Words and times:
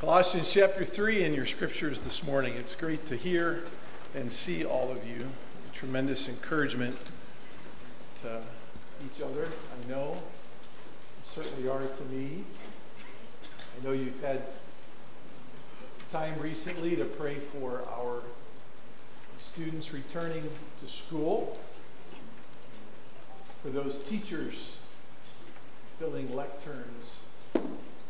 Colossians 0.00 0.50
chapter 0.50 0.82
3 0.82 1.24
in 1.24 1.34
your 1.34 1.44
scriptures 1.44 2.00
this 2.00 2.24
morning. 2.24 2.54
It's 2.54 2.74
great 2.74 3.04
to 3.04 3.16
hear 3.16 3.64
and 4.14 4.32
see 4.32 4.64
all 4.64 4.90
of 4.90 5.06
you. 5.06 5.26
Tremendous 5.74 6.26
encouragement 6.26 6.96
to 8.22 8.40
each 9.04 9.20
other. 9.20 9.46
I 9.46 9.90
know 9.90 10.16
you 10.16 11.42
certainly 11.42 11.68
are 11.68 11.82
to 11.82 12.04
me. 12.04 12.44
I 13.78 13.84
know 13.84 13.92
you've 13.92 14.18
had 14.22 14.40
time 16.10 16.32
recently 16.40 16.96
to 16.96 17.04
pray 17.04 17.34
for 17.34 17.82
our 17.90 18.22
students 19.38 19.92
returning 19.92 20.44
to 20.80 20.90
school, 20.90 21.58
for 23.62 23.68
those 23.68 24.00
teachers 24.08 24.76
filling 25.98 26.28
lecterns 26.28 27.18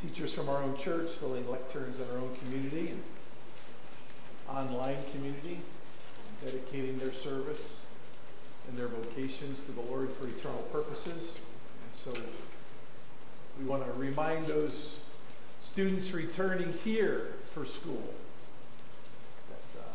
teachers 0.01 0.33
from 0.33 0.49
our 0.49 0.63
own 0.63 0.75
church 0.79 1.11
filling 1.11 1.45
lecterns 1.45 1.97
in 1.97 2.11
our 2.15 2.23
own 2.23 2.35
community 2.37 2.89
and 2.89 3.03
online 4.49 4.97
community, 5.13 5.61
dedicating 6.43 6.99
their 6.99 7.13
service 7.13 7.83
and 8.67 8.79
their 8.79 8.89
vocations 8.89 9.63
to 9.63 9.73
the 9.73 9.83
Lord 9.83 10.09
for 10.19 10.27
eternal 10.27 10.63
purposes. 10.73 11.37
And 11.37 11.93
so 11.95 12.13
we 13.59 13.67
want 13.67 13.85
to 13.85 13.93
remind 13.93 14.47
those 14.47 15.01
students 15.61 16.13
returning 16.13 16.73
here 16.83 17.35
for 17.53 17.67
school 17.67 18.15
that, 19.51 19.81
uh, 19.81 19.89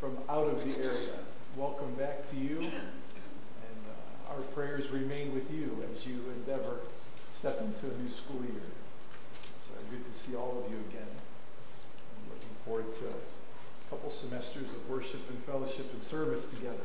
from 0.00 0.18
out 0.28 0.48
of 0.48 0.64
the 0.64 0.76
area, 0.78 1.14
welcome 1.56 1.94
back 1.94 2.28
to 2.30 2.36
you. 2.36 2.58
And 2.58 3.80
uh, 3.86 4.32
our 4.32 4.40
prayers 4.52 4.88
remain 4.88 5.32
with 5.32 5.48
you 5.52 5.84
as 5.94 6.04
you 6.04 6.24
endeavor 6.34 6.80
step 7.36 7.60
into 7.60 7.86
a 7.86 7.98
new 7.98 8.10
school 8.10 8.42
year 8.42 8.62
good 9.90 10.12
to 10.12 10.18
see 10.18 10.36
all 10.36 10.62
of 10.64 10.70
you 10.70 10.78
again. 10.88 11.08
I'm 11.08 12.32
looking 12.32 12.48
forward 12.64 12.94
to 12.98 13.06
a 13.08 13.90
couple 13.90 14.12
semesters 14.12 14.70
of 14.70 14.88
worship 14.88 15.20
and 15.28 15.38
fellowship 15.42 15.92
and 15.92 16.02
service 16.04 16.46
together. 16.46 16.76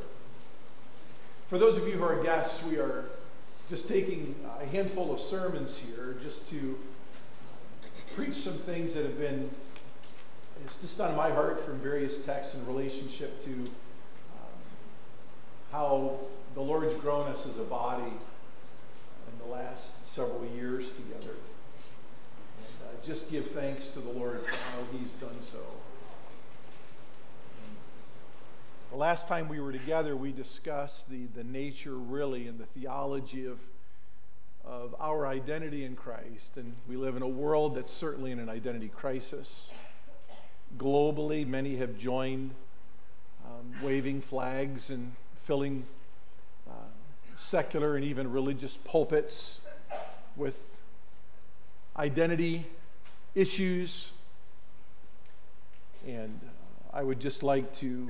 For 1.48 1.60
those 1.60 1.78
of 1.78 1.88
you 1.88 1.94
who 1.94 2.04
are 2.04 2.24
guests, 2.24 2.64
we 2.64 2.78
are 2.78 3.06
just 3.70 3.88
taking 3.88 4.34
a 4.60 4.66
handful 4.66 5.14
of 5.14 5.20
sermons 5.20 5.78
here 5.78 6.18
just 6.24 6.50
to 6.50 6.80
preach 8.16 8.34
some 8.34 8.54
things 8.54 8.96
that 8.96 9.04
have 9.04 9.20
been 9.20 9.52
it's 10.66 10.78
just 10.78 11.00
on 11.00 11.16
my 11.16 11.30
heart 11.30 11.64
from 11.64 11.78
various 11.80 12.20
texts 12.26 12.56
in 12.56 12.66
relationship 12.66 13.44
to 13.44 13.52
um, 13.52 13.68
how 15.72 16.18
the 16.56 16.62
Lord's 16.62 16.96
grown 16.96 17.28
us 17.28 17.46
as 17.46 17.60
a 17.60 17.64
body 17.64 18.02
in 18.02 19.46
the 19.46 19.54
last 19.54 19.92
several 20.08 20.44
years 20.56 20.92
together 20.94 21.36
just 23.06 23.30
give 23.30 23.52
thanks 23.52 23.90
to 23.90 24.00
the 24.00 24.10
Lord 24.10 24.44
for 24.46 24.56
how 24.72 24.84
He's 24.92 25.12
done 25.14 25.42
so. 25.44 25.60
The 28.90 28.98
last 28.98 29.28
time 29.28 29.48
we 29.48 29.60
were 29.60 29.72
together, 29.72 30.16
we 30.16 30.32
discussed 30.32 31.08
the, 31.10 31.28
the 31.36 31.44
nature, 31.44 31.96
really, 31.96 32.48
and 32.48 32.58
the 32.58 32.66
theology 32.66 33.46
of, 33.46 33.60
of 34.64 34.96
our 35.00 35.28
identity 35.28 35.84
in 35.84 35.96
Christ. 35.96 36.58
And 36.58 36.74
we 36.88 36.96
live 36.96 37.16
in 37.16 37.22
a 37.22 37.28
world 37.28 37.76
that's 37.76 37.92
certainly 37.92 38.32
in 38.32 38.40
an 38.40 38.50
identity 38.50 38.88
crisis. 38.88 39.70
Globally, 40.78 41.46
many 41.46 41.76
have 41.76 41.98
joined 41.98 42.52
um, 43.46 43.84
waving 43.84 44.22
flags 44.22 44.90
and 44.90 45.14
filling 45.44 45.86
uh, 46.68 46.74
secular 47.38 47.98
and 47.98 48.06
even 48.06 48.32
religious 48.32 48.78
pulpits 48.84 49.60
with 50.36 50.60
identity 51.98 52.66
issues. 53.36 54.12
And 56.08 56.40
uh, 56.44 56.98
I 56.98 57.04
would 57.04 57.20
just 57.20 57.44
like 57.44 57.72
to 57.76 58.10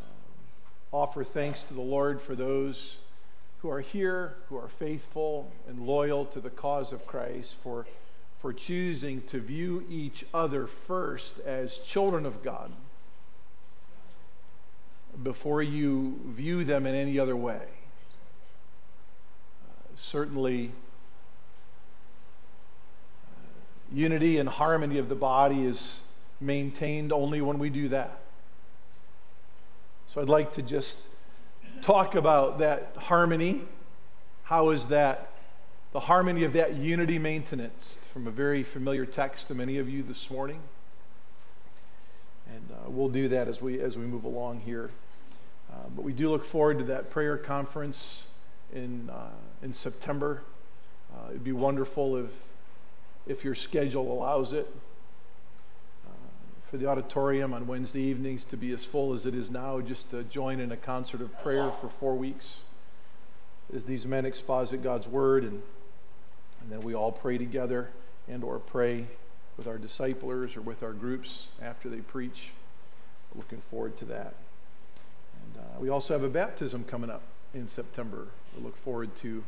uh, 0.00 0.04
offer 0.92 1.24
thanks 1.24 1.64
to 1.64 1.74
the 1.74 1.80
Lord 1.80 2.20
for 2.20 2.34
those 2.34 2.98
who 3.58 3.70
are 3.70 3.80
here, 3.80 4.36
who 4.48 4.58
are 4.58 4.68
faithful 4.68 5.50
and 5.66 5.86
loyal 5.86 6.26
to 6.26 6.40
the 6.40 6.50
cause 6.50 6.92
of 6.92 7.06
Christ, 7.06 7.54
for, 7.54 7.86
for 8.38 8.52
choosing 8.52 9.22
to 9.22 9.40
view 9.40 9.84
each 9.88 10.24
other 10.34 10.66
first 10.66 11.38
as 11.40 11.78
children 11.78 12.26
of 12.26 12.42
God 12.42 12.70
before 15.22 15.62
you 15.62 16.20
view 16.26 16.64
them 16.64 16.86
in 16.86 16.94
any 16.94 17.18
other 17.18 17.36
way. 17.36 17.62
Uh, 19.64 19.96
certainly, 19.96 20.72
Unity 23.92 24.38
and 24.38 24.48
harmony 24.48 24.98
of 24.98 25.08
the 25.08 25.14
body 25.14 25.64
is 25.64 26.00
maintained 26.40 27.12
only 27.12 27.40
when 27.40 27.58
we 27.58 27.70
do 27.70 27.88
that. 27.88 28.20
So 30.12 30.20
I'd 30.20 30.28
like 30.28 30.52
to 30.54 30.62
just 30.62 30.98
talk 31.82 32.14
about 32.14 32.58
that 32.58 32.92
harmony. 32.96 33.62
How 34.44 34.70
is 34.70 34.86
that, 34.86 35.32
the 35.92 36.00
harmony 36.00 36.44
of 36.44 36.52
that 36.52 36.76
unity 36.76 37.18
maintenance 37.18 37.98
from 38.12 38.26
a 38.26 38.30
very 38.30 38.62
familiar 38.62 39.06
text 39.06 39.48
to 39.48 39.54
many 39.54 39.78
of 39.78 39.88
you 39.88 40.02
this 40.02 40.30
morning? 40.30 40.60
And 42.46 42.70
uh, 42.70 42.90
we'll 42.90 43.08
do 43.08 43.28
that 43.28 43.48
as 43.48 43.60
we, 43.60 43.80
as 43.80 43.96
we 43.96 44.04
move 44.04 44.24
along 44.24 44.60
here. 44.60 44.90
Uh, 45.72 45.76
but 45.96 46.04
we 46.04 46.12
do 46.12 46.30
look 46.30 46.44
forward 46.44 46.78
to 46.78 46.84
that 46.84 47.10
prayer 47.10 47.36
conference 47.36 48.24
in, 48.72 49.10
uh, 49.10 49.30
in 49.62 49.72
September. 49.72 50.42
Uh, 51.12 51.30
it'd 51.30 51.44
be 51.44 51.52
wonderful 51.52 52.16
if 52.16 52.30
if 53.26 53.44
your 53.44 53.54
schedule 53.54 54.12
allows 54.12 54.52
it, 54.52 54.68
uh, 56.06 56.10
for 56.70 56.76
the 56.76 56.86
auditorium 56.86 57.54
on 57.54 57.66
Wednesday 57.66 58.02
evenings 58.02 58.44
to 58.46 58.56
be 58.56 58.72
as 58.72 58.84
full 58.84 59.12
as 59.14 59.26
it 59.26 59.34
is 59.34 59.50
now, 59.50 59.80
just 59.80 60.10
to 60.10 60.22
join 60.24 60.60
in 60.60 60.72
a 60.72 60.76
concert 60.76 61.20
of 61.20 61.36
prayer 61.42 61.70
for 61.80 61.88
four 61.88 62.14
weeks 62.14 62.60
as 63.74 63.84
these 63.84 64.06
men 64.06 64.24
exposit 64.24 64.82
God's 64.82 65.08
word, 65.08 65.44
and, 65.44 65.62
and 66.60 66.70
then 66.70 66.80
we 66.80 66.94
all 66.94 67.12
pray 67.12 67.38
together 67.38 67.90
and 68.28 68.44
or 68.44 68.58
pray 68.58 69.06
with 69.56 69.66
our 69.66 69.78
disciplers 69.78 70.56
or 70.56 70.60
with 70.60 70.82
our 70.82 70.92
groups 70.92 71.48
after 71.62 71.88
they 71.88 71.98
preach. 71.98 72.52
Looking 73.34 73.60
forward 73.60 73.96
to 73.98 74.04
that. 74.06 74.34
And 75.34 75.62
uh, 75.62 75.80
we 75.80 75.88
also 75.88 76.14
have 76.14 76.22
a 76.22 76.28
baptism 76.28 76.84
coming 76.84 77.10
up 77.10 77.22
in 77.52 77.66
September. 77.66 78.28
We 78.56 78.62
look 78.62 78.76
forward 78.76 79.14
to 79.16 79.42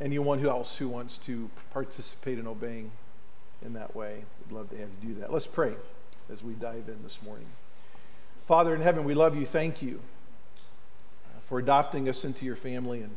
anyone 0.00 0.38
who 0.38 0.48
else 0.48 0.76
who 0.76 0.88
wants 0.88 1.18
to 1.18 1.50
participate 1.72 2.38
in 2.38 2.46
obeying 2.46 2.90
in 3.64 3.72
that 3.74 3.94
way, 3.94 4.24
we'd 4.40 4.54
love 4.54 4.70
to 4.70 4.76
have 4.76 4.88
you 5.02 5.14
do 5.14 5.20
that. 5.20 5.32
Let's 5.32 5.46
pray 5.46 5.74
as 6.32 6.42
we 6.42 6.54
dive 6.54 6.88
in 6.88 7.02
this 7.02 7.20
morning. 7.22 7.46
Father 8.46 8.74
in 8.74 8.80
heaven, 8.80 9.04
we 9.04 9.14
love 9.14 9.36
you. 9.36 9.46
Thank 9.46 9.82
you 9.82 10.00
for 11.48 11.58
adopting 11.58 12.08
us 12.08 12.24
into 12.24 12.44
your 12.44 12.56
family 12.56 13.00
and 13.02 13.14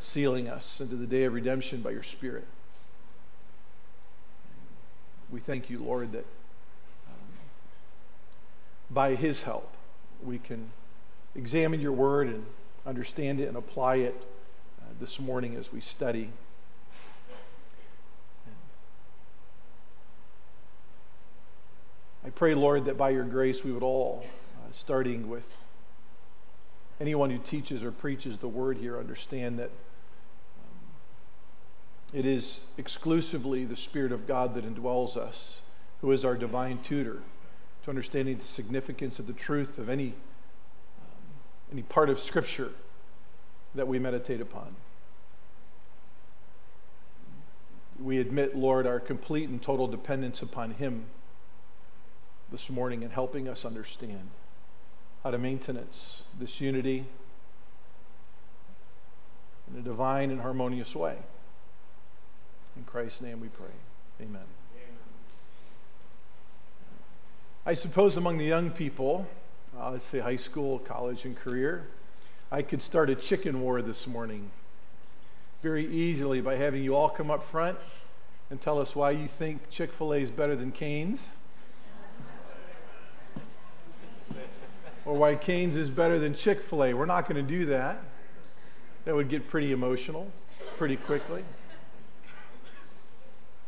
sealing 0.00 0.48
us 0.48 0.80
into 0.80 0.96
the 0.96 1.06
day 1.06 1.24
of 1.24 1.32
redemption 1.32 1.80
by 1.80 1.90
your 1.90 2.02
Spirit. 2.02 2.46
We 5.30 5.40
thank 5.40 5.68
you, 5.68 5.78
Lord, 5.78 6.12
that 6.12 6.24
um, 7.08 7.28
by 8.90 9.14
His 9.14 9.42
help 9.42 9.74
we 10.22 10.38
can 10.38 10.70
examine 11.34 11.80
your 11.80 11.92
word 11.92 12.28
and 12.28 12.46
understand 12.86 13.40
it 13.40 13.48
and 13.48 13.56
apply 13.56 13.96
it 13.96 14.14
this 14.98 15.20
morning 15.20 15.56
as 15.56 15.72
we 15.72 15.80
study. 15.80 16.30
I 22.24 22.30
pray, 22.30 22.54
Lord, 22.54 22.86
that 22.86 22.96
by 22.96 23.10
your 23.10 23.24
grace 23.24 23.62
we 23.62 23.72
would 23.72 23.82
all, 23.82 24.24
uh, 24.56 24.72
starting 24.72 25.28
with 25.28 25.56
anyone 27.00 27.30
who 27.30 27.38
teaches 27.38 27.84
or 27.84 27.92
preaches 27.92 28.38
the 28.38 28.48
word 28.48 28.78
here, 28.78 28.98
understand 28.98 29.58
that 29.58 29.70
um, 29.70 30.88
it 32.12 32.24
is 32.24 32.64
exclusively 32.78 33.64
the 33.64 33.76
Spirit 33.76 34.12
of 34.12 34.26
God 34.26 34.54
that 34.54 34.64
indwells 34.64 35.16
us, 35.16 35.60
who 36.00 36.10
is 36.10 36.24
our 36.24 36.36
divine 36.36 36.78
tutor, 36.78 37.22
to 37.84 37.90
understanding 37.90 38.38
the 38.38 38.44
significance 38.44 39.18
of 39.18 39.26
the 39.26 39.34
truth 39.34 39.78
of 39.78 39.90
any, 39.90 40.08
um, 40.08 40.14
any 41.70 41.82
part 41.82 42.08
of 42.08 42.18
Scripture 42.18 42.72
that 43.74 43.86
we 43.86 43.98
meditate 43.98 44.40
upon. 44.40 44.74
We 47.98 48.18
admit, 48.18 48.56
Lord, 48.56 48.86
our 48.86 49.00
complete 49.00 49.48
and 49.48 49.62
total 49.62 49.86
dependence 49.86 50.42
upon 50.42 50.72
Him 50.72 51.04
this 52.50 52.70
morning 52.70 53.02
in 53.02 53.10
helping 53.10 53.48
us 53.48 53.64
understand 53.64 54.30
how 55.24 55.30
to 55.30 55.38
maintenance 55.38 56.22
this 56.38 56.60
unity 56.60 57.06
in 59.70 59.78
a 59.78 59.82
divine 59.82 60.30
and 60.30 60.40
harmonious 60.40 60.94
way. 60.94 61.16
In 62.76 62.84
Christ's 62.84 63.22
name 63.22 63.40
we 63.40 63.48
pray. 63.48 63.66
Amen. 64.20 64.44
I 67.64 67.74
suppose 67.74 68.16
among 68.16 68.38
the 68.38 68.44
young 68.44 68.70
people, 68.70 69.26
uh, 69.76 69.90
let's 69.90 70.04
say 70.04 70.20
high 70.20 70.36
school, 70.36 70.78
college, 70.78 71.24
and 71.24 71.36
career, 71.36 71.88
I 72.52 72.62
could 72.62 72.80
start 72.80 73.10
a 73.10 73.16
chicken 73.16 73.60
war 73.60 73.82
this 73.82 74.06
morning 74.06 74.50
very 75.62 75.86
easily 75.86 76.40
by 76.40 76.56
having 76.56 76.82
you 76.82 76.94
all 76.94 77.08
come 77.08 77.30
up 77.30 77.44
front 77.44 77.78
and 78.50 78.60
tell 78.60 78.78
us 78.80 78.94
why 78.94 79.10
you 79.10 79.26
think 79.26 79.68
Chick 79.70 79.92
fil 79.92 80.14
A 80.14 80.18
is 80.18 80.30
better 80.30 80.54
than 80.54 80.70
Cane's. 80.70 81.28
or 85.04 85.14
why 85.14 85.34
Cane's 85.34 85.76
is 85.76 85.88
better 85.88 86.18
than 86.18 86.34
Chick 86.34 86.62
fil 86.62 86.84
A. 86.84 86.94
We're 86.94 87.06
not 87.06 87.28
going 87.28 87.44
to 87.44 87.50
do 87.50 87.66
that. 87.66 88.02
That 89.04 89.14
would 89.14 89.28
get 89.28 89.48
pretty 89.48 89.72
emotional 89.72 90.30
pretty 90.76 90.96
quickly. 90.96 91.44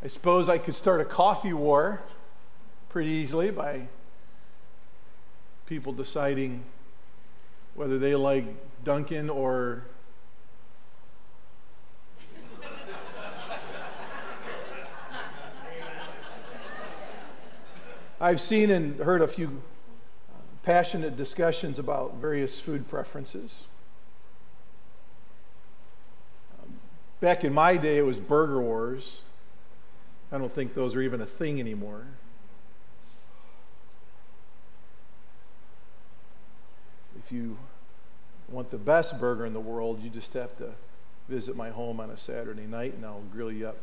I 0.03 0.09
suppose 0.09 0.49
I 0.49 0.59
could 0.59 0.75
start 0.75 1.01
a 1.01 1.05
coffee 1.05 1.53
war 1.53 2.03
pretty 2.89 3.11
easily 3.11 3.51
by 3.51 3.89
people 5.67 5.93
deciding 5.93 6.63
whether 7.75 7.99
they 7.99 8.15
like 8.15 8.45
Dunkin' 8.85 9.29
or 9.29 9.85
I've 18.21 18.41
seen 18.41 18.71
and 18.71 18.99
heard 18.99 19.23
a 19.23 19.29
few 19.29 19.63
passionate 20.65 21.17
discussions 21.17 21.79
about 21.79 22.17
various 22.17 22.59
food 22.59 22.89
preferences. 22.89 23.63
Um, 26.61 26.75
back 27.21 27.45
in 27.45 27.55
my 27.55 27.77
day, 27.77 27.97
it 27.97 28.05
was 28.05 28.19
burger 28.19 28.61
wars. 28.61 29.23
I 30.33 30.39
don't 30.39 30.53
think 30.53 30.75
those 30.75 30.97
are 30.97 31.01
even 31.01 31.21
a 31.21 31.27
thing 31.27 31.61
anymore. 31.61 32.07
If 37.25 37.31
you 37.31 37.57
want 38.49 38.73
the 38.73 38.79
best 38.79 39.21
burger 39.21 39.47
in 39.47 39.53
the 39.53 39.61
world, 39.61 40.03
you 40.03 40.11
just 40.11 40.33
have 40.33 40.57
to 40.59 40.71
visit 41.29 41.55
my 41.55 41.71
home 41.71 42.01
on 42.01 42.11
a 42.11 42.17
Saturday 42.17 42.67
night 42.67 42.95
and 42.95 43.07
I'll 43.07 43.23
grill 43.33 43.53
you 43.53 43.69
up. 43.69 43.77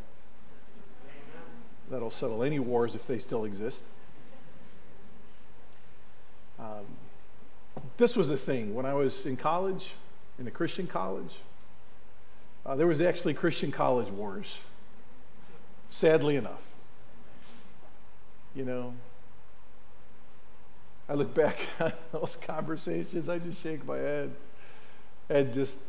That'll 1.89 2.11
settle 2.11 2.43
any 2.43 2.59
wars 2.59 2.95
if 2.95 3.07
they 3.07 3.17
still 3.17 3.45
exist. 3.45 3.83
Um, 6.59 6.85
this 7.97 8.15
was 8.15 8.29
a 8.29 8.37
thing 8.37 8.73
when 8.73 8.85
I 8.85 8.93
was 8.93 9.25
in 9.25 9.37
college, 9.37 9.93
in 10.39 10.47
a 10.47 10.51
Christian 10.51 10.87
college. 10.87 11.33
Uh, 12.65 12.75
there 12.75 12.87
was 12.87 13.01
actually 13.01 13.33
Christian 13.33 13.71
college 13.71 14.09
wars, 14.09 14.57
sadly 15.89 16.35
enough. 16.35 16.63
You 18.55 18.65
know, 18.65 18.93
I 21.07 21.13
look 21.13 21.33
back 21.33 21.59
on 21.79 21.93
those 22.11 22.37
conversations, 22.41 23.29
I 23.29 23.37
just 23.37 23.61
shake 23.61 23.85
my 23.85 23.97
head 23.97 24.31
and 25.29 25.53
just 25.53 25.79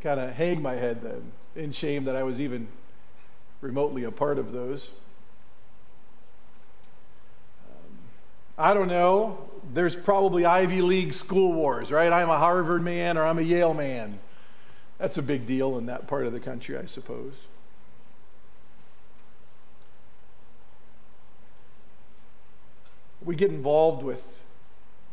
kind 0.00 0.20
of 0.20 0.30
hang 0.30 0.62
my 0.62 0.74
head 0.74 1.02
then 1.02 1.32
in 1.56 1.72
shame 1.72 2.04
that 2.04 2.16
I 2.16 2.22
was 2.22 2.40
even 2.40 2.68
remotely 3.60 4.04
a 4.04 4.10
part 4.10 4.38
of 4.38 4.52
those. 4.52 4.90
I 8.56 8.72
don't 8.72 8.88
know. 8.88 9.48
There's 9.72 9.96
probably 9.96 10.44
Ivy 10.44 10.80
League 10.80 11.12
school 11.12 11.52
wars, 11.52 11.90
right? 11.90 12.12
I'm 12.12 12.30
a 12.30 12.38
Harvard 12.38 12.82
man 12.82 13.18
or 13.18 13.24
I'm 13.24 13.38
a 13.38 13.42
Yale 13.42 13.74
man. 13.74 14.18
That's 14.98 15.18
a 15.18 15.22
big 15.22 15.46
deal 15.46 15.76
in 15.76 15.86
that 15.86 16.06
part 16.06 16.26
of 16.26 16.32
the 16.32 16.40
country, 16.40 16.78
I 16.78 16.86
suppose. 16.86 17.32
We 23.24 23.34
get 23.34 23.50
involved 23.50 24.02
with 24.02 24.22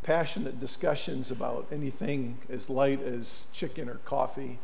passionate 0.04 0.60
discussions 0.60 1.32
about 1.32 1.66
anything 1.72 2.38
as 2.50 2.70
light 2.70 3.02
as 3.02 3.46
chicken 3.54 3.90
or 3.90 3.96
coffee 4.06 4.60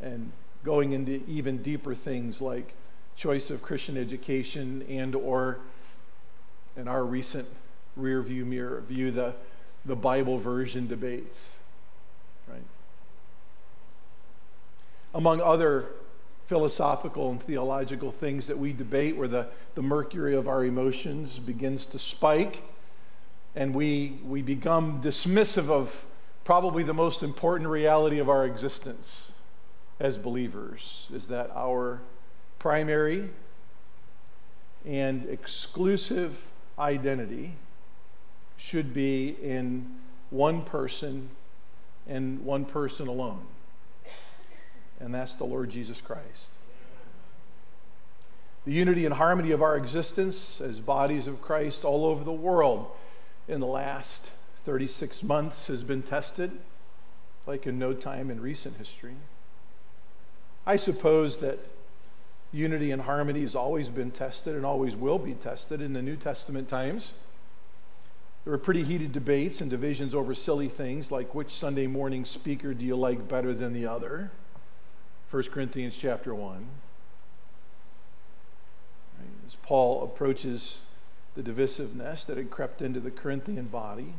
and 0.00 0.32
going 0.64 0.92
into 0.92 1.22
even 1.28 1.62
deeper 1.62 1.94
things 1.94 2.40
like 2.40 2.74
choice 3.14 3.50
of 3.50 3.62
Christian 3.62 3.96
education 3.96 4.84
and 4.88 5.14
or 5.14 5.58
in 6.76 6.88
our 6.88 7.04
recent 7.04 7.46
rear 7.96 8.22
view 8.22 8.44
mirror 8.44 8.82
view 8.82 9.10
the, 9.10 9.34
the 9.84 9.96
Bible 9.96 10.38
version 10.38 10.86
debates, 10.86 11.50
right? 12.48 12.62
Among 15.14 15.40
other 15.40 15.86
philosophical 16.46 17.30
and 17.30 17.42
theological 17.42 18.12
things 18.12 18.46
that 18.46 18.58
we 18.58 18.72
debate 18.72 19.16
where 19.16 19.28
the, 19.28 19.48
the 19.74 19.82
mercury 19.82 20.36
of 20.36 20.46
our 20.46 20.64
emotions 20.64 21.38
begins 21.38 21.86
to 21.86 21.98
spike 21.98 22.62
and 23.56 23.74
we, 23.74 24.18
we 24.24 24.42
become 24.42 25.00
dismissive 25.00 25.70
of 25.70 26.04
probably 26.44 26.82
the 26.82 26.94
most 26.94 27.22
important 27.22 27.68
reality 27.68 28.18
of 28.18 28.28
our 28.28 28.44
existence 28.44 29.32
as 29.98 30.16
believers 30.16 31.06
is 31.12 31.26
that 31.26 31.50
our 31.56 32.00
primary 32.58 33.30
and 34.84 35.28
exclusive 35.28 36.46
identity 36.78 37.54
should 38.56 38.94
be 38.94 39.36
in 39.42 39.86
one 40.30 40.62
person 40.62 41.30
and 42.06 42.44
one 42.44 42.64
person 42.64 43.08
alone, 43.08 43.44
and 45.00 45.14
that's 45.14 45.34
the 45.34 45.44
Lord 45.44 45.70
Jesus 45.70 46.00
Christ. 46.00 46.50
The 48.64 48.72
unity 48.72 49.04
and 49.04 49.14
harmony 49.14 49.52
of 49.52 49.62
our 49.62 49.76
existence 49.76 50.60
as 50.60 50.80
bodies 50.80 51.26
of 51.28 51.40
Christ 51.40 51.84
all 51.84 52.04
over 52.04 52.24
the 52.24 52.32
world 52.32 52.90
in 53.46 53.60
the 53.60 53.66
last 53.66 54.32
36 54.64 55.22
months 55.22 55.68
has 55.68 55.84
been 55.84 56.02
tested 56.02 56.50
like 57.46 57.66
in 57.66 57.78
no 57.78 57.92
time 57.92 58.30
in 58.30 58.40
recent 58.40 58.76
history. 58.76 59.14
I 60.66 60.76
suppose 60.76 61.38
that 61.38 61.60
unity 62.52 62.90
and 62.90 63.02
harmony 63.02 63.42
has 63.42 63.54
always 63.54 63.88
been 63.88 64.10
tested 64.10 64.56
and 64.56 64.66
always 64.66 64.96
will 64.96 65.18
be 65.18 65.34
tested 65.34 65.80
in 65.80 65.92
the 65.92 66.02
New 66.02 66.16
Testament 66.16 66.68
times. 66.68 67.12
There 68.46 68.52
were 68.52 68.58
pretty 68.58 68.84
heated 68.84 69.10
debates 69.10 69.60
and 69.60 69.68
divisions 69.68 70.14
over 70.14 70.32
silly 70.32 70.68
things 70.68 71.10
like 71.10 71.34
which 71.34 71.50
Sunday 71.50 71.88
morning 71.88 72.24
speaker 72.24 72.74
do 72.74 72.84
you 72.84 72.94
like 72.94 73.26
better 73.26 73.52
than 73.52 73.72
the 73.72 73.86
other? 73.88 74.30
1 75.32 75.42
Corinthians 75.50 75.96
chapter 75.96 76.32
1. 76.32 76.64
As 79.48 79.56
Paul 79.62 80.04
approaches 80.04 80.78
the 81.34 81.42
divisiveness 81.42 82.24
that 82.26 82.36
had 82.36 82.48
crept 82.48 82.82
into 82.82 83.00
the 83.00 83.10
Corinthian 83.10 83.66
body, 83.66 84.14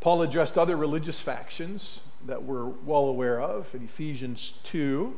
Paul 0.00 0.22
addressed 0.22 0.56
other 0.56 0.78
religious 0.78 1.20
factions 1.20 2.00
that 2.24 2.44
we're 2.44 2.64
well 2.64 3.10
aware 3.10 3.42
of 3.42 3.74
in 3.74 3.84
Ephesians 3.84 4.54
2, 4.62 5.14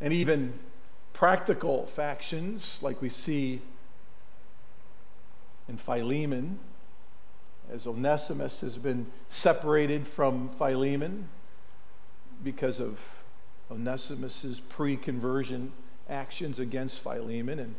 and 0.00 0.12
even 0.12 0.58
practical 1.12 1.86
factions 1.86 2.80
like 2.82 3.00
we 3.00 3.08
see 3.08 3.62
and 5.70 5.80
Philemon, 5.80 6.58
as 7.72 7.86
Onesimus 7.86 8.60
has 8.60 8.76
been 8.76 9.06
separated 9.28 10.06
from 10.06 10.50
Philemon 10.58 11.28
because 12.42 12.80
of 12.80 12.98
Onesimus's 13.70 14.58
pre-conversion 14.58 15.72
actions 16.08 16.58
against 16.58 16.98
Philemon 16.98 17.60
and 17.60 17.74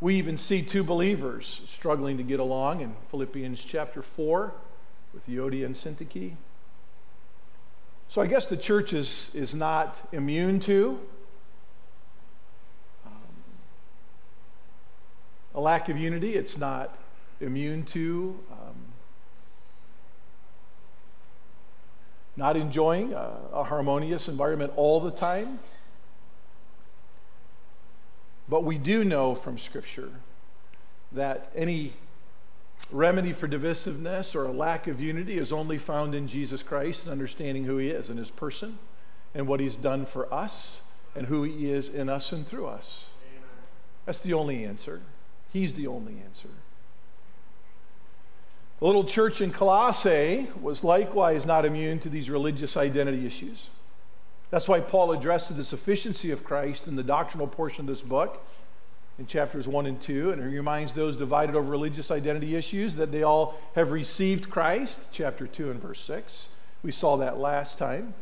we 0.00 0.16
even 0.16 0.38
see 0.38 0.62
two 0.62 0.82
believers 0.82 1.60
struggling 1.66 2.16
to 2.16 2.22
get 2.22 2.40
along 2.40 2.80
in 2.80 2.94
Philippians 3.10 3.62
chapter 3.62 4.00
4 4.00 4.52
with 5.12 5.26
Euodia 5.28 5.66
and 5.66 5.74
Syntyche. 5.74 6.32
So 8.08 8.22
I 8.22 8.26
guess 8.26 8.46
the 8.46 8.56
church 8.56 8.92
is, 8.92 9.30
is 9.34 9.54
not 9.54 10.00
immune 10.12 10.60
to 10.60 10.98
um, 13.06 13.12
a 15.54 15.60
lack 15.60 15.88
of 15.90 15.98
unity. 15.98 16.36
It's 16.36 16.56
not 16.58 16.98
immune 17.40 17.82
to, 17.84 18.38
um, 18.50 18.74
not 22.36 22.56
enjoying 22.56 23.12
a, 23.12 23.32
a 23.52 23.64
harmonious 23.64 24.28
environment 24.28 24.72
all 24.76 25.00
the 25.00 25.10
time. 25.10 25.58
But 28.48 28.64
we 28.64 28.78
do 28.78 29.04
know 29.04 29.34
from 29.34 29.58
Scripture 29.58 30.10
that 31.12 31.50
any 31.54 31.94
remedy 32.90 33.32
for 33.32 33.48
divisiveness 33.48 34.34
or 34.34 34.44
a 34.44 34.52
lack 34.52 34.86
of 34.86 35.00
unity 35.00 35.38
is 35.38 35.52
only 35.52 35.78
found 35.78 36.14
in 36.14 36.26
Jesus 36.26 36.62
Christ 36.62 37.04
and 37.04 37.12
understanding 37.12 37.64
who 37.64 37.78
He 37.78 37.88
is 37.88 38.10
and 38.10 38.18
His 38.18 38.30
person 38.30 38.78
and 39.34 39.46
what 39.46 39.60
He's 39.60 39.76
done 39.76 40.04
for 40.04 40.32
us 40.32 40.80
and 41.14 41.26
who 41.26 41.44
He 41.44 41.70
is 41.70 41.88
in 41.88 42.08
us 42.08 42.32
and 42.32 42.46
through 42.46 42.66
us. 42.66 43.06
That's 44.04 44.20
the 44.20 44.34
only 44.34 44.64
answer. 44.64 45.00
He's 45.50 45.74
the 45.74 45.86
only 45.86 46.20
answer. 46.22 46.48
The 48.80 48.86
little 48.86 49.04
church 49.04 49.40
in 49.40 49.52
Colossae 49.52 50.48
was 50.60 50.82
likewise 50.82 51.46
not 51.46 51.64
immune 51.64 52.00
to 52.00 52.08
these 52.08 52.28
religious 52.28 52.76
identity 52.76 53.24
issues. 53.24 53.70
That's 54.50 54.68
why 54.68 54.80
Paul 54.80 55.12
addressed 55.12 55.56
the 55.56 55.64
sufficiency 55.64 56.30
of 56.32 56.44
Christ 56.44 56.88
in 56.88 56.96
the 56.96 57.02
doctrinal 57.02 57.46
portion 57.46 57.82
of 57.82 57.86
this 57.86 58.02
book 58.02 58.44
in 59.18 59.26
chapters 59.26 59.68
1 59.68 59.86
and 59.86 60.00
2, 60.00 60.32
and 60.32 60.42
he 60.42 60.56
reminds 60.56 60.92
those 60.92 61.16
divided 61.16 61.54
over 61.54 61.70
religious 61.70 62.10
identity 62.10 62.56
issues 62.56 62.96
that 62.96 63.12
they 63.12 63.22
all 63.22 63.60
have 63.74 63.92
received 63.92 64.50
Christ, 64.50 65.08
chapter 65.12 65.46
2 65.46 65.70
and 65.70 65.80
verse 65.80 66.00
6. 66.00 66.48
We 66.82 66.90
saw 66.90 67.16
that 67.18 67.38
last 67.38 67.78
time. 67.78 68.14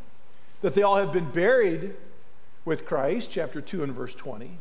That 0.61 0.75
they 0.75 0.83
all 0.83 0.97
have 0.97 1.11
been 1.11 1.29
buried 1.31 1.95
with 2.63 2.85
Christ, 2.85 3.31
chapter 3.31 3.59
2 3.59 3.83
and 3.83 3.93
verse 3.93 4.13
20. 4.13 4.57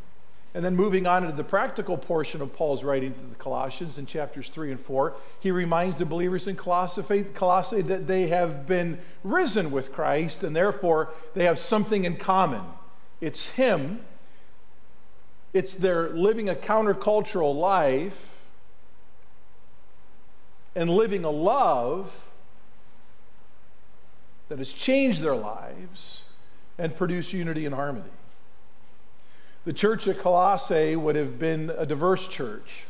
And 0.54 0.62
then 0.62 0.76
moving 0.76 1.06
on 1.06 1.24
into 1.24 1.34
the 1.34 1.44
practical 1.44 1.96
portion 1.96 2.42
of 2.42 2.52
Paul's 2.52 2.84
writing 2.84 3.14
to 3.14 3.20
the 3.20 3.34
Colossians 3.36 3.96
in 3.96 4.04
chapters 4.04 4.50
3 4.50 4.72
and 4.72 4.80
4, 4.80 5.14
he 5.40 5.50
reminds 5.50 5.96
the 5.96 6.04
believers 6.04 6.46
in 6.46 6.56
Colossae, 6.56 7.24
Colossae 7.34 7.80
that 7.82 8.06
they 8.06 8.26
have 8.26 8.66
been 8.66 8.98
risen 9.24 9.70
with 9.70 9.92
Christ 9.92 10.42
and 10.42 10.54
therefore 10.54 11.08
they 11.34 11.44
have 11.44 11.58
something 11.58 12.04
in 12.04 12.16
common. 12.16 12.62
It's 13.22 13.48
Him, 13.50 14.00
it's 15.54 15.74
their 15.74 16.10
living 16.10 16.50
a 16.50 16.54
countercultural 16.54 17.54
life 17.54 18.28
and 20.74 20.90
living 20.90 21.24
a 21.24 21.30
love 21.30 22.14
that 24.48 24.58
has 24.58 24.72
changed 24.72 25.22
their 25.22 25.34
lives 25.34 26.24
and 26.78 26.94
produced 26.94 27.32
unity 27.32 27.64
and 27.64 27.74
harmony. 27.74 28.10
The 29.64 29.72
church 29.72 30.08
at 30.08 30.18
Colossae 30.18 30.96
would 30.96 31.14
have 31.14 31.38
been 31.38 31.70
a 31.76 31.86
diverse 31.86 32.26
church. 32.26 32.82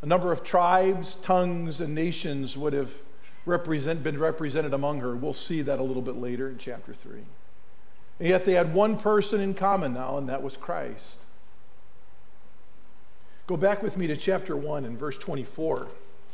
A 0.00 0.06
number 0.06 0.32
of 0.32 0.42
tribes, 0.42 1.16
tongues, 1.16 1.82
and 1.82 1.94
nations 1.94 2.56
would 2.56 2.72
have 2.72 2.90
represent, 3.44 4.02
been 4.02 4.18
represented 4.18 4.72
among 4.72 5.00
her. 5.00 5.14
We'll 5.14 5.34
see 5.34 5.60
that 5.62 5.80
a 5.80 5.82
little 5.82 6.00
bit 6.00 6.16
later 6.16 6.48
in 6.48 6.56
chapter 6.56 6.94
3. 6.94 7.18
And 8.20 8.28
yet 8.28 8.46
they 8.46 8.52
had 8.52 8.72
one 8.72 8.96
person 8.96 9.40
in 9.40 9.52
common 9.52 9.92
now, 9.92 10.16
and 10.16 10.28
that 10.30 10.42
was 10.42 10.56
Christ. 10.56 11.18
Go 13.46 13.58
back 13.58 13.82
with 13.82 13.98
me 13.98 14.06
to 14.06 14.16
chapter 14.16 14.56
1 14.56 14.86
and 14.86 14.98
verse 14.98 15.18
24. 15.18 15.88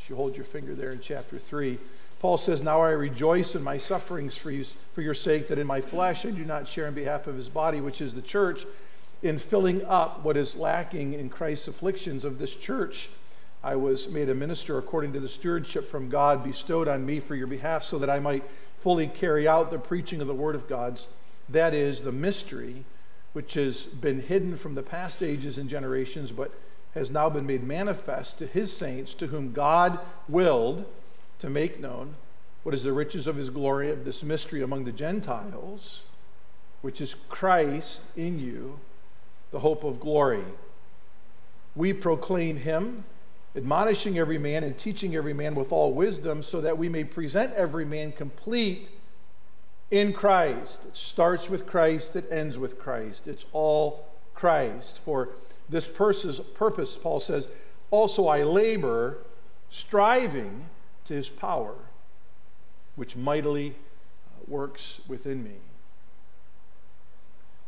You 0.09 0.17
hold 0.17 0.37
your 0.37 0.45
finger 0.45 0.75
there 0.75 0.91
in 0.91 1.01
chapter 1.01 1.39
3. 1.39 1.79
Paul 2.25 2.39
says, 2.39 2.63
Now 2.63 2.81
I 2.81 2.93
rejoice 2.93 3.55
in 3.55 3.63
my 3.63 3.77
sufferings 3.77 4.35
for, 4.35 4.51
you, 4.51 4.65
for 4.95 5.03
your 5.03 5.13
sake, 5.13 5.47
that 5.49 5.59
in 5.59 5.67
my 5.67 5.83
flesh 5.83 6.25
I 6.25 6.31
do 6.31 6.43
not 6.43 6.67
share 6.67 6.87
in 6.87 6.95
behalf 6.95 7.27
of 7.27 7.37
his 7.37 7.51
body, 7.51 7.83
which 7.83 8.01
is 8.01 8.15
the 8.15 8.23
church, 8.23 8.65
in 9.23 9.39
filling 9.39 9.85
up 9.85 10.25
what 10.25 10.39
is 10.39 10.57
lacking 10.57 11.13
in 11.13 11.29
Christ's 11.29 11.69
afflictions 11.69 12.25
of 12.25 12.39
this 12.39 12.57
church. 12.57 13.11
I 13.63 13.77
was 13.77 14.09
made 14.09 14.31
a 14.31 14.35
minister 14.35 14.79
according 14.79 15.13
to 15.13 15.21
the 15.21 15.29
stewardship 15.29 15.91
from 15.91 16.09
God 16.09 16.43
bestowed 16.43 16.89
on 16.89 17.05
me 17.05 17.21
for 17.21 17.35
your 17.35 17.47
behalf, 17.47 17.83
so 17.83 17.99
that 17.99 18.09
I 18.09 18.21
might 18.21 18.45
fully 18.79 19.07
carry 19.07 19.47
out 19.47 19.71
the 19.71 19.79
preaching 19.79 20.23
of 20.23 20.27
the 20.27 20.33
word 20.33 20.55
of 20.55 20.67
God's. 20.67 21.07
That 21.51 21.75
is 21.75 22.01
the 22.01 22.11
mystery 22.11 22.87
which 23.35 23.53
has 23.53 23.85
been 23.85 24.23
hidden 24.23 24.57
from 24.57 24.75
the 24.75 24.83
past 24.83 25.23
ages 25.23 25.59
and 25.59 25.69
generations, 25.69 26.33
but 26.33 26.55
has 26.95 27.11
now 27.11 27.29
been 27.29 27.47
made 27.47 27.65
manifest 27.65 28.39
to 28.39 28.47
his 28.47 28.75
saints, 28.75 29.13
to 29.17 29.27
whom 29.27 29.53
God 29.53 29.99
willed 30.27 30.87
to 31.39 31.51
make 31.51 31.81
known 31.81 32.15
what 32.63 32.75
is 32.75 32.83
the 32.83 32.93
riches 32.93 33.27
of 33.27 33.37
his 33.37 33.51
glory 33.51 33.91
of 33.91 34.05
this 34.05 34.23
mystery 34.23 34.63
among 34.63 34.85
the 34.85 34.93
Gentiles, 34.93 36.01
which 36.83 37.01
is 37.01 37.15
Christ 37.29 38.01
in 38.17 38.39
you 38.39 38.79
the 39.51 39.59
hope 39.61 39.85
of 39.85 40.01
glory. 40.01 40.45
We 41.77 41.93
proclaim 41.93 42.57
him, 42.57 43.05
admonishing 43.55 44.19
every 44.19 44.39
man 44.39 44.65
and 44.65 44.77
teaching 44.77 45.15
every 45.15 45.33
man 45.33 45.55
with 45.55 45.71
all 45.71 45.93
wisdom, 45.93 46.43
so 46.43 46.61
that 46.61 46.77
we 46.77 46.89
may 46.89 47.05
present 47.05 47.53
every 47.55 47.85
man 47.85 48.13
complete 48.13 48.91
in 49.91 50.13
Christ. 50.13 50.81
It 50.89 50.97
starts 50.97 51.49
with 51.49 51.67
Christ, 51.67 52.17
it 52.17 52.27
ends 52.31 52.59
with 52.59 52.79
Christ. 52.79 53.29
It's 53.29 53.45
all 53.53 54.07
Christ. 54.35 54.99
For 55.05 55.29
this 55.69 55.87
purpose, 55.87 56.97
Paul 56.97 57.21
says, 57.21 57.49
also 57.91 58.27
I 58.27 58.43
labor, 58.43 59.19
striving 59.71 60.67
to 61.05 61.15
his 61.15 61.29
power, 61.29 61.75
which 62.97 63.17
mightily 63.17 63.71
uh, 63.71 64.45
works 64.47 65.01
within 65.09 65.43
me. 65.43 65.57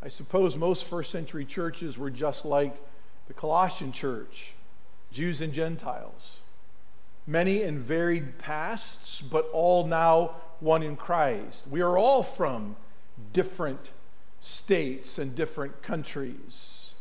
I 0.03 0.09
suppose 0.09 0.57
most 0.57 0.85
first 0.85 1.11
century 1.11 1.45
churches 1.45 1.99
were 1.99 2.11
just 2.11 2.45
like 2.45 2.77
the 3.29 3.35
Colossian 3.35 3.93
church, 3.93 4.53
Jews 5.11 5.41
and 5.41 5.53
Gentiles. 5.53 6.37
Many 7.27 7.63
in 7.63 7.81
varied 7.81 8.39
pasts, 8.39 9.21
but 9.21 9.49
all 9.53 9.87
now 9.87 10.37
one 10.61 10.83
in 10.83 10.97
Christ. 10.97 11.67
We 11.69 11.81
are 11.81 11.99
all 11.99 12.23
from 12.23 12.77
different 13.33 13.91
states 14.41 15.19
and 15.19 15.35
different 15.35 15.83
countries. 15.83 16.93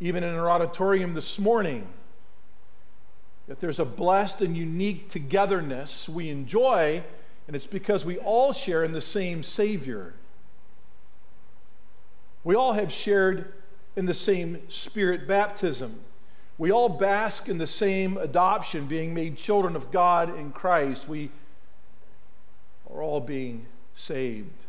Even 0.00 0.22
in 0.22 0.34
our 0.34 0.50
auditorium 0.50 1.14
this 1.14 1.38
morning, 1.38 1.88
that 3.50 3.58
there's 3.58 3.80
a 3.80 3.84
blessed 3.84 4.42
and 4.42 4.56
unique 4.56 5.08
togetherness 5.08 6.08
we 6.08 6.30
enjoy, 6.30 7.02
and 7.48 7.56
it's 7.56 7.66
because 7.66 8.04
we 8.04 8.16
all 8.18 8.52
share 8.52 8.84
in 8.84 8.92
the 8.92 9.00
same 9.00 9.42
Savior. 9.42 10.14
We 12.44 12.54
all 12.54 12.74
have 12.74 12.92
shared 12.92 13.52
in 13.96 14.06
the 14.06 14.14
same 14.14 14.62
spirit 14.68 15.26
baptism. 15.26 15.98
We 16.58 16.70
all 16.70 16.88
bask 16.88 17.48
in 17.48 17.58
the 17.58 17.66
same 17.66 18.16
adoption, 18.18 18.86
being 18.86 19.12
made 19.12 19.36
children 19.36 19.74
of 19.74 19.90
God 19.90 20.38
in 20.38 20.52
Christ. 20.52 21.08
We 21.08 21.32
are 22.88 23.02
all 23.02 23.20
being 23.20 23.66
saved 23.96 24.64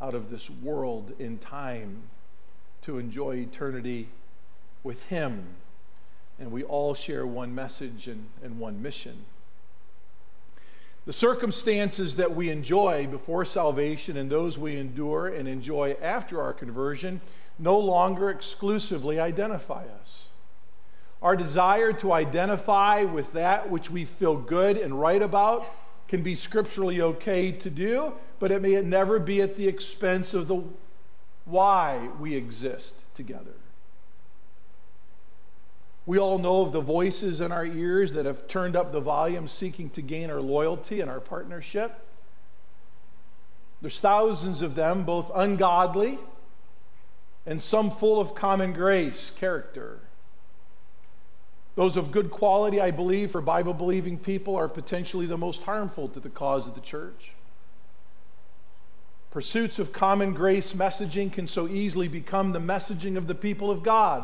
out 0.00 0.14
of 0.14 0.28
this 0.28 0.50
world 0.50 1.12
in 1.20 1.38
time 1.38 2.02
to 2.82 2.98
enjoy 2.98 3.36
eternity 3.36 4.08
with 4.82 5.04
Him. 5.04 5.46
And 6.38 6.50
we 6.50 6.64
all 6.64 6.94
share 6.94 7.26
one 7.26 7.54
message 7.54 8.08
and, 8.08 8.26
and 8.42 8.58
one 8.58 8.82
mission. 8.82 9.24
The 11.06 11.12
circumstances 11.12 12.16
that 12.16 12.34
we 12.34 12.48
enjoy 12.48 13.06
before 13.06 13.44
salvation 13.44 14.16
and 14.16 14.30
those 14.30 14.58
we 14.58 14.76
endure 14.76 15.28
and 15.28 15.46
enjoy 15.46 15.96
after 16.00 16.40
our 16.40 16.52
conversion 16.52 17.20
no 17.58 17.78
longer 17.78 18.30
exclusively 18.30 19.20
identify 19.20 19.84
us. 20.00 20.28
Our 21.22 21.36
desire 21.36 21.92
to 21.94 22.12
identify 22.12 23.04
with 23.04 23.32
that 23.34 23.70
which 23.70 23.90
we 23.90 24.04
feel 24.04 24.36
good 24.36 24.76
and 24.76 24.98
right 24.98 25.22
about 25.22 25.66
can 26.08 26.22
be 26.22 26.34
scripturally 26.34 27.00
okay 27.00 27.52
to 27.52 27.70
do, 27.70 28.12
but 28.38 28.50
it 28.50 28.60
may 28.60 28.80
never 28.82 29.18
be 29.18 29.40
at 29.40 29.56
the 29.56 29.66
expense 29.68 30.34
of 30.34 30.48
the 30.48 30.62
why 31.44 32.08
we 32.18 32.34
exist 32.34 32.94
together. 33.14 33.54
We 36.06 36.18
all 36.18 36.38
know 36.38 36.62
of 36.62 36.72
the 36.72 36.80
voices 36.80 37.40
in 37.40 37.50
our 37.50 37.64
ears 37.64 38.12
that 38.12 38.26
have 38.26 38.46
turned 38.46 38.76
up 38.76 38.92
the 38.92 39.00
volume 39.00 39.48
seeking 39.48 39.88
to 39.90 40.02
gain 40.02 40.30
our 40.30 40.40
loyalty 40.40 41.00
and 41.00 41.10
our 41.10 41.20
partnership. 41.20 41.98
There's 43.80 44.00
thousands 44.00 44.62
of 44.62 44.74
them, 44.74 45.04
both 45.04 45.30
ungodly 45.34 46.18
and 47.46 47.60
some 47.60 47.90
full 47.90 48.20
of 48.20 48.34
common 48.34 48.72
grace 48.72 49.30
character. 49.30 50.00
Those 51.74 51.96
of 51.96 52.12
good 52.12 52.30
quality, 52.30 52.80
I 52.80 52.90
believe, 52.90 53.32
for 53.32 53.40
Bible 53.40 53.74
believing 53.74 54.16
people 54.18 54.56
are 54.56 54.68
potentially 54.68 55.26
the 55.26 55.36
most 55.36 55.62
harmful 55.62 56.08
to 56.08 56.20
the 56.20 56.28
cause 56.28 56.66
of 56.66 56.74
the 56.74 56.80
church. 56.80 57.32
Pursuits 59.30 59.80
of 59.80 59.92
common 59.92 60.32
grace 60.32 60.74
messaging 60.74 61.32
can 61.32 61.48
so 61.48 61.66
easily 61.66 62.06
become 62.06 62.52
the 62.52 62.60
messaging 62.60 63.16
of 63.16 63.26
the 63.26 63.34
people 63.34 63.70
of 63.70 63.82
God. 63.82 64.22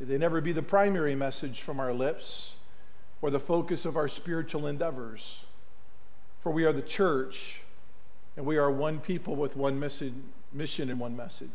They 0.00 0.16
never 0.16 0.40
be 0.40 0.52
the 0.52 0.62
primary 0.62 1.14
message 1.14 1.60
from 1.60 1.78
our 1.78 1.92
lips 1.92 2.54
or 3.20 3.30
the 3.30 3.38
focus 3.38 3.84
of 3.84 3.96
our 3.98 4.08
spiritual 4.08 4.66
endeavors. 4.66 5.40
For 6.40 6.50
we 6.50 6.64
are 6.64 6.72
the 6.72 6.80
church, 6.80 7.60
and 8.34 8.46
we 8.46 8.56
are 8.56 8.70
one 8.70 8.98
people 8.98 9.36
with 9.36 9.56
one 9.56 9.78
mission 9.78 10.32
and 10.90 10.98
one 10.98 11.14
message. 11.16 11.50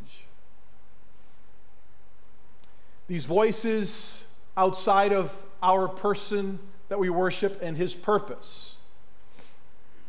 These 3.07 3.25
voices 3.25 4.23
outside 4.55 5.11
of 5.11 5.35
our 5.63 5.87
person 5.87 6.59
that 6.89 6.99
we 6.99 7.09
worship 7.09 7.59
and 7.63 7.75
his 7.75 7.95
purpose 7.95 8.75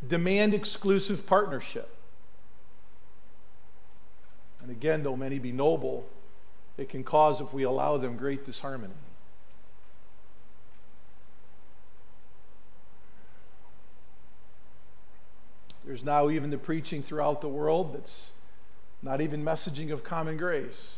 demand 0.07 0.53
exclusive 0.53 1.27
partnership. 1.27 1.89
And 4.61 4.71
again, 4.71 5.03
though 5.03 5.17
many 5.17 5.39
be 5.39 5.53
noble, 5.53 6.07
it 6.79 6.89
can 6.89 7.03
cause, 7.03 7.41
if 7.41 7.53
we 7.53 7.63
allow 7.63 7.97
them, 7.97 8.17
great 8.17 8.45
disharmony. 8.45 8.93
There's 15.85 16.05
now 16.05 16.29
even 16.29 16.51
the 16.51 16.59
preaching 16.59 17.03
throughout 17.03 17.41
the 17.41 17.49
world 17.49 17.95
that's 17.95 18.33
not 19.03 19.21
even 19.21 19.45
messaging 19.45 19.93
of 19.93 20.03
common 20.03 20.37
grace. 20.37 20.97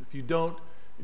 If 0.00 0.14
you 0.14 0.22
don't 0.22 0.56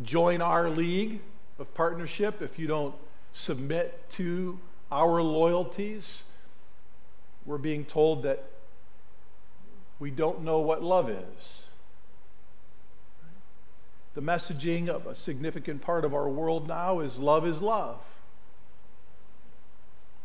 join 0.02 0.40
our 0.40 0.71
league 0.71 1.21
of 1.59 1.75
partnership, 1.75 2.40
if 2.40 2.59
you 2.59 2.66
don't 2.66 2.95
submit 3.33 4.09
to 4.11 4.59
our 4.90 5.21
loyalties, 5.21 6.23
we're 7.45 7.59
being 7.59 7.85
told 7.85 8.23
that 8.23 8.45
we 9.99 10.11
don't 10.11 10.43
know 10.43 10.61
what 10.61 10.83
love 10.83 11.11
is 11.11 11.64
the 14.14 14.23
messaging 14.23 14.88
of 14.88 15.06
a 15.06 15.14
significant 15.14 15.83
part 15.83 16.04
of 16.04 16.14
our 16.14 16.28
world 16.28 16.68
now 16.68 17.00
is 17.00 17.18
love 17.18 17.47
is 17.47 17.61
love. 17.61 18.00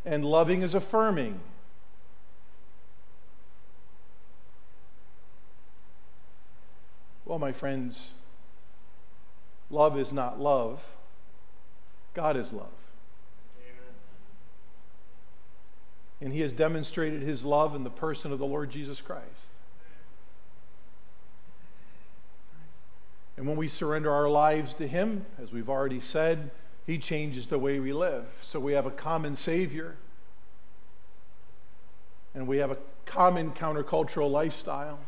And 0.06 0.24
loving 0.24 0.62
is 0.62 0.76
affirming. 0.76 1.40
Well, 7.26 7.40
my 7.40 7.52
friends, 7.52 8.12
love 9.70 10.00
is 10.00 10.14
not 10.14 10.40
love, 10.40 10.84
God 12.14 12.36
is 12.38 12.54
love. 12.54 12.72
Amen. 13.60 13.94
And 16.22 16.34
He 16.34 16.42
has 16.42 16.54
demonstrated 16.54 17.22
His 17.22 17.44
love 17.44 17.76
in 17.76 17.84
the 17.84 17.92
person 17.92 18.32
of 18.32 18.40
the 18.40 18.48
Lord 18.48 18.72
Jesus 18.72 19.00
Christ. 19.00 19.50
And 23.40 23.48
when 23.48 23.56
we 23.56 23.70
surrender 23.70 24.12
our 24.12 24.28
lives 24.28 24.74
to 24.74 24.86
him, 24.86 25.26
as 25.42 25.54
we've 25.54 25.70
already 25.70 26.02
said, 26.02 26.52
he 26.86 26.98
changes 26.98 27.48
the 27.48 27.58
way 27.58 27.80
we 27.80 27.94
live. 27.94 28.26
So 28.44 28.60
we 28.60 28.74
have 28.74 28.86
a 28.86 28.92
common 28.92 29.38
Savior, 29.38 29.96
and 32.36 32.50
we 32.50 32.58
have 32.58 32.70
a 32.70 32.78
common 33.06 33.52
countercultural 33.52 34.30
lifestyle, 34.30 35.00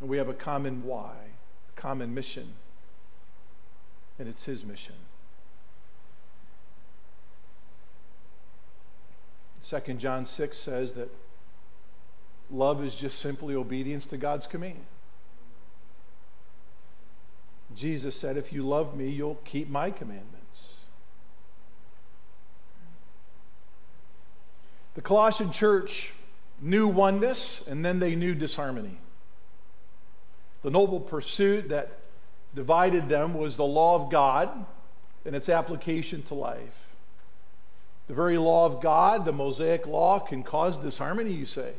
and 0.00 0.08
we 0.08 0.16
have 0.16 0.28
a 0.28 0.32
common 0.32 0.84
why, 0.84 1.16
a 1.76 1.80
common 1.80 2.14
mission, 2.14 2.52
and 4.16 4.28
it's 4.28 4.44
his 4.44 4.64
mission. 4.64 4.94
2 9.68 9.94
John 9.94 10.24
6 10.24 10.56
says 10.56 10.92
that 10.92 11.10
love 12.48 12.84
is 12.84 12.94
just 12.94 13.18
simply 13.18 13.56
obedience 13.56 14.06
to 14.06 14.16
God's 14.16 14.46
command. 14.46 14.84
Jesus 17.74 18.16
said, 18.16 18.36
If 18.36 18.52
you 18.52 18.62
love 18.62 18.96
me, 18.96 19.08
you'll 19.08 19.40
keep 19.44 19.68
my 19.68 19.90
commandments. 19.90 20.74
The 24.94 25.02
Colossian 25.02 25.52
church 25.52 26.12
knew 26.60 26.86
oneness 26.86 27.64
and 27.66 27.84
then 27.84 27.98
they 27.98 28.14
knew 28.14 28.34
disharmony. 28.34 28.98
The 30.62 30.70
noble 30.70 31.00
pursuit 31.00 31.70
that 31.70 31.98
divided 32.54 33.08
them 33.08 33.34
was 33.34 33.56
the 33.56 33.64
law 33.64 33.96
of 33.96 34.10
God 34.10 34.66
and 35.24 35.34
its 35.34 35.48
application 35.48 36.22
to 36.24 36.34
life. 36.34 36.86
The 38.08 38.14
very 38.14 38.36
law 38.36 38.66
of 38.66 38.82
God, 38.82 39.24
the 39.24 39.32
Mosaic 39.32 39.86
law, 39.86 40.18
can 40.18 40.42
cause 40.42 40.76
disharmony, 40.76 41.32
you 41.32 41.46
say. 41.46 41.72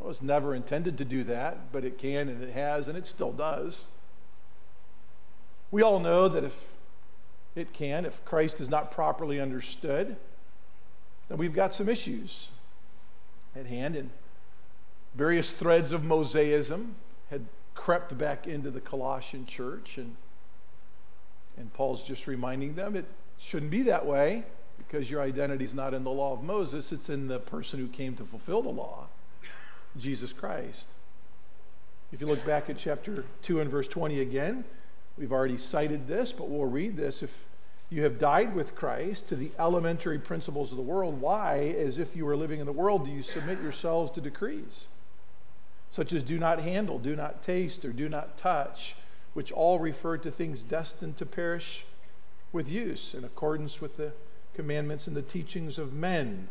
It 0.00 0.06
was 0.06 0.22
never 0.22 0.54
intended 0.54 0.98
to 0.98 1.04
do 1.04 1.24
that, 1.24 1.72
but 1.72 1.84
it 1.84 1.98
can 1.98 2.28
and 2.28 2.42
it 2.42 2.50
has, 2.50 2.88
and 2.88 2.96
it 2.96 3.06
still 3.06 3.32
does. 3.32 3.84
We 5.70 5.82
all 5.82 6.00
know 6.00 6.28
that 6.28 6.44
if 6.44 6.54
it 7.54 7.72
can, 7.72 8.06
if 8.06 8.24
Christ 8.24 8.60
is 8.60 8.68
not 8.68 8.90
properly 8.90 9.40
understood, 9.40 10.16
then 11.28 11.38
we've 11.38 11.52
got 11.52 11.74
some 11.74 11.88
issues 11.88 12.48
at 13.54 13.66
hand. 13.66 13.96
And 13.96 14.10
various 15.14 15.52
threads 15.52 15.92
of 15.92 16.02
Mosaism 16.02 16.94
had 17.30 17.44
crept 17.74 18.16
back 18.16 18.46
into 18.46 18.70
the 18.70 18.80
Colossian 18.80 19.44
church. 19.44 19.98
And, 19.98 20.16
and 21.56 21.72
Paul's 21.74 22.04
just 22.04 22.26
reminding 22.26 22.74
them 22.74 22.96
it 22.96 23.06
shouldn't 23.38 23.70
be 23.70 23.82
that 23.82 24.06
way 24.06 24.44
because 24.78 25.10
your 25.10 25.20
identity 25.20 25.64
is 25.64 25.74
not 25.74 25.92
in 25.92 26.04
the 26.04 26.10
law 26.10 26.32
of 26.32 26.42
Moses, 26.42 26.92
it's 26.92 27.08
in 27.08 27.28
the 27.28 27.40
person 27.40 27.78
who 27.78 27.88
came 27.88 28.14
to 28.14 28.24
fulfill 28.24 28.62
the 28.62 28.70
law, 28.70 29.06
Jesus 29.98 30.32
Christ. 30.32 30.88
If 32.12 32.20
you 32.20 32.26
look 32.26 32.44
back 32.46 32.70
at 32.70 32.78
chapter 32.78 33.24
2 33.42 33.60
and 33.60 33.70
verse 33.70 33.88
20 33.88 34.20
again, 34.20 34.64
we've 35.18 35.32
already 35.32 35.58
cited 35.58 36.06
this, 36.06 36.32
but 36.32 36.48
we'll 36.48 36.66
read 36.66 36.96
this. 36.96 37.22
If 37.22 37.32
you 37.90 38.02
have 38.04 38.18
died 38.18 38.54
with 38.54 38.74
Christ 38.74 39.28
to 39.28 39.36
the 39.36 39.50
elementary 39.58 40.18
principles 40.18 40.70
of 40.70 40.76
the 40.76 40.82
world, 40.82 41.20
why, 41.20 41.74
as 41.78 41.98
if 41.98 42.14
you 42.14 42.24
were 42.24 42.36
living 42.36 42.60
in 42.60 42.66
the 42.66 42.72
world, 42.72 43.04
do 43.04 43.10
you 43.10 43.22
submit 43.22 43.60
yourselves 43.62 44.10
to 44.12 44.20
decrees 44.20 44.84
such 45.90 46.12
as 46.12 46.22
do 46.22 46.38
not 46.38 46.60
handle, 46.60 46.98
do 46.98 47.16
not 47.16 47.42
taste, 47.42 47.84
or 47.84 47.92
do 47.92 48.08
not 48.08 48.38
touch, 48.38 48.94
which 49.34 49.52
all 49.52 49.78
refer 49.78 50.16
to 50.18 50.30
things 50.30 50.62
destined 50.62 51.16
to 51.16 51.26
perish 51.26 51.84
with 52.52 52.70
use 52.70 53.14
in 53.14 53.24
accordance 53.24 53.80
with 53.80 53.96
the 53.96 54.12
commandments 54.54 55.06
and 55.06 55.16
the 55.16 55.22
teachings 55.22 55.78
of 55.78 55.92
men. 55.92 56.48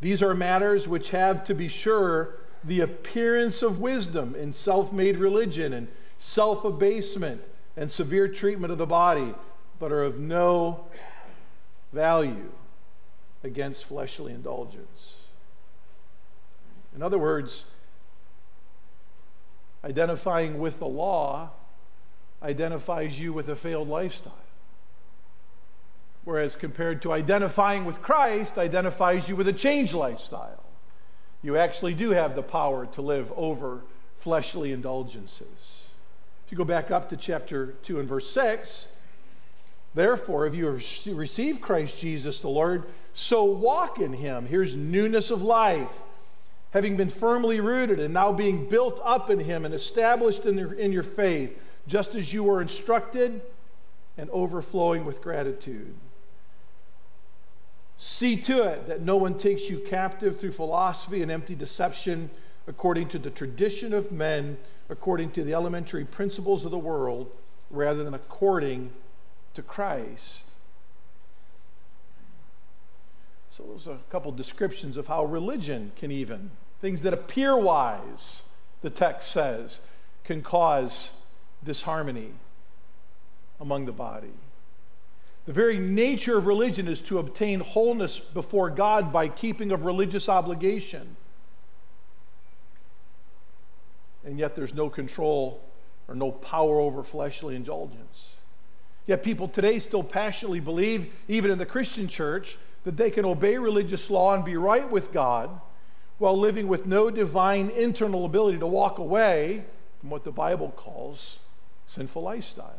These 0.00 0.22
are 0.22 0.34
matters 0.34 0.88
which 0.88 1.10
have, 1.10 1.44
to 1.44 1.54
be 1.54 1.68
sure, 1.68 2.34
the 2.64 2.80
appearance 2.80 3.62
of 3.62 3.80
wisdom 3.80 4.34
in 4.34 4.52
self 4.52 4.92
made 4.92 5.16
religion 5.18 5.72
and 5.72 5.88
self 6.22 6.64
abasement 6.64 7.42
and 7.76 7.90
severe 7.90 8.28
treatment 8.28 8.70
of 8.70 8.78
the 8.78 8.86
body, 8.86 9.34
but 9.80 9.90
are 9.90 10.04
of 10.04 10.20
no 10.20 10.84
value 11.92 12.52
against 13.42 13.84
fleshly 13.84 14.32
indulgence. 14.32 15.14
In 16.94 17.02
other 17.02 17.18
words, 17.18 17.64
identifying 19.84 20.60
with 20.60 20.78
the 20.78 20.86
law 20.86 21.50
identifies 22.40 23.18
you 23.18 23.32
with 23.32 23.48
a 23.48 23.56
failed 23.56 23.88
lifestyle. 23.88 24.32
Whereas 26.24 26.54
compared 26.54 27.02
to 27.02 27.12
identifying 27.12 27.84
with 27.84 28.00
Christ, 28.00 28.58
identifies 28.58 29.28
you 29.28 29.34
with 29.34 29.48
a 29.48 29.52
changed 29.52 29.92
lifestyle. 29.92 30.62
You 31.42 31.56
actually 31.56 31.94
do 31.94 32.10
have 32.10 32.36
the 32.36 32.44
power 32.44 32.86
to 32.86 33.02
live 33.02 33.32
over 33.34 33.80
fleshly 34.18 34.70
indulgences. 34.70 35.81
You 36.52 36.58
go 36.58 36.64
back 36.66 36.90
up 36.90 37.08
to 37.08 37.16
chapter 37.16 37.68
2 37.84 37.98
and 37.98 38.06
verse 38.06 38.30
6, 38.30 38.86
therefore, 39.94 40.44
if 40.46 40.54
you 40.54 40.66
have 40.66 41.16
received 41.16 41.62
Christ 41.62 41.98
Jesus 41.98 42.40
the 42.40 42.48
Lord, 42.48 42.84
so 43.14 43.44
walk 43.44 44.00
in 44.00 44.12
him. 44.12 44.44
Here's 44.44 44.76
newness 44.76 45.30
of 45.30 45.40
life. 45.40 45.88
Having 46.72 46.98
been 46.98 47.08
firmly 47.08 47.60
rooted 47.60 48.00
and 48.00 48.12
now 48.12 48.32
being 48.32 48.68
built 48.68 49.00
up 49.02 49.30
in 49.30 49.38
him 49.38 49.64
and 49.64 49.72
established 49.72 50.44
in, 50.44 50.58
your, 50.58 50.74
in 50.74 50.92
your 50.92 51.02
faith, 51.02 51.58
just 51.86 52.14
as 52.14 52.34
you 52.34 52.44
were 52.44 52.60
instructed 52.60 53.40
and 54.18 54.28
overflowing 54.28 55.06
with 55.06 55.22
gratitude. 55.22 55.94
See 57.96 58.36
to 58.36 58.64
it 58.64 58.88
that 58.88 59.00
no 59.00 59.16
one 59.16 59.38
takes 59.38 59.70
you 59.70 59.78
captive 59.78 60.38
through 60.38 60.52
philosophy 60.52 61.22
and 61.22 61.30
empty 61.30 61.54
deception, 61.54 62.28
according 62.66 63.08
to 63.08 63.18
the 63.18 63.30
tradition 63.30 63.92
of 63.92 64.12
men, 64.12 64.56
according 64.88 65.30
to 65.32 65.42
the 65.42 65.54
elementary 65.54 66.04
principles 66.04 66.64
of 66.64 66.70
the 66.70 66.78
world, 66.78 67.30
rather 67.70 68.04
than 68.04 68.14
according 68.14 68.90
to 69.54 69.62
Christ. 69.62 70.44
So, 73.50 73.64
there's 73.68 73.86
a 73.86 73.98
couple 74.10 74.32
descriptions 74.32 74.96
of 74.96 75.08
how 75.08 75.24
religion 75.24 75.92
can 75.96 76.10
even, 76.10 76.50
things 76.80 77.02
that 77.02 77.12
appear 77.12 77.56
wise, 77.56 78.42
the 78.80 78.90
text 78.90 79.30
says, 79.30 79.80
can 80.24 80.42
cause 80.42 81.10
disharmony 81.62 82.32
among 83.60 83.84
the 83.84 83.92
body. 83.92 84.32
The 85.44 85.52
very 85.52 85.78
nature 85.78 86.38
of 86.38 86.46
religion 86.46 86.86
is 86.86 87.00
to 87.02 87.18
obtain 87.18 87.60
wholeness 87.60 88.20
before 88.20 88.70
God 88.70 89.12
by 89.12 89.28
keeping 89.28 89.72
of 89.72 89.84
religious 89.84 90.28
obligation. 90.28 91.16
And 94.24 94.38
yet 94.38 94.54
there's 94.54 94.74
no 94.74 94.88
control 94.88 95.62
or 96.08 96.14
no 96.14 96.30
power 96.30 96.80
over 96.80 97.02
fleshly 97.02 97.56
indulgence. 97.56 98.28
Yet 99.06 99.22
people 99.22 99.48
today 99.48 99.78
still 99.78 100.04
passionately 100.04 100.60
believe, 100.60 101.12
even 101.28 101.50
in 101.50 101.58
the 101.58 101.66
Christian 101.66 102.06
church, 102.06 102.56
that 102.84 102.96
they 102.96 103.10
can 103.10 103.24
obey 103.24 103.58
religious 103.58 104.10
law 104.10 104.34
and 104.34 104.44
be 104.44 104.56
right 104.56 104.88
with 104.88 105.12
God 105.12 105.50
while 106.18 106.38
living 106.38 106.68
with 106.68 106.86
no 106.86 107.10
divine 107.10 107.70
internal 107.70 108.24
ability 108.24 108.58
to 108.58 108.66
walk 108.66 108.98
away 108.98 109.64
from 110.00 110.10
what 110.10 110.24
the 110.24 110.30
Bible 110.30 110.70
calls 110.76 111.38
sinful 111.88 112.22
lifestyle. 112.22 112.78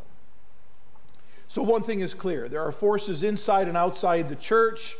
So, 1.47 1.61
one 1.61 1.83
thing 1.83 1.99
is 1.99 2.13
clear 2.13 2.49
there 2.49 2.63
are 2.63 2.71
forces 2.71 3.21
inside 3.21 3.67
and 3.67 3.77
outside 3.77 4.27
the 4.27 4.35
church, 4.35 4.95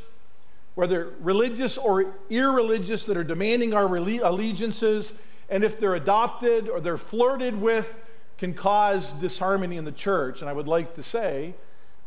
whether 0.76 1.14
religious 1.20 1.78
or 1.78 2.14
irreligious, 2.30 3.06
that 3.06 3.18
are 3.18 3.24
demanding 3.24 3.74
our 3.74 3.86
allegiances. 3.96 5.14
And 5.50 5.64
if 5.64 5.80
they're 5.80 5.96
adopted 5.96 6.70
or 6.70 6.80
they're 6.80 6.98
flirted 6.98 7.60
with, 7.60 7.94
can 8.38 8.54
cause 8.54 9.14
disharmony 9.14 9.78
in 9.78 9.86
the 9.86 9.92
church. 9.92 10.42
And 10.42 10.50
I 10.50 10.54
would 10.54 10.68
like 10.68 10.96
to 10.96 11.04
say, 11.04 11.54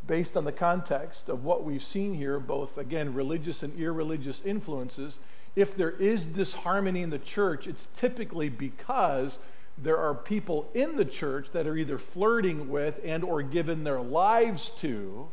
based 0.06 0.36
on 0.36 0.44
the 0.44 0.52
context 0.52 1.28
of 1.28 1.44
what 1.44 1.64
we've 1.64 1.82
seen 1.82 2.14
here, 2.14 2.38
both 2.38 2.78
again, 2.78 3.14
religious 3.14 3.62
and 3.62 3.78
irreligious 3.78 4.42
influences, 4.44 5.18
if 5.54 5.74
there 5.74 5.92
is 5.92 6.26
disharmony 6.26 7.02
in 7.02 7.10
the 7.10 7.18
church, 7.18 7.66
it's 7.66 7.88
typically 7.96 8.48
because 8.48 9.38
there 9.78 9.98
are 9.98 10.14
people 10.14 10.68
in 10.74 10.96
the 10.96 11.04
church 11.04 11.50
that 11.52 11.66
are 11.66 11.76
either 11.76 11.98
flirting 11.98 12.68
with 12.68 13.00
and 13.04 13.24
or 13.24 13.42
given 13.42 13.84
their 13.84 14.00
lives 14.00 14.70
to 14.78 15.28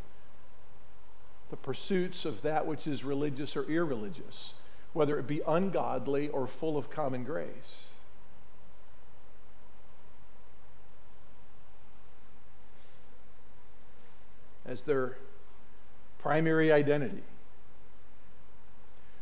the 1.50 1.58
pursuits 1.58 2.26
of 2.26 2.42
that 2.42 2.66
which 2.66 2.88
is 2.88 3.04
religious 3.04 3.56
or 3.56 3.64
irreligious, 3.70 4.54
whether 4.94 5.20
it 5.20 5.28
be 5.28 5.42
ungodly 5.48 6.30
or 6.30 6.48
full 6.48 6.78
of 6.78 6.90
common 6.90 7.24
grace. 7.24 7.86
As 14.66 14.82
their 14.84 15.18
primary 16.20 16.72
identity. 16.72 17.24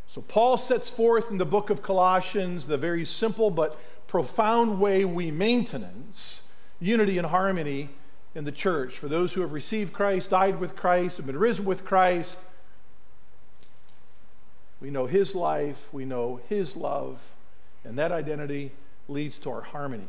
So, 0.08 0.22
Paul 0.22 0.58
sets 0.58 0.90
forth 0.90 1.32
in 1.32 1.38
the 1.38 1.46
book 1.46 1.70
of 1.70 1.82
Colossians 1.82 2.68
the 2.68 2.78
very 2.78 3.06
simple 3.06 3.50
but 3.50 3.80
profound 4.08 4.80
way 4.80 5.06
we 5.06 5.32
maintenance 5.32 6.44
unity 6.82 7.18
and 7.18 7.26
harmony 7.26 7.90
in 8.36 8.44
the 8.44 8.52
church. 8.52 8.98
For 8.98 9.08
those 9.08 9.32
who 9.34 9.42
have 9.42 9.54
received 9.54 9.94
Christ, 9.94 10.32
died 10.32 10.60
with 10.60 10.76
Christ, 10.76 11.18
have 11.18 11.26
been 11.26 11.38
risen 11.38 11.66
with 11.66 11.86
Christ, 11.86 12.38
we 14.82 14.90
know 14.90 15.06
his 15.06 15.36
life, 15.36 15.78
we 15.92 16.06
know 16.06 16.42
his 16.50 16.76
love, 16.76 17.22
and 17.86 17.98
that 18.00 18.12
identity 18.12 18.72
leads 19.08 19.38
to 19.40 19.52
our 19.52 19.62
harmony. 19.62 20.08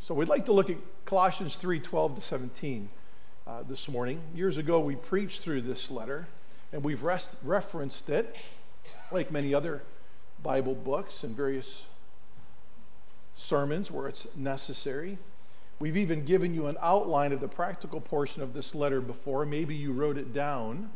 So 0.00 0.14
we'd 0.14 0.28
like 0.28 0.46
to 0.46 0.52
look 0.52 0.70
at 0.70 0.78
Colossians 1.04 1.54
3 1.54 1.80
12 1.80 2.16
to 2.16 2.20
17 2.22 2.88
uh, 3.48 3.62
this 3.66 3.88
morning. 3.88 4.20
Years 4.34 4.58
ago, 4.58 4.78
we 4.78 4.94
preached 4.94 5.40
through 5.40 5.62
this 5.62 5.90
letter, 5.90 6.26
and 6.72 6.84
we've 6.84 7.02
rest- 7.02 7.36
referenced 7.42 8.10
it, 8.10 8.36
like 9.10 9.30
many 9.30 9.54
other 9.54 9.82
Bible 10.42 10.74
books 10.74 11.24
and 11.24 11.34
various 11.34 11.86
sermons 13.36 13.90
where 13.90 14.06
it's 14.06 14.26
necessary. 14.36 15.16
We've 15.80 15.96
even 15.96 16.24
given 16.24 16.54
you 16.54 16.66
an 16.66 16.76
outline 16.82 17.32
of 17.32 17.40
the 17.40 17.48
practical 17.48 18.00
portion 18.00 18.42
of 18.42 18.52
this 18.52 18.74
letter 18.74 19.00
before. 19.00 19.46
Maybe 19.46 19.74
you 19.74 19.92
wrote 19.92 20.18
it 20.18 20.34
down. 20.34 20.90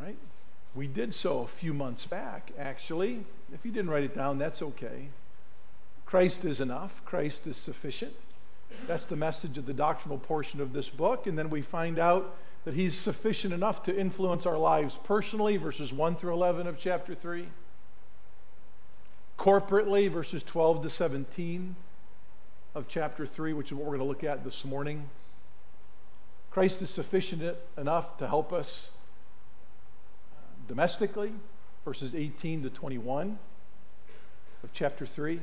Right? 0.00 0.16
We 0.74 0.86
did 0.86 1.14
so 1.14 1.40
a 1.40 1.46
few 1.46 1.72
months 1.72 2.06
back, 2.06 2.52
actually. 2.58 3.24
If 3.52 3.64
you 3.64 3.72
didn't 3.72 3.90
write 3.90 4.04
it 4.04 4.14
down, 4.14 4.38
that's 4.38 4.62
okay. 4.62 5.08
Christ 6.04 6.44
is 6.44 6.60
enough, 6.60 7.02
Christ 7.04 7.46
is 7.46 7.56
sufficient. 7.56 8.14
That's 8.86 9.06
the 9.06 9.16
message 9.16 9.58
of 9.58 9.66
the 9.66 9.72
doctrinal 9.72 10.18
portion 10.18 10.60
of 10.60 10.72
this 10.72 10.88
book. 10.88 11.26
And 11.26 11.38
then 11.38 11.50
we 11.50 11.62
find 11.62 11.98
out 11.98 12.36
that 12.64 12.74
he's 12.74 12.98
sufficient 12.98 13.54
enough 13.54 13.82
to 13.84 13.96
influence 13.96 14.46
our 14.46 14.58
lives 14.58 14.98
personally, 15.04 15.56
verses 15.56 15.92
1 15.92 16.16
through 16.16 16.32
11 16.32 16.66
of 16.66 16.78
chapter 16.78 17.14
3. 17.14 17.46
Corporately, 19.38 20.10
verses 20.10 20.42
12 20.42 20.82
to 20.82 20.90
17 20.90 21.76
of 22.74 22.88
chapter 22.88 23.26
3, 23.26 23.52
which 23.52 23.70
is 23.70 23.74
what 23.74 23.84
we're 23.84 23.96
going 23.96 24.00
to 24.00 24.06
look 24.06 24.24
at 24.24 24.44
this 24.44 24.64
morning. 24.64 25.08
Christ 26.50 26.82
is 26.82 26.90
sufficient 26.90 27.56
enough 27.76 28.18
to 28.18 28.26
help 28.26 28.52
us 28.52 28.90
uh, 30.32 30.40
domestically, 30.68 31.32
verses 31.84 32.14
18 32.14 32.62
to 32.64 32.70
21 32.70 33.38
of 34.64 34.72
chapter 34.72 35.06
3. 35.06 35.38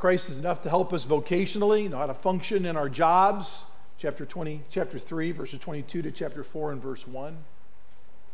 Christ 0.00 0.30
is 0.30 0.38
enough 0.38 0.62
to 0.62 0.70
help 0.70 0.94
us 0.94 1.04
vocationally, 1.04 1.90
know 1.90 1.98
how 1.98 2.06
to 2.06 2.14
function 2.14 2.64
in 2.64 2.74
our 2.74 2.88
jobs, 2.88 3.64
chapter 3.98 4.24
20, 4.24 4.62
chapter 4.70 4.98
3, 4.98 5.30
verses 5.32 5.60
22 5.60 6.00
to 6.00 6.10
chapter 6.10 6.42
4 6.42 6.72
and 6.72 6.80
verse 6.80 7.06
1. 7.06 7.36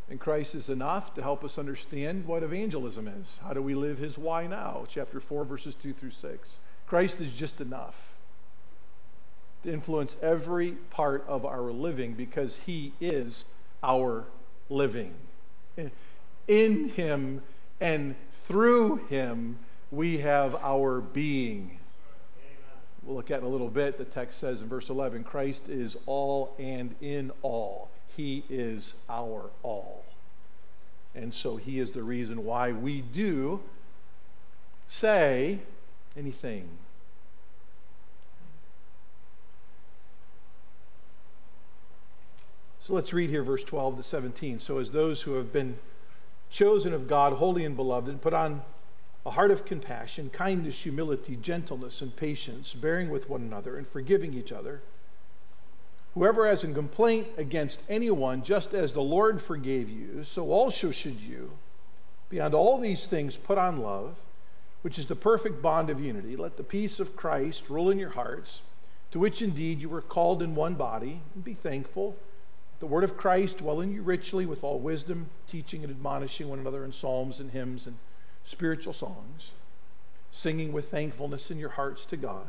And 0.08 0.20
Christ 0.20 0.54
is 0.54 0.68
enough 0.68 1.12
to 1.14 1.22
help 1.22 1.42
us 1.42 1.58
understand 1.58 2.24
what 2.24 2.44
evangelism 2.44 3.08
is. 3.08 3.40
How 3.42 3.52
do 3.52 3.60
we 3.60 3.74
live 3.74 3.98
his 3.98 4.16
why 4.16 4.46
now? 4.46 4.84
Chapter 4.88 5.18
4, 5.18 5.44
verses 5.44 5.74
2 5.74 5.92
through 5.92 6.12
6. 6.12 6.54
Christ 6.86 7.20
is 7.20 7.32
just 7.32 7.60
enough 7.60 8.14
to 9.64 9.72
influence 9.72 10.14
every 10.22 10.70
part 10.90 11.24
of 11.26 11.44
our 11.44 11.72
living 11.72 12.14
because 12.14 12.60
he 12.60 12.92
is 13.00 13.44
our 13.82 14.22
living. 14.70 15.14
In 16.46 16.90
him 16.90 17.42
and 17.80 18.14
through 18.46 18.98
him, 19.08 19.58
we 19.90 20.18
have 20.18 20.56
our 20.56 21.00
being. 21.00 21.78
We'll 23.02 23.16
look 23.16 23.30
at 23.30 23.40
in 23.40 23.44
a 23.44 23.48
little 23.48 23.68
bit. 23.68 23.98
The 23.98 24.04
text 24.04 24.40
says 24.40 24.62
in 24.62 24.68
verse 24.68 24.88
11 24.88 25.24
Christ 25.24 25.68
is 25.68 25.96
all 26.06 26.54
and 26.58 26.94
in 27.00 27.30
all. 27.42 27.88
He 28.16 28.42
is 28.48 28.94
our 29.08 29.50
all. 29.62 30.04
And 31.14 31.32
so 31.32 31.56
he 31.56 31.78
is 31.78 31.92
the 31.92 32.02
reason 32.02 32.44
why 32.44 32.72
we 32.72 33.00
do 33.00 33.60
say, 34.88 35.60
anything. 36.16 36.68
So 42.82 42.94
let's 42.94 43.12
read 43.12 43.30
here 43.30 43.42
verse 43.42 43.64
12 43.64 43.96
to 43.96 44.02
17. 44.02 44.60
So, 44.60 44.78
as 44.78 44.92
those 44.92 45.22
who 45.22 45.34
have 45.34 45.52
been 45.52 45.76
chosen 46.50 46.92
of 46.92 47.08
God, 47.08 47.32
holy 47.32 47.64
and 47.64 47.74
beloved, 47.74 48.08
and 48.08 48.22
put 48.22 48.32
on 48.32 48.62
a 49.26 49.30
heart 49.30 49.50
of 49.50 49.66
compassion, 49.66 50.30
kindness, 50.30 50.78
humility, 50.78 51.36
gentleness, 51.36 52.00
and 52.00 52.14
patience, 52.16 52.72
bearing 52.72 53.10
with 53.10 53.28
one 53.28 53.42
another 53.42 53.76
and 53.76 53.86
forgiving 53.88 54.32
each 54.32 54.52
other. 54.52 54.80
Whoever 56.14 56.46
has 56.46 56.64
a 56.64 56.68
complaint 56.68 57.26
against 57.36 57.82
anyone, 57.88 58.42
just 58.42 58.72
as 58.72 58.92
the 58.92 59.02
Lord 59.02 59.42
forgave 59.42 59.90
you, 59.90 60.24
so 60.24 60.50
also 60.50 60.90
should 60.90 61.20
you. 61.20 61.50
Beyond 62.30 62.54
all 62.54 62.78
these 62.78 63.06
things, 63.06 63.36
put 63.36 63.58
on 63.58 63.82
love 63.82 64.16
which 64.82 65.00
is 65.00 65.06
the 65.06 65.16
perfect 65.16 65.60
bond 65.60 65.90
of 65.90 66.00
unity. 66.00 66.36
Let 66.36 66.56
the 66.56 66.62
peace 66.62 67.00
of 67.00 67.16
Christ 67.16 67.68
rule 67.68 67.90
in 67.90 67.98
your 67.98 68.10
hearts, 68.10 68.60
to 69.10 69.18
which 69.18 69.42
indeed 69.42 69.80
you 69.80 69.88
were 69.88 70.00
called 70.00 70.42
in 70.42 70.54
one 70.54 70.76
body, 70.76 71.20
and 71.34 71.42
be 71.42 71.54
thankful. 71.54 72.14
The 72.78 72.86
word 72.86 73.02
of 73.02 73.16
Christ 73.16 73.58
dwell 73.58 73.80
in 73.80 73.92
you 73.92 74.02
richly 74.02 74.46
with 74.46 74.62
all 74.62 74.78
wisdom, 74.78 75.28
teaching 75.48 75.82
and 75.82 75.90
admonishing 75.90 76.48
one 76.48 76.60
another 76.60 76.84
in 76.84 76.92
psalms 76.92 77.40
and 77.40 77.50
hymns 77.50 77.88
and 77.88 77.96
spiritual 78.46 78.94
songs, 78.94 79.50
singing 80.32 80.72
with 80.72 80.90
thankfulness 80.90 81.50
in 81.50 81.58
your 81.58 81.68
hearts 81.68 82.06
to 82.06 82.16
God. 82.16 82.46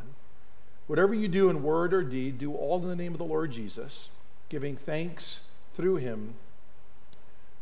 Whatever 0.87 1.13
you 1.13 1.27
do 1.27 1.49
in 1.49 1.61
word 1.61 1.93
or 1.93 2.03
deed, 2.03 2.37
do 2.37 2.53
all 2.53 2.81
in 2.81 2.87
the 2.87 2.95
name 2.95 3.11
of 3.11 3.17
the 3.17 3.25
Lord 3.25 3.51
Jesus, 3.51 4.07
giving 4.47 4.77
thanks 4.77 5.41
through 5.75 5.97
him 5.97 6.35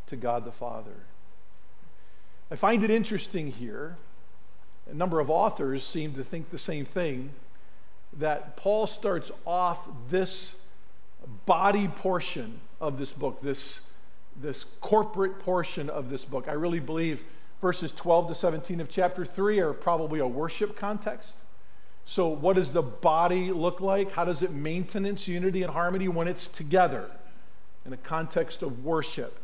to 0.05 0.15
God 0.15 0.45
the 0.45 0.51
Father. 0.51 1.05
I 2.51 2.55
find 2.55 2.83
it 2.83 2.91
interesting 2.91 3.47
here 3.47 3.97
a 4.89 4.93
number 4.93 5.19
of 5.19 5.29
authors 5.29 5.83
seem 5.83 6.13
to 6.13 6.23
think 6.23 6.51
the 6.51 6.57
same 6.57 6.85
thing 6.85 7.31
that 8.17 8.55
Paul 8.55 8.87
starts 8.87 9.31
off 9.45 9.87
this 10.09 10.55
body 11.45 11.87
portion 11.87 12.59
of 12.79 12.99
this 12.99 13.11
book, 13.11 13.41
this, 13.41 13.81
this 14.39 14.65
corporate 14.81 15.39
portion 15.39 15.89
of 15.89 16.09
this 16.09 16.23
book. 16.23 16.47
I 16.47 16.53
really 16.53 16.79
believe 16.79 17.23
verses 17.65 17.91
12 17.93 18.27
to 18.27 18.35
17 18.35 18.79
of 18.79 18.91
chapter 18.91 19.25
3 19.25 19.59
are 19.59 19.73
probably 19.73 20.19
a 20.19 20.27
worship 20.27 20.77
context. 20.77 21.33
So, 22.05 22.27
what 22.27 22.57
does 22.57 22.71
the 22.71 22.83
body 22.83 23.51
look 23.51 23.81
like? 23.81 24.11
How 24.11 24.23
does 24.23 24.43
it 24.43 24.51
maintenance 24.51 25.27
unity 25.27 25.63
and 25.63 25.73
harmony 25.73 26.07
when 26.07 26.27
it's 26.27 26.47
together 26.47 27.09
in 27.83 27.91
a 27.91 27.97
context 27.97 28.61
of 28.61 28.85
worship? 28.85 29.39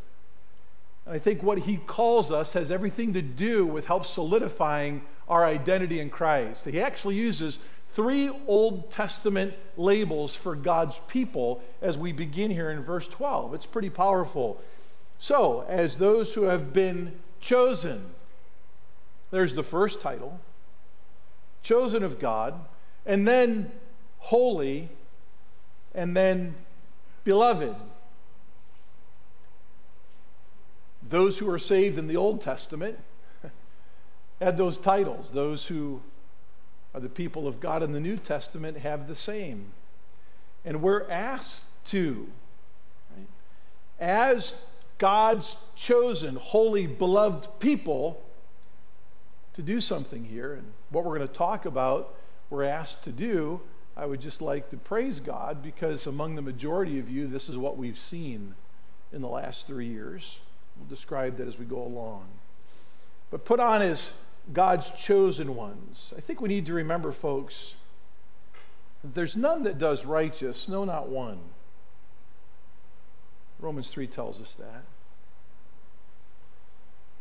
And 1.08 1.16
I 1.16 1.18
think 1.18 1.42
what 1.42 1.58
he 1.58 1.78
calls 1.78 2.32
us 2.32 2.54
has 2.54 2.70
everything 2.70 3.14
to 3.14 3.24
do 3.24 3.66
with 3.66 3.88
help 3.88 4.06
solidifying 4.06 5.02
our 5.28 5.44
identity 5.44 6.00
in 6.00 6.12
Christ. 6.12 6.66
He 6.66 6.80
actually 6.80 7.16
uses 7.16 7.58
three 7.96 8.30
Old 8.46 8.92
Testament 8.92 9.56
labels 9.78 10.36
for 10.36 10.56
God's 10.56 11.02
people 11.08 11.64
as 11.82 11.98
we 11.98 12.12
begin 12.12 12.52
here 12.52 12.70
in 12.70 12.84
verse 12.84 13.08
12. 13.08 13.56
It's 13.56 13.66
pretty 13.66 13.90
powerful. 13.90 14.62
So, 15.18 15.66
as 15.68 15.98
those 15.98 16.36
who 16.36 16.44
have 16.44 16.72
been 16.72 17.20
chosen, 17.42 18.14
there's 19.32 19.54
the 19.54 19.64
first 19.64 20.02
title 20.02 20.40
chosen 21.64 22.04
of 22.04 22.20
God, 22.20 22.60
and 23.06 23.28
then 23.28 23.72
holy, 24.20 24.90
and 25.94 26.16
then 26.16 26.56
beloved. 27.24 27.76
Those 31.08 31.40
who 31.40 31.50
are 31.50 31.60
saved 31.60 31.98
in 31.98 32.08
the 32.08 32.16
Old 32.16 32.42
Testament 32.42 32.98
had 34.42 34.58
those 34.58 34.78
titles. 34.78 35.32
Those 35.32 35.66
who 35.68 36.02
are 36.94 37.02
the 37.02 37.10
people 37.10 37.48
of 37.48 37.60
God 37.60 37.84
in 37.84 37.92
the 37.92 38.00
New 38.00 38.18
Testament 38.18 38.78
have 38.78 39.08
the 39.08 39.16
same. 39.16 39.72
And 40.64 40.82
we're 40.82 41.10
asked 41.10 41.66
to, 41.88 42.28
right, 43.16 43.28
as 44.00 44.54
God's 45.02 45.58
chosen, 45.76 46.36
holy, 46.36 46.86
beloved 46.86 47.60
people, 47.60 48.24
to 49.56 49.64
do 49.64 49.82
something 49.82 50.24
here. 50.24 50.54
And 50.54 50.72
what 50.92 51.04
we're 51.04 51.18
going 51.18 51.28
to 51.28 51.34
talk 51.34 51.66
about, 51.66 52.14
we're 52.52 52.66
asked 52.66 53.04
to 53.06 53.12
do. 53.12 53.62
I 53.98 54.06
would 54.06 54.22
just 54.22 54.44
like 54.44 54.70
to 54.70 54.78
praise 54.78 55.20
God 55.20 55.64
because 55.64 56.06
among 56.06 56.36
the 56.36 56.44
majority 56.44 57.00
of 57.00 57.10
you, 57.10 57.26
this 57.26 57.50
is 57.50 57.58
what 57.58 57.78
we've 57.78 57.98
seen 57.98 58.54
in 59.12 59.24
the 59.24 59.28
last 59.28 59.66
three 59.66 59.88
years. 59.88 60.38
We'll 60.78 60.88
describe 60.88 61.38
that 61.38 61.48
as 61.48 61.58
we 61.58 61.66
go 61.66 61.82
along. 61.82 62.28
But 63.32 63.44
put 63.44 63.60
on 63.60 63.82
his 63.82 64.14
God's 64.54 64.92
chosen 64.92 65.56
ones. 65.56 66.14
I 66.16 66.22
think 66.22 66.42
we 66.42 66.48
need 66.48 66.68
to 66.68 66.74
remember, 66.74 67.12
folks, 67.12 67.74
there's 69.04 69.36
none 69.36 69.64
that 69.64 69.80
does 69.80 70.06
righteous, 70.06 70.68
no, 70.68 70.86
not 70.86 71.10
one. 71.10 71.40
Romans 73.60 73.88
3 73.90 74.06
tells 74.06 74.40
us 74.40 74.56
that. 74.60 74.84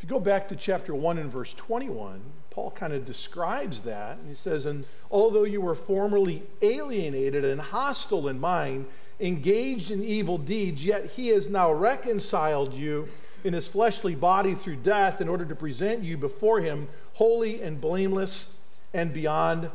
If 0.00 0.04
you 0.04 0.16
go 0.16 0.18
back 0.18 0.48
to 0.48 0.56
chapter 0.56 0.94
1 0.94 1.18
and 1.18 1.30
verse 1.30 1.52
21, 1.52 2.22
Paul 2.48 2.70
kind 2.70 2.94
of 2.94 3.04
describes 3.04 3.82
that. 3.82 4.16
And 4.16 4.30
he 4.30 4.34
says, 4.34 4.64
And 4.64 4.86
although 5.10 5.44
you 5.44 5.60
were 5.60 5.74
formerly 5.74 6.42
alienated 6.62 7.44
and 7.44 7.60
hostile 7.60 8.28
in 8.28 8.40
mind, 8.40 8.86
engaged 9.20 9.90
in 9.90 10.02
evil 10.02 10.38
deeds, 10.38 10.82
yet 10.82 11.04
he 11.04 11.28
has 11.28 11.50
now 11.50 11.70
reconciled 11.70 12.72
you 12.72 13.08
in 13.44 13.52
his 13.52 13.68
fleshly 13.68 14.14
body 14.14 14.54
through 14.54 14.76
death 14.76 15.20
in 15.20 15.28
order 15.28 15.44
to 15.44 15.54
present 15.54 16.02
you 16.02 16.16
before 16.16 16.60
him 16.60 16.88
holy 17.12 17.60
and 17.60 17.78
blameless 17.78 18.46
and 18.94 19.12
beyond 19.12 19.70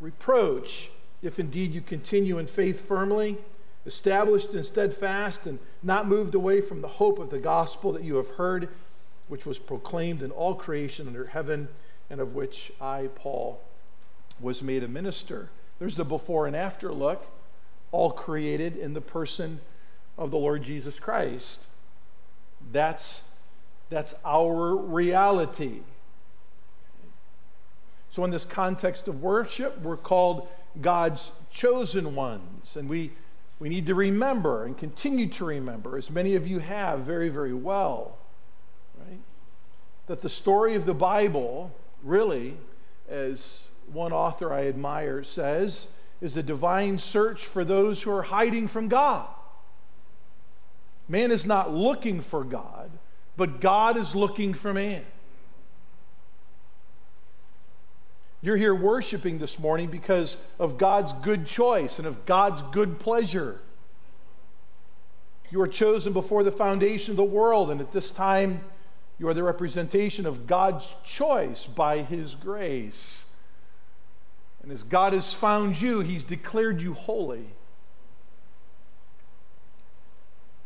reproach. 0.00 0.90
If 1.20 1.38
indeed 1.38 1.74
you 1.74 1.82
continue 1.82 2.38
in 2.38 2.46
faith 2.46 2.88
firmly, 2.88 3.36
established 3.84 4.54
and 4.54 4.64
steadfast, 4.64 5.46
and 5.46 5.58
not 5.82 6.08
moved 6.08 6.34
away 6.34 6.62
from 6.62 6.80
the 6.80 6.88
hope 6.88 7.18
of 7.18 7.28
the 7.28 7.38
gospel 7.38 7.92
that 7.92 8.02
you 8.02 8.16
have 8.16 8.30
heard, 8.30 8.70
which 9.28 9.46
was 9.46 9.58
proclaimed 9.58 10.22
in 10.22 10.30
all 10.30 10.54
creation 10.54 11.06
under 11.06 11.26
heaven, 11.26 11.68
and 12.10 12.20
of 12.20 12.34
which 12.34 12.72
I, 12.80 13.08
Paul, 13.14 13.60
was 14.40 14.62
made 14.62 14.82
a 14.82 14.88
minister. 14.88 15.48
There's 15.78 15.96
the 15.96 16.04
before 16.04 16.46
and 16.46 16.54
after 16.54 16.92
look, 16.92 17.26
all 17.92 18.10
created 18.10 18.76
in 18.76 18.94
the 18.94 19.00
person 19.00 19.60
of 20.18 20.30
the 20.30 20.38
Lord 20.38 20.62
Jesus 20.62 20.98
Christ. 20.98 21.66
That's, 22.72 23.22
that's 23.90 24.14
our 24.24 24.76
reality. 24.76 25.80
So, 28.10 28.24
in 28.24 28.30
this 28.30 28.44
context 28.44 29.08
of 29.08 29.22
worship, 29.22 29.80
we're 29.82 29.96
called 29.96 30.48
God's 30.80 31.30
chosen 31.50 32.14
ones. 32.14 32.76
And 32.76 32.88
we, 32.88 33.12
we 33.58 33.68
need 33.68 33.86
to 33.86 33.94
remember 33.94 34.64
and 34.64 34.76
continue 34.76 35.26
to 35.28 35.44
remember, 35.44 35.96
as 35.96 36.10
many 36.10 36.34
of 36.34 36.46
you 36.46 36.58
have 36.60 37.00
very, 37.00 37.28
very 37.28 37.54
well? 37.54 38.16
That 40.06 40.20
the 40.20 40.28
story 40.28 40.74
of 40.74 40.86
the 40.86 40.94
Bible, 40.94 41.74
really, 42.02 42.56
as 43.08 43.64
one 43.92 44.12
author 44.12 44.52
I 44.52 44.66
admire 44.66 45.24
says, 45.24 45.88
is 46.20 46.36
a 46.36 46.42
divine 46.42 46.98
search 46.98 47.44
for 47.44 47.64
those 47.64 48.02
who 48.02 48.10
are 48.10 48.22
hiding 48.22 48.68
from 48.68 48.88
God. 48.88 49.28
Man 51.08 51.30
is 51.30 51.46
not 51.46 51.72
looking 51.72 52.20
for 52.20 52.42
God, 52.42 52.90
but 53.36 53.60
God 53.60 53.96
is 53.96 54.16
looking 54.16 54.54
for 54.54 54.72
man. 54.72 55.04
You're 58.42 58.56
here 58.56 58.74
worshiping 58.74 59.38
this 59.38 59.58
morning 59.58 59.88
because 59.88 60.38
of 60.58 60.78
God's 60.78 61.12
good 61.14 61.46
choice 61.46 61.98
and 61.98 62.06
of 62.06 62.26
God's 62.26 62.62
good 62.70 62.98
pleasure. 63.00 63.60
You 65.50 65.60
are 65.62 65.66
chosen 65.66 66.12
before 66.12 66.42
the 66.42 66.52
foundation 66.52 67.12
of 67.12 67.16
the 67.16 67.24
world, 67.24 67.70
and 67.70 67.80
at 67.80 67.92
this 67.92 68.10
time, 68.10 68.60
you 69.18 69.28
are 69.28 69.34
the 69.34 69.42
representation 69.42 70.26
of 70.26 70.46
God's 70.46 70.94
choice 71.04 71.66
by 71.66 72.02
His 72.02 72.34
grace. 72.34 73.24
And 74.62 74.70
as 74.70 74.82
God 74.82 75.12
has 75.12 75.32
found 75.32 75.80
you, 75.80 76.00
He's 76.00 76.24
declared 76.24 76.82
you 76.82 76.92
holy. 76.92 77.46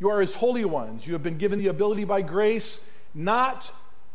You 0.00 0.10
are 0.10 0.20
His 0.20 0.34
holy 0.34 0.64
ones. 0.64 1.06
You 1.06 1.12
have 1.12 1.22
been 1.22 1.38
given 1.38 1.58
the 1.58 1.68
ability 1.68 2.04
by 2.04 2.22
grace 2.22 2.80
not 3.14 3.70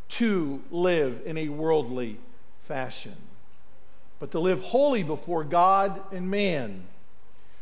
to 0.08 0.62
live 0.70 1.22
in 1.26 1.38
a 1.38 1.50
worldly 1.50 2.18
fashion, 2.68 3.16
but 4.20 4.32
to 4.32 4.40
live 4.40 4.62
holy 4.62 5.04
before 5.04 5.44
God 5.44 6.02
and 6.12 6.30
man. 6.30 6.84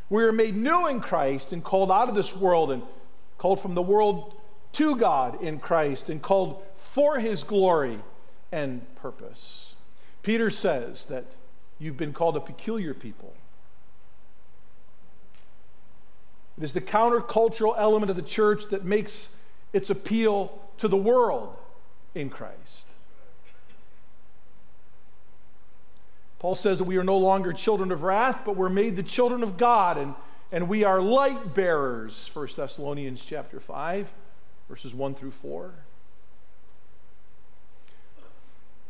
We 0.10 0.24
are 0.24 0.32
made 0.32 0.56
new 0.56 0.88
in 0.88 1.02
Christ 1.02 1.54
and 1.54 1.64
called 1.64 1.92
out 1.92 2.10
of 2.10 2.16
this 2.16 2.36
world 2.36 2.72
and 2.72 2.84
called 3.38 3.60
from 3.60 3.76
the 3.76 3.82
world 3.82 4.36
to 4.74 4.96
God 4.96 5.42
in 5.42 5.60
Christ 5.60 6.10
and 6.10 6.22
called 6.22 6.64
for 6.76 7.20
his 7.20 7.44
glory 7.44 8.00
and 8.52 8.84
purpose. 8.96 9.76
Peter 10.22 10.50
says 10.50 11.06
that 11.06 11.26
you've 11.80 11.98
been 11.98 12.14
called 12.14 12.38
a 12.38 12.40
peculiar 12.40 12.94
people. 12.94 13.34
It 16.58 16.64
is 16.64 16.74
the 16.74 16.82
countercultural 16.82 17.74
element 17.78 18.10
of 18.10 18.16
the 18.16 18.22
church 18.22 18.70
that 18.70 18.86
makes 18.86 19.30
its 19.74 19.90
appeal 19.90 20.60
to 20.78 20.88
the 20.88 20.98
world 20.98 21.56
in 22.14 22.30
Christ. 22.30 22.86
Paul 26.40 26.56
says 26.56 26.78
that 26.80 26.84
we 26.84 26.98
are 26.98 27.04
no 27.04 27.18
longer 27.18 27.54
children 27.54 27.92
of 27.92 28.04
wrath, 28.04 28.42
but 28.46 28.56
we're 28.56 28.70
made 28.70 28.96
the 28.96 29.04
children 29.04 29.44
of 29.44 29.58
God, 29.58 29.98
and, 29.98 30.14
and 30.52 30.68
we 30.68 30.84
are 30.84 31.02
light 31.02 31.56
bearers, 31.56 32.30
1 32.34 32.50
Thessalonians 32.56 33.24
chapter 33.24 33.60
5, 33.60 34.08
verses 34.70 34.94
1 34.94 35.16
through 35.16 35.32
4. 35.32 35.74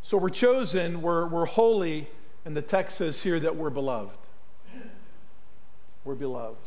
So 0.01 0.17
we're 0.17 0.29
chosen, 0.29 1.01
we're, 1.01 1.25
we're 1.27 1.45
holy, 1.45 2.07
and 2.45 2.55
the 2.55 2.61
text 2.61 2.97
says 2.97 3.21
here 3.21 3.39
that 3.39 3.55
we're 3.55 3.69
beloved. 3.69 4.17
We're 6.03 6.15
beloved. 6.15 6.57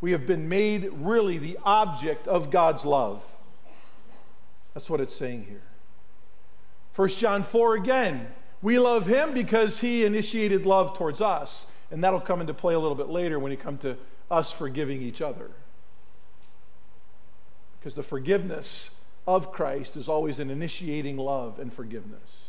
We 0.00 0.12
have 0.12 0.26
been 0.26 0.48
made 0.48 0.90
really 0.92 1.38
the 1.38 1.58
object 1.64 2.28
of 2.28 2.50
God's 2.50 2.84
love. 2.84 3.22
That's 4.74 4.88
what 4.88 5.00
it's 5.00 5.14
saying 5.14 5.46
here. 5.48 5.62
1 6.94 7.08
John 7.08 7.42
4 7.42 7.76
again. 7.76 8.26
We 8.62 8.78
love 8.78 9.06
him 9.06 9.32
because 9.32 9.80
he 9.80 10.04
initiated 10.04 10.66
love 10.66 10.96
towards 10.96 11.20
us. 11.20 11.66
And 11.90 12.02
that'll 12.02 12.20
come 12.20 12.40
into 12.40 12.54
play 12.54 12.74
a 12.74 12.78
little 12.78 12.94
bit 12.94 13.08
later 13.08 13.38
when 13.38 13.50
you 13.50 13.58
come 13.58 13.76
to 13.78 13.96
us 14.30 14.50
forgiving 14.50 15.02
each 15.02 15.20
other. 15.20 15.50
Because 17.82 17.94
the 17.94 18.02
forgiveness 18.04 18.90
of 19.26 19.50
Christ 19.50 19.96
is 19.96 20.08
always 20.08 20.38
an 20.38 20.50
initiating 20.50 21.16
love 21.16 21.58
and 21.58 21.74
forgiveness. 21.74 22.44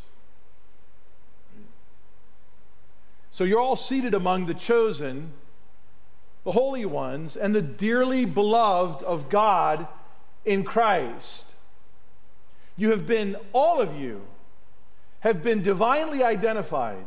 So 3.32 3.42
you're 3.42 3.58
all 3.58 3.74
seated 3.74 4.14
among 4.14 4.46
the 4.46 4.54
chosen, 4.54 5.32
the 6.44 6.52
holy 6.52 6.86
ones, 6.86 7.36
and 7.36 7.52
the 7.52 7.62
dearly 7.62 8.26
beloved 8.26 9.02
of 9.02 9.28
God 9.28 9.88
in 10.44 10.62
Christ. 10.62 11.48
You 12.76 12.92
have 12.92 13.04
been, 13.04 13.36
all 13.52 13.80
of 13.80 13.96
you, 13.98 14.22
have 15.18 15.42
been 15.42 15.64
divinely 15.64 16.22
identified. 16.22 17.06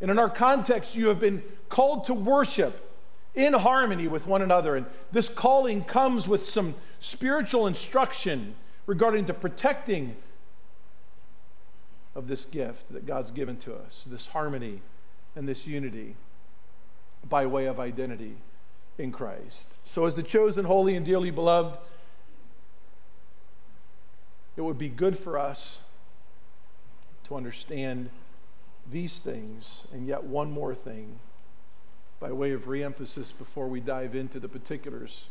And 0.00 0.10
in 0.10 0.18
our 0.18 0.30
context, 0.30 0.96
you 0.96 1.06
have 1.06 1.20
been 1.20 1.44
called 1.68 2.06
to 2.06 2.14
worship 2.14 2.91
in 3.34 3.52
harmony 3.52 4.08
with 4.08 4.26
one 4.26 4.42
another. 4.42 4.76
And 4.76 4.86
this 5.10 5.28
calling 5.28 5.84
comes 5.84 6.28
with 6.28 6.48
some 6.48 6.74
spiritual 7.00 7.66
instruction 7.66 8.54
regarding 8.86 9.24
the 9.24 9.34
protecting 9.34 10.16
of 12.14 12.28
this 12.28 12.44
gift 12.44 12.92
that 12.92 13.06
God's 13.06 13.30
given 13.30 13.56
to 13.58 13.74
us, 13.74 14.04
this 14.06 14.28
harmony 14.28 14.82
and 15.34 15.48
this 15.48 15.66
unity 15.66 16.14
by 17.28 17.46
way 17.46 17.66
of 17.66 17.80
identity 17.80 18.34
in 18.98 19.12
Christ. 19.12 19.68
So, 19.84 20.04
as 20.04 20.14
the 20.14 20.22
chosen, 20.22 20.64
holy, 20.64 20.96
and 20.96 21.06
dearly 21.06 21.30
beloved, 21.30 21.78
it 24.56 24.60
would 24.60 24.76
be 24.76 24.90
good 24.90 25.18
for 25.18 25.38
us 25.38 25.78
to 27.24 27.36
understand 27.36 28.10
these 28.90 29.18
things, 29.20 29.84
and 29.92 30.06
yet 30.06 30.24
one 30.24 30.50
more 30.50 30.74
thing 30.74 31.18
by 32.22 32.30
way 32.30 32.52
of 32.52 32.66
reemphasis 32.66 33.36
before 33.36 33.66
we 33.66 33.80
dive 33.80 34.14
into 34.14 34.38
the 34.38 34.48
particulars 34.48 35.24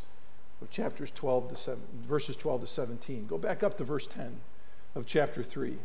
of 0.62 0.70
chapters 0.70 1.10
12 1.16 1.52
to 1.52 1.56
7, 1.56 1.82
verses 2.06 2.36
12 2.36 2.62
to 2.62 2.68
17. 2.68 3.28
Go 3.28 3.38
back 3.38 3.64
up 3.64 3.78
to 3.78 3.86
verse 3.86 4.06
10 4.08 4.36
of 4.96 5.06
chapter 5.06 5.42
3. 5.42 5.78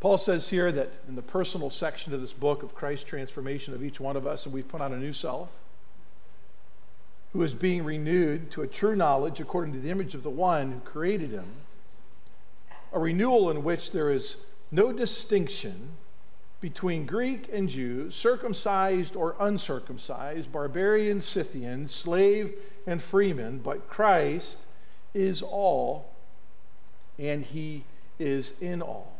Paul 0.00 0.18
says 0.18 0.48
here 0.48 0.72
that 0.72 0.90
in 1.06 1.14
the 1.14 1.22
personal 1.22 1.70
section 1.70 2.12
of 2.12 2.20
this 2.20 2.32
book 2.32 2.64
of 2.64 2.74
Christ's 2.74 3.04
transformation 3.04 3.72
of 3.72 3.84
each 3.84 4.00
one 4.00 4.16
of 4.16 4.26
us, 4.26 4.46
and 4.46 4.52
we've 4.52 4.66
put 4.66 4.80
on 4.80 4.92
a 4.92 4.98
new 4.98 5.12
self, 5.12 5.48
who 7.32 7.40
is 7.44 7.54
being 7.54 7.84
renewed 7.84 8.50
to 8.50 8.62
a 8.62 8.66
true 8.66 8.96
knowledge 8.96 9.38
according 9.38 9.74
to 9.74 9.78
the 9.80 9.90
image 9.90 10.16
of 10.16 10.24
the 10.24 10.28
one 10.30 10.72
who 10.72 10.80
created 10.80 11.30
him, 11.30 11.46
a 12.92 12.98
renewal 12.98 13.48
in 13.48 13.62
which 13.62 13.92
there 13.92 14.10
is 14.10 14.38
no 14.72 14.92
distinction 14.92 15.90
between 16.60 17.06
Greek 17.06 17.48
and 17.52 17.68
Jew, 17.68 18.10
circumcised 18.10 19.16
or 19.16 19.34
uncircumcised, 19.40 20.52
barbarian, 20.52 21.20
Scythian, 21.20 21.88
slave 21.88 22.54
and 22.86 23.02
freeman, 23.02 23.58
but 23.58 23.88
Christ 23.88 24.58
is 25.14 25.42
all, 25.42 26.12
and 27.18 27.42
he 27.42 27.84
is 28.18 28.52
in 28.60 28.82
all. 28.82 29.12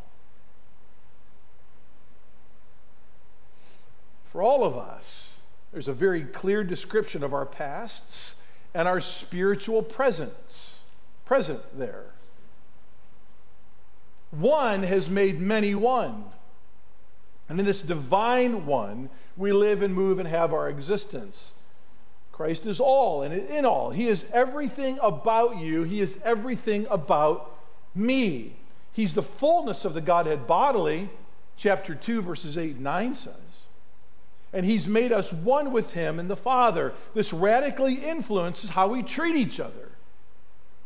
For 4.26 4.42
all 4.42 4.62
of 4.62 4.76
us, 4.76 5.38
there's 5.72 5.88
a 5.88 5.92
very 5.92 6.22
clear 6.22 6.62
description 6.62 7.24
of 7.24 7.32
our 7.32 7.46
pasts 7.46 8.36
and 8.74 8.86
our 8.86 9.00
spiritual 9.00 9.82
presence 9.82 10.78
present 11.24 11.60
there. 11.76 12.04
One 14.30 14.82
has 14.84 15.08
made 15.08 15.40
many 15.40 15.74
one. 15.74 16.24
And 17.50 17.58
in 17.58 17.66
this 17.66 17.82
divine 17.82 18.64
one, 18.64 19.10
we 19.36 19.52
live 19.52 19.82
and 19.82 19.92
move 19.92 20.20
and 20.20 20.28
have 20.28 20.54
our 20.54 20.68
existence. 20.68 21.52
Christ 22.30 22.64
is 22.64 22.78
all 22.78 23.22
and 23.22 23.34
in 23.34 23.66
all. 23.66 23.90
He 23.90 24.06
is 24.06 24.24
everything 24.32 25.00
about 25.02 25.58
you, 25.58 25.82
He 25.82 26.00
is 26.00 26.16
everything 26.24 26.86
about 26.88 27.54
me. 27.94 28.52
He's 28.92 29.12
the 29.12 29.22
fullness 29.22 29.84
of 29.84 29.94
the 29.94 30.00
Godhead 30.00 30.46
bodily, 30.46 31.10
chapter 31.56 31.94
2, 31.94 32.22
verses 32.22 32.56
8 32.56 32.76
and 32.76 32.84
9 32.84 33.14
says. 33.16 33.34
and 34.52 34.64
He's 34.64 34.86
made 34.86 35.10
us 35.12 35.32
one 35.32 35.72
with 35.72 35.92
Him 35.92 36.20
and 36.20 36.30
the 36.30 36.36
Father. 36.36 36.94
This 37.14 37.32
radically 37.32 37.94
influences 37.94 38.70
how 38.70 38.88
we 38.88 39.02
treat 39.02 39.34
each 39.34 39.58
other 39.58 39.88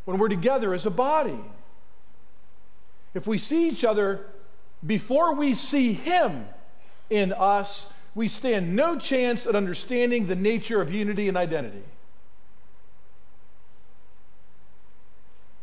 when 0.05 0.17
we're 0.17 0.29
together 0.29 0.73
as 0.73 0.87
a 0.87 0.91
body. 0.91 1.39
If 3.13 3.27
we 3.27 3.37
see 3.37 3.69
each 3.69 3.83
other 3.85 4.25
before 4.85 5.35
we 5.35 5.53
see 5.53 5.93
Him 5.93 6.45
in 7.09 7.33
us, 7.33 7.87
we 8.13 8.27
stand 8.27 8.75
no 8.75 8.97
chance 8.97 9.45
at 9.45 9.55
understanding 9.55 10.27
the 10.27 10.35
nature 10.35 10.81
of 10.81 10.93
unity 10.93 11.27
and 11.27 11.37
identity. 11.37 11.83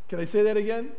Can 0.09 0.21
I 0.21 0.25
say 0.25 0.43
that 0.43 0.57
again? 0.57 0.93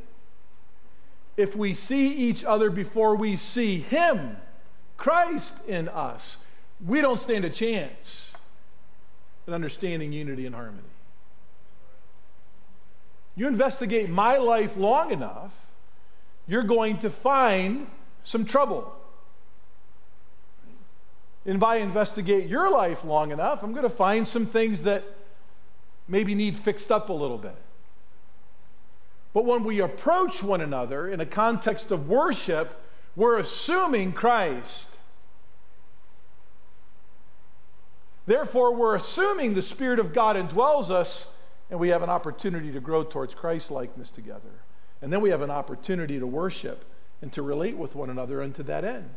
If 1.38 1.56
we 1.56 1.74
see 1.74 2.08
each 2.08 2.44
other 2.44 2.70
before 2.70 3.16
we 3.16 3.36
see 3.36 3.80
Him, 3.80 4.38
Christ 4.98 5.54
in 5.68 5.88
us, 5.90 6.38
we 6.86 7.02
don't 7.02 7.20
stand 7.20 7.46
a 7.46 7.50
chance 7.50 8.32
at 9.48 9.54
understanding 9.54 10.12
unity 10.14 10.46
and 10.46 10.56
harmony. 10.56 10.88
You 13.36 13.48
investigate 13.48 14.10
my 14.10 14.38
life 14.38 14.78
long 14.78 15.12
enough, 15.12 15.52
you're 16.48 16.64
going 16.64 17.00
to 17.00 17.10
find 17.10 17.88
some 18.24 18.46
trouble. 18.46 18.94
And 21.46 21.58
if 21.58 21.64
I 21.64 21.78
investigate 21.78 22.48
your 22.48 22.70
life 22.70 23.04
long 23.04 23.32
enough, 23.32 23.64
I'm 23.64 23.72
going 23.72 23.84
to 23.84 23.90
find 23.90 24.28
some 24.28 24.46
things 24.46 24.84
that 24.84 25.04
maybe 26.08 26.36
need 26.36 26.56
fixed 26.56 26.92
up 26.92 27.10
a 27.10 27.14
little 27.14 27.38
bit. 27.38 27.56
But 29.34 29.46
when 29.46 29.64
we 29.64 29.80
approach 29.82 30.44
one 30.44 30.62
another 30.62 31.10
in 31.10 31.20
a 31.20 31.26
context 31.26 31.92
of 31.92 32.08
worship, 32.08 32.80
we're 33.16 33.38
assuming 33.38 34.14
Christ. 34.14 34.90
Therefore, 38.26 38.74
we're 38.74 38.96
assuming 38.96 39.54
the 39.54 39.62
Spirit 39.62 40.00
of 40.00 40.14
God 40.14 40.38
indwells 40.38 40.90
us, 40.90 41.28
and 41.70 41.80
we 41.80 41.90
have 41.90 42.04
an 42.04 42.10
opportunity 42.10 42.72
to 42.72 42.80
grow 42.80 43.04
towards 43.04 43.34
Christ 43.34 43.70
likeness 43.70 44.12
together. 44.12 44.62
And 45.02 45.12
then 45.12 45.20
we 45.20 45.30
have 45.32 45.42
an 45.42 45.52
opportunity 45.52 46.20
to 46.20 46.28
worship 46.28 46.86
and 47.24 47.32
to 47.32 47.42
relate 47.42 47.78
with 47.78 47.96
one 47.96 48.10
another 48.10 48.42
unto 48.42 48.62
that 48.64 48.84
end. 48.84 49.10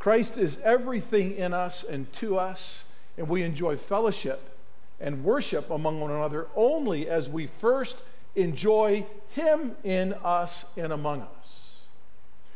Christ 0.00 0.36
is 0.36 0.58
everything 0.64 1.36
in 1.36 1.54
us 1.54 1.84
and 1.84 2.12
to 2.14 2.36
us, 2.36 2.84
and 3.16 3.28
we 3.28 3.44
enjoy 3.44 3.76
fellowship 3.76 4.58
and 4.98 5.22
worship 5.22 5.70
among 5.70 6.00
one 6.00 6.10
another 6.10 6.48
only 6.56 7.08
as 7.08 7.28
we 7.28 7.46
first 7.46 7.96
enjoy 8.34 9.06
Him 9.30 9.76
in 9.84 10.14
us 10.24 10.64
and 10.76 10.92
among 10.92 11.22
us. 11.22 11.74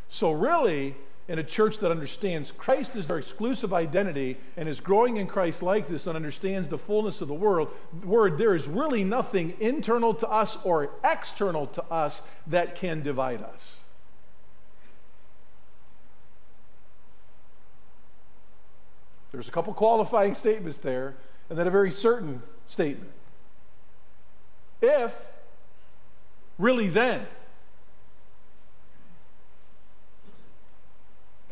So, 0.09 0.33
really, 0.33 0.97
in 1.29 1.39
a 1.39 1.45
church 1.45 1.79
that 1.79 1.91
understands 1.91 2.53
Christ 2.53 2.97
is 2.97 3.07
their 3.07 3.19
exclusive 3.19 3.75
identity 3.75 4.39
and 4.57 4.67
is 4.67 4.81
growing 4.81 5.19
in 5.19 5.27
Christ 5.27 5.63
like 5.63 5.87
this 5.87 6.07
and 6.07 6.17
understands 6.17 6.69
the 6.69 6.79
fullness 6.79 7.21
of 7.21 7.29
the 7.29 7.35
world, 7.35 7.71
word, 8.03 8.39
there 8.39 8.55
is 8.55 8.67
really 8.67 9.05
nothing 9.05 9.55
internal 9.61 10.15
to 10.15 10.29
us 10.29 10.57
or 10.65 10.91
external 11.05 11.67
to 11.69 11.85
us 11.85 12.23
that 12.47 12.77
can 12.77 13.03
divide 13.03 13.43
us. 13.43 13.77
There's 19.31 19.49
a 19.49 19.53
couple 19.53 19.75
qualifying 19.75 20.35
statements 20.35 20.79
there, 20.79 21.15
and 21.51 21.59
then 21.59 21.67
a 21.67 21.71
very 21.71 21.91
certain 21.91 22.43
statement. 22.69 23.11
If, 24.81 25.15
really 26.59 26.89
then. 26.89 27.27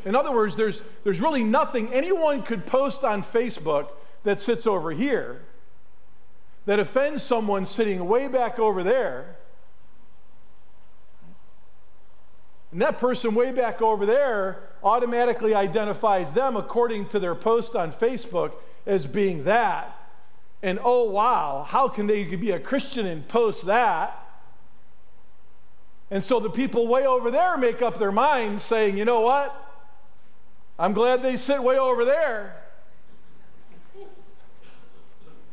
In 0.06 0.14
other 0.14 0.32
words, 0.32 0.54
there's, 0.54 0.82
there's 1.02 1.20
really 1.20 1.42
nothing 1.42 1.92
anyone 1.92 2.44
could 2.44 2.64
post 2.64 3.02
on 3.02 3.24
Facebook 3.24 3.88
that 4.22 4.40
sits 4.40 4.64
over 4.64 4.92
here 4.92 5.42
that 6.64 6.78
offends 6.78 7.24
someone 7.24 7.66
sitting 7.66 8.06
way 8.06 8.28
back 8.28 8.60
over 8.60 8.84
there. 8.84 9.36
And 12.70 12.80
that 12.82 12.98
person 12.98 13.34
way 13.34 13.50
back 13.50 13.82
over 13.82 14.06
there 14.06 14.70
automatically 14.84 15.54
identifies 15.54 16.32
them 16.32 16.56
according 16.56 17.08
to 17.08 17.18
their 17.18 17.34
post 17.34 17.74
on 17.74 17.92
Facebook 17.92 18.52
as 18.86 19.06
being 19.06 19.42
that. 19.44 19.92
And 20.62 20.78
oh, 20.84 21.10
wow, 21.10 21.66
how 21.68 21.88
can 21.88 22.06
they 22.06 22.22
be 22.22 22.52
a 22.52 22.60
Christian 22.60 23.06
and 23.06 23.26
post 23.26 23.66
that? 23.66 24.22
And 26.12 26.22
so 26.22 26.38
the 26.38 26.50
people 26.50 26.86
way 26.86 27.04
over 27.08 27.32
there 27.32 27.56
make 27.56 27.82
up 27.82 27.98
their 27.98 28.12
minds 28.12 28.62
saying, 28.62 28.96
you 28.96 29.04
know 29.04 29.20
what? 29.20 29.64
I'm 30.78 30.92
glad 30.92 31.22
they 31.22 31.36
sit 31.36 31.62
way 31.62 31.78
over 31.78 32.04
there. 32.04 32.62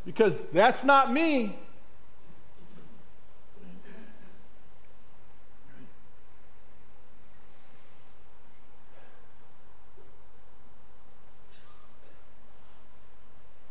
Because 0.05 0.37
that's 0.49 0.83
not 0.83 1.11
me. 1.11 1.57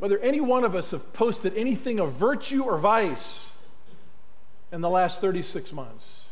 whether 0.02 0.18
any 0.18 0.40
one 0.40 0.64
of 0.64 0.74
us 0.74 0.90
have 0.90 1.12
posted 1.12 1.56
anything 1.56 2.00
of 2.00 2.14
virtue 2.14 2.64
or 2.64 2.76
vice 2.76 3.52
in 4.72 4.80
the 4.80 4.90
last 4.90 5.20
36 5.20 5.72
months. 5.72 6.22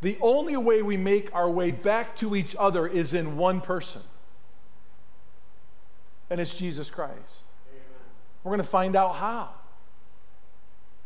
The 0.00 0.16
only 0.22 0.56
way 0.56 0.80
we 0.80 0.96
make 0.96 1.34
our 1.34 1.50
way 1.50 1.70
back 1.70 2.16
to 2.16 2.34
each 2.34 2.56
other 2.58 2.86
is 2.86 3.12
in 3.12 3.36
one 3.36 3.60
person, 3.60 4.00
and 6.30 6.40
it's 6.40 6.54
Jesus 6.54 6.90
Christ. 6.90 7.14
Amen. 7.70 7.82
We're 8.44 8.50
going 8.50 8.58
to 8.58 8.68
find 8.68 8.96
out 8.96 9.16
how 9.16 9.50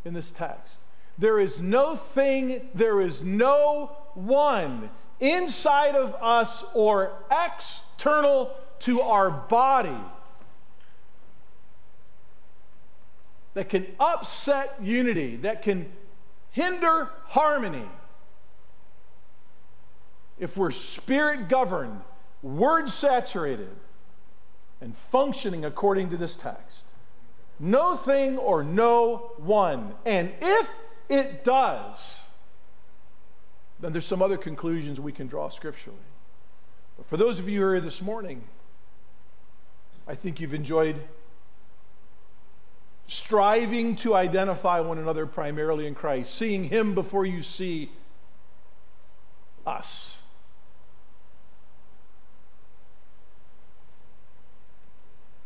in 0.04 0.14
this 0.14 0.30
text. 0.30 0.78
There 1.18 1.38
is 1.38 1.60
no 1.60 1.96
thing, 1.96 2.68
there 2.74 3.00
is 3.00 3.24
no 3.24 3.96
one 4.14 4.90
inside 5.20 5.94
of 5.94 6.14
us 6.20 6.64
or 6.74 7.12
external 7.30 8.52
to 8.80 9.00
our 9.02 9.30
body 9.30 9.96
that 13.54 13.68
can 13.68 13.86
upset 14.00 14.74
unity, 14.82 15.36
that 15.36 15.62
can 15.62 15.90
hinder 16.50 17.10
harmony. 17.26 17.84
If 20.38 20.56
we're 20.56 20.70
spirit 20.70 21.48
governed, 21.48 22.00
word 22.42 22.90
saturated, 22.90 23.70
and 24.82 24.96
functioning 24.96 25.64
according 25.64 26.10
to 26.10 26.16
this 26.16 26.34
text. 26.36 26.84
No 27.58 27.96
thing 27.96 28.36
or 28.36 28.64
no 28.64 29.32
one. 29.36 29.94
And 30.04 30.32
if 30.42 30.68
it 31.08 31.44
does, 31.44 32.18
then 33.80 33.92
there's 33.92 34.04
some 34.04 34.20
other 34.20 34.36
conclusions 34.36 35.00
we 35.00 35.12
can 35.12 35.28
draw 35.28 35.48
scripturally. 35.48 35.98
But 36.96 37.06
for 37.06 37.16
those 37.16 37.38
of 37.38 37.48
you 37.48 37.60
who 37.60 37.66
are 37.66 37.74
here 37.74 37.80
this 37.80 38.02
morning, 38.02 38.42
I 40.08 40.16
think 40.16 40.40
you've 40.40 40.54
enjoyed 40.54 41.00
striving 43.06 43.94
to 43.96 44.14
identify 44.16 44.80
one 44.80 44.98
another 44.98 45.26
primarily 45.26 45.86
in 45.86 45.94
Christ, 45.94 46.34
seeing 46.34 46.64
Him 46.64 46.94
before 46.94 47.24
you 47.24 47.42
see 47.42 47.92
us. 49.64 50.21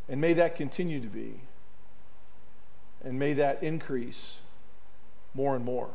And 0.09 0.21
may 0.21 0.35
that 0.35 0.55
continue 0.55 1.01
to 1.01 1.09
be. 1.09 1.41
And 3.05 3.19
may 3.19 3.35
that 3.35 3.63
increase 3.63 4.39
more 5.35 5.55
and 5.57 5.65
more. 5.65 5.91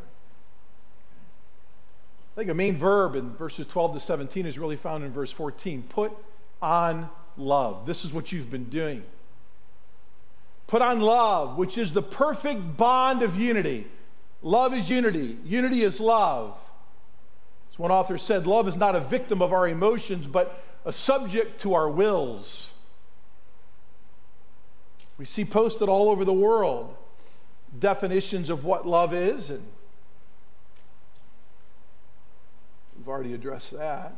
I 2.33 2.39
think 2.39 2.49
a 2.49 2.53
main 2.53 2.77
verb 2.77 3.15
in 3.15 3.31
verses 3.35 3.65
12 3.67 3.95
to 3.95 3.99
17 3.99 4.45
is 4.45 4.57
really 4.57 4.77
found 4.77 5.03
in 5.03 5.11
verse 5.11 5.31
14. 5.31 5.83
Put 5.89 6.13
on 6.61 7.09
love. 7.37 7.85
This 7.85 8.05
is 8.05 8.13
what 8.13 8.31
you've 8.31 8.49
been 8.49 8.65
doing. 8.65 9.03
Put 10.67 10.81
on 10.81 11.01
love, 11.01 11.57
which 11.57 11.77
is 11.77 11.91
the 11.91 12.01
perfect 12.01 12.77
bond 12.77 13.23
of 13.23 13.35
unity. 13.35 13.87
Love 14.41 14.73
is 14.73 14.89
unity, 14.89 15.37
unity 15.45 15.83
is 15.83 15.99
love. 15.99 16.57
As 17.71 17.77
one 17.77 17.91
author 17.91 18.17
said, 18.17 18.47
love 18.47 18.67
is 18.67 18.77
not 18.77 18.95
a 18.95 18.99
victim 18.99 19.41
of 19.41 19.53
our 19.53 19.67
emotions, 19.67 20.27
but 20.27 20.63
a 20.85 20.93
subject 20.93 21.61
to 21.61 21.73
our 21.73 21.89
wills. 21.89 22.70
We 25.21 25.25
see 25.25 25.45
posted 25.45 25.87
all 25.87 26.09
over 26.09 26.25
the 26.25 26.33
world 26.33 26.95
definitions 27.77 28.49
of 28.49 28.65
what 28.65 28.87
love 28.87 29.13
is, 29.13 29.51
and 29.51 29.63
we've 32.97 33.07
already 33.07 33.35
addressed 33.35 33.69
that. 33.77 34.15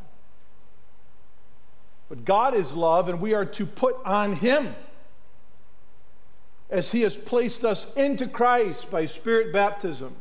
But 2.07 2.23
God 2.23 2.55
is 2.55 2.71
love, 2.71 3.09
and 3.09 3.19
we 3.19 3.33
are 3.33 3.43
to 3.43 3.65
put 3.65 3.97
on 4.05 4.37
Him 4.37 4.73
as 6.69 6.93
He 6.93 7.01
has 7.01 7.17
placed 7.17 7.65
us 7.65 7.93
into 7.95 8.25
Christ 8.25 8.89
by 8.89 9.05
Spirit 9.05 9.51
baptism. 9.51 10.15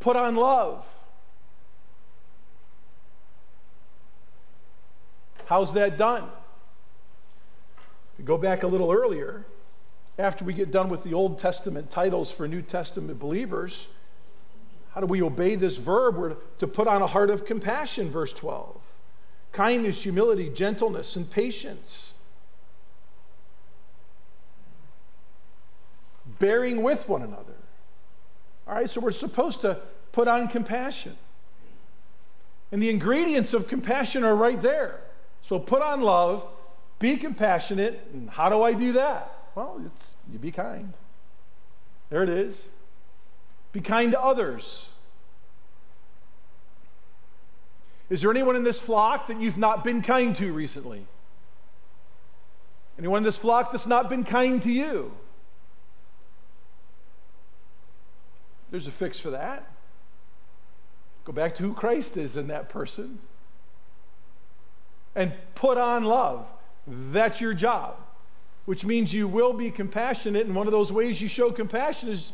Put 0.00 0.16
on 0.16 0.36
love. 0.36 0.84
How's 5.46 5.72
that 5.72 5.96
done? 5.96 6.28
Go 8.22 8.38
back 8.38 8.62
a 8.62 8.66
little 8.66 8.92
earlier, 8.92 9.44
after 10.18 10.44
we 10.44 10.52
get 10.52 10.70
done 10.70 10.88
with 10.88 11.02
the 11.02 11.14
Old 11.14 11.38
Testament 11.38 11.90
titles 11.90 12.30
for 12.30 12.46
New 12.46 12.62
Testament 12.62 13.18
believers, 13.18 13.88
how 14.92 15.00
do 15.00 15.06
we 15.06 15.22
obey 15.22 15.56
this 15.56 15.76
verb? 15.76 16.16
We're 16.16 16.36
to 16.58 16.68
put 16.68 16.86
on 16.86 17.02
a 17.02 17.06
heart 17.06 17.30
of 17.30 17.44
compassion, 17.44 18.10
verse 18.10 18.32
12. 18.32 18.80
Kindness, 19.50 20.02
humility, 20.02 20.48
gentleness, 20.50 21.16
and 21.16 21.28
patience. 21.28 22.12
Bearing 26.38 26.82
with 26.82 27.08
one 27.08 27.22
another. 27.22 27.54
All 28.68 28.74
right, 28.74 28.88
so 28.88 29.00
we're 29.00 29.10
supposed 29.10 29.60
to 29.62 29.80
put 30.12 30.28
on 30.28 30.46
compassion. 30.46 31.16
And 32.70 32.82
the 32.82 32.90
ingredients 32.90 33.52
of 33.52 33.68
compassion 33.68 34.24
are 34.24 34.34
right 34.34 34.60
there. 34.60 35.00
So 35.42 35.58
put 35.58 35.82
on 35.82 36.00
love, 36.00 36.46
be 36.98 37.16
compassionate. 37.16 38.08
And 38.12 38.30
how 38.30 38.48
do 38.48 38.62
I 38.62 38.72
do 38.72 38.92
that? 38.92 39.32
Well, 39.54 39.80
it's 39.86 40.16
you 40.32 40.38
be 40.38 40.50
kind. 40.50 40.92
There 42.10 42.22
it 42.22 42.28
is. 42.28 42.62
Be 43.72 43.80
kind 43.80 44.12
to 44.12 44.22
others. 44.22 44.86
Is 48.10 48.20
there 48.20 48.30
anyone 48.30 48.54
in 48.54 48.64
this 48.64 48.78
flock 48.78 49.28
that 49.28 49.40
you've 49.40 49.58
not 49.58 49.82
been 49.82 50.02
kind 50.02 50.36
to 50.36 50.52
recently? 50.52 51.06
Anyone 52.98 53.18
in 53.18 53.24
this 53.24 53.38
flock 53.38 53.72
that's 53.72 53.86
not 53.86 54.08
been 54.08 54.24
kind 54.24 54.62
to 54.62 54.70
you? 54.70 55.12
There's 58.70 58.86
a 58.86 58.92
fix 58.92 59.18
for 59.18 59.30
that. 59.30 59.68
Go 61.24 61.32
back 61.32 61.54
to 61.56 61.62
who 61.62 61.72
Christ 61.74 62.16
is 62.16 62.36
in 62.36 62.48
that 62.48 62.68
person 62.68 63.18
and 65.14 65.32
put 65.54 65.78
on 65.78 66.04
love. 66.04 66.46
That's 66.86 67.40
your 67.40 67.54
job 67.54 67.96
which 68.64 68.84
means 68.84 69.12
you 69.12 69.28
will 69.28 69.52
be 69.52 69.70
compassionate. 69.70 70.46
And 70.46 70.54
one 70.54 70.66
of 70.66 70.72
those 70.72 70.92
ways 70.92 71.20
you 71.20 71.28
show 71.28 71.50
compassion 71.50 72.08
is 72.08 72.32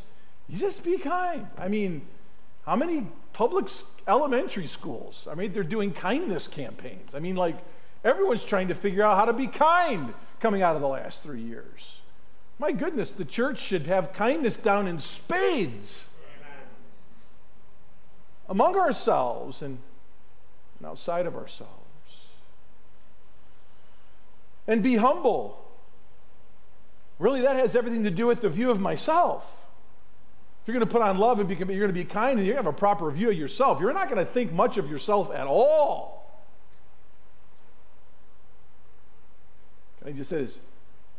you 0.48 0.58
just 0.58 0.84
be 0.84 0.98
kind. 0.98 1.46
I 1.58 1.68
mean, 1.68 2.02
how 2.64 2.76
many 2.76 3.06
public 3.32 3.68
elementary 4.06 4.66
schools? 4.66 5.26
I 5.30 5.34
mean, 5.34 5.52
they're 5.52 5.62
doing 5.62 5.92
kindness 5.92 6.46
campaigns. 6.46 7.14
I 7.14 7.18
mean, 7.18 7.36
like, 7.36 7.56
everyone's 8.04 8.44
trying 8.44 8.68
to 8.68 8.74
figure 8.74 9.02
out 9.02 9.16
how 9.16 9.24
to 9.24 9.32
be 9.32 9.46
kind 9.46 10.12
coming 10.40 10.62
out 10.62 10.76
of 10.76 10.82
the 10.82 10.88
last 10.88 11.22
three 11.22 11.42
years. 11.42 11.96
My 12.58 12.72
goodness, 12.72 13.12
the 13.12 13.24
church 13.24 13.58
should 13.58 13.86
have 13.86 14.12
kindness 14.12 14.56
down 14.56 14.86
in 14.86 14.98
spades 14.98 16.06
Amen. 16.38 16.58
among 18.50 18.76
ourselves 18.76 19.62
and 19.62 19.78
outside 20.84 21.26
of 21.26 21.36
ourselves. 21.36 21.79
And 24.66 24.82
be 24.82 24.96
humble. 24.96 25.56
Really, 27.18 27.42
that 27.42 27.56
has 27.56 27.76
everything 27.76 28.04
to 28.04 28.10
do 28.10 28.26
with 28.26 28.40
the 28.40 28.48
view 28.48 28.70
of 28.70 28.80
myself. 28.80 29.44
If 30.62 30.68
you're 30.68 30.74
going 30.74 30.86
to 30.86 30.92
put 30.92 31.02
on 31.02 31.18
love 31.18 31.38
and 31.38 31.48
be, 31.48 31.54
you're 31.54 31.66
going 31.66 31.88
to 31.88 31.92
be 31.92 32.04
kind 32.04 32.38
and 32.38 32.46
to 32.46 32.54
have 32.54 32.66
a 32.66 32.72
proper 32.72 33.10
view 33.10 33.30
of 33.30 33.36
yourself, 33.36 33.80
you're 33.80 33.92
not 33.92 34.08
going 34.10 34.24
to 34.24 34.30
think 34.30 34.52
much 34.52 34.76
of 34.76 34.90
yourself 34.90 35.30
at 35.32 35.46
all. 35.46 36.20
I 40.04 40.12
just 40.12 40.30
says, 40.30 40.58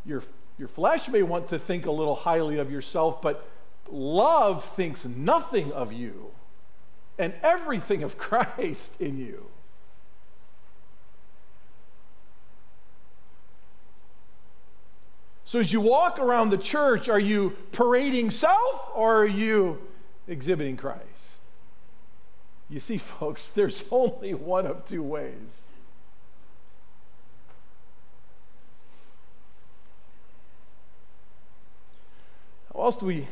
your, 0.06 0.24
your 0.58 0.68
flesh 0.68 1.08
may 1.08 1.24
want 1.24 1.50
to 1.50 1.60
think 1.60 1.86
a 1.86 1.92
little 1.92 2.16
highly 2.16 2.58
of 2.58 2.72
yourself, 2.72 3.22
but 3.22 3.48
love 3.92 4.66
thinks 4.76 5.06
nothing 5.06 5.72
of 5.72 5.94
you 5.94 6.32
and 7.20 7.34
everything 7.44 8.04
of 8.04 8.18
Christ 8.18 8.92
in 9.00 9.18
you. 9.18 9.46
So, 15.52 15.60
as 15.60 15.74
you 15.74 15.82
walk 15.82 16.18
around 16.18 16.50
the 16.50 16.58
church, 16.58 17.10
are 17.10 17.20
you 17.20 17.58
parading 17.74 18.32
self 18.32 18.90
or 18.96 19.24
are 19.24 19.26
you 19.26 19.82
exhibiting 20.26 20.78
Christ? 20.78 21.04
You 22.70 22.80
see, 22.80 22.98
folks, 22.98 23.50
there's 23.56 23.84
only 23.92 24.34
one 24.34 24.66
of 24.66 24.88
two 24.88 25.04
ways. 25.04 25.68
How 32.74 32.84
else 32.84 32.96
do 32.96 33.08
we 33.08 33.28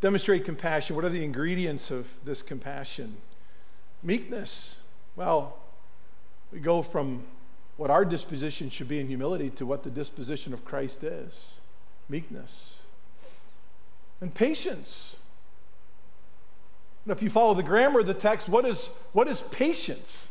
demonstrate 0.00 0.44
compassion? 0.44 0.94
What 0.94 1.04
are 1.04 1.08
the 1.08 1.24
ingredients 1.24 1.90
of 1.90 2.06
this 2.24 2.42
compassion? 2.42 3.16
Meekness. 4.04 4.76
Well, 5.16 5.58
we 6.52 6.60
go 6.60 6.80
from 6.80 7.24
what 7.82 7.90
our 7.90 8.04
disposition 8.04 8.70
should 8.70 8.86
be 8.86 9.00
in 9.00 9.08
humility 9.08 9.50
to 9.50 9.66
what 9.66 9.82
the 9.82 9.90
disposition 9.90 10.54
of 10.54 10.64
Christ 10.64 11.02
is 11.02 11.54
meekness 12.08 12.76
and 14.20 14.32
patience. 14.32 15.16
And 17.04 17.10
if 17.10 17.20
you 17.22 17.28
follow 17.28 17.54
the 17.54 17.62
grammar 17.64 17.98
of 17.98 18.06
the 18.06 18.14
text, 18.14 18.48
what 18.48 18.64
is, 18.64 18.86
what 19.12 19.26
is 19.26 19.40
patience? 19.40 20.28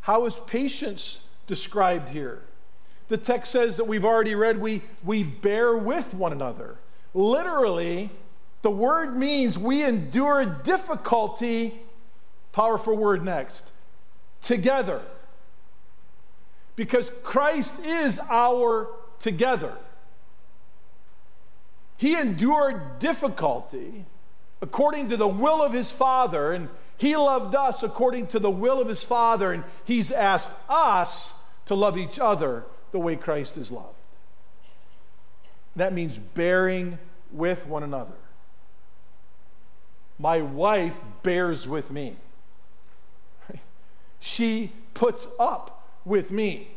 How 0.00 0.26
is 0.26 0.40
patience 0.48 1.20
described 1.46 2.08
here? 2.08 2.42
The 3.06 3.18
text 3.18 3.52
says 3.52 3.76
that 3.76 3.84
we've 3.84 4.04
already 4.04 4.34
read, 4.34 4.60
we, 4.60 4.82
we 5.04 5.22
bear 5.22 5.76
with 5.76 6.12
one 6.12 6.32
another. 6.32 6.76
Literally, 7.14 8.10
the 8.62 8.70
word 8.72 9.16
means 9.16 9.56
we 9.56 9.84
endure 9.84 10.44
difficulty, 10.44 11.80
powerful 12.50 12.96
word 12.96 13.24
next, 13.24 13.64
together 14.42 15.02
because 16.76 17.12
Christ 17.22 17.74
is 17.84 18.20
our 18.28 18.88
together. 19.18 19.76
He 21.96 22.16
endured 22.16 22.98
difficulty 22.98 24.06
according 24.62 25.08
to 25.10 25.16
the 25.16 25.28
will 25.28 25.62
of 25.62 25.72
his 25.72 25.90
Father, 25.90 26.52
and 26.52 26.68
he 26.96 27.16
loved 27.16 27.54
us 27.54 27.82
according 27.82 28.28
to 28.28 28.38
the 28.38 28.50
will 28.50 28.80
of 28.80 28.88
his 28.88 29.02
Father, 29.02 29.52
and 29.52 29.64
he's 29.84 30.12
asked 30.12 30.52
us 30.68 31.34
to 31.66 31.74
love 31.74 31.96
each 31.96 32.18
other 32.18 32.64
the 32.92 32.98
way 32.98 33.16
Christ 33.16 33.56
is 33.56 33.70
loved. 33.70 33.94
That 35.76 35.92
means 35.92 36.18
bearing 36.18 36.98
with 37.32 37.66
one 37.66 37.82
another. 37.82 38.16
My 40.18 40.42
wife 40.42 40.94
bears 41.22 41.66
with 41.66 41.90
me. 41.90 42.16
She 44.22 44.72
puts 44.92 45.26
up 45.38 45.79
with 46.04 46.30
me. 46.30 46.68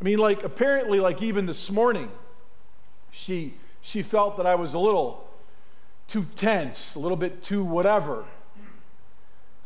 I 0.00 0.04
mean, 0.04 0.18
like, 0.18 0.42
apparently, 0.42 1.00
like, 1.00 1.22
even 1.22 1.46
this 1.46 1.70
morning, 1.70 2.10
she, 3.10 3.54
she 3.80 4.02
felt 4.02 4.36
that 4.36 4.46
I 4.46 4.54
was 4.54 4.74
a 4.74 4.78
little 4.78 5.28
too 6.08 6.26
tense, 6.36 6.94
a 6.94 6.98
little 6.98 7.16
bit 7.16 7.42
too 7.42 7.64
whatever. 7.64 8.24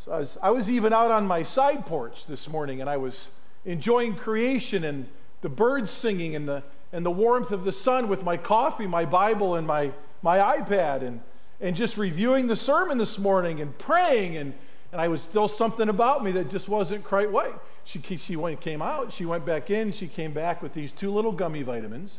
So 0.05 0.13
I 0.13 0.19
was, 0.19 0.39
I 0.43 0.51
was 0.51 0.71
even 0.71 0.93
out 0.93 1.11
on 1.11 1.27
my 1.27 1.43
side 1.43 1.87
porch 1.87 2.27
this 2.27 2.49
morning 2.49 2.81
and 2.81 2.89
I 2.89 2.97
was 2.97 3.29
enjoying 3.65 4.15
creation 4.15 4.85
and 4.85 5.09
the 5.41 5.49
birds 5.49 5.91
singing 5.91 6.37
and 6.37 6.49
the, 6.49 6.63
and 6.93 7.05
the 7.05 7.11
warmth 7.11 7.51
of 7.51 7.65
the 7.65 7.73
sun 7.73 8.09
with 8.09 8.23
my 8.23 8.37
coffee, 8.37 8.87
my 8.87 9.05
Bible, 9.05 9.57
and 9.57 9.67
my, 9.67 9.93
my 10.23 10.39
iPad, 10.39 11.03
and, 11.03 11.21
and 11.61 11.75
just 11.75 11.97
reviewing 11.97 12.47
the 12.47 12.57
sermon 12.57 12.99
this 12.99 13.19
morning 13.19 13.61
and 13.61 13.77
praying 13.79 14.37
and 14.37 14.55
and 14.93 15.01
I 15.01 15.09
was 15.09 15.21
still 15.23 15.49
something 15.49 15.89
about 15.89 16.25
me 16.25 16.33
that 16.33 16.51
just 16.51 16.69
wasn't 16.69 17.05
quite 17.05 17.31
right. 17.31 17.55
She, 17.89 18.19
she 18.19 18.37
went, 18.37 18.61
came 18.61 18.83
out, 18.83 19.15
she 19.15 19.25
went 19.25 19.47
back 19.47 19.71
in, 19.71 19.93
she 19.93 20.09
came 20.09 20.33
back 20.33 20.61
with 20.61 20.75
these 20.75 20.93
two 20.93 21.11
little 21.11 21.33
gummy 21.33 21.63
vitamins. 21.63 22.19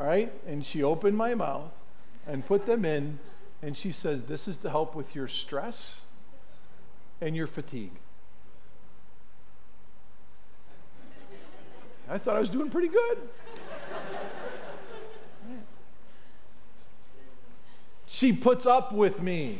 All 0.00 0.06
right? 0.06 0.32
And 0.46 0.64
she 0.64 0.82
opened 0.82 1.14
my 1.14 1.34
mouth 1.34 1.70
and 2.26 2.44
put 2.46 2.64
them 2.64 2.86
in, 2.86 3.18
and 3.60 3.76
she 3.76 3.92
says, 3.92 4.22
This 4.22 4.48
is 4.48 4.56
to 4.58 4.70
help 4.70 4.94
with 4.94 5.14
your 5.14 5.28
stress 5.28 6.00
and 7.20 7.36
your 7.36 7.46
fatigue. 7.46 7.92
I 12.08 12.16
thought 12.16 12.36
I 12.36 12.40
was 12.40 12.48
doing 12.48 12.70
pretty 12.70 12.88
good. 12.88 13.18
She 18.06 18.32
puts 18.32 18.64
up 18.64 18.90
with 18.90 19.20
me. 19.20 19.58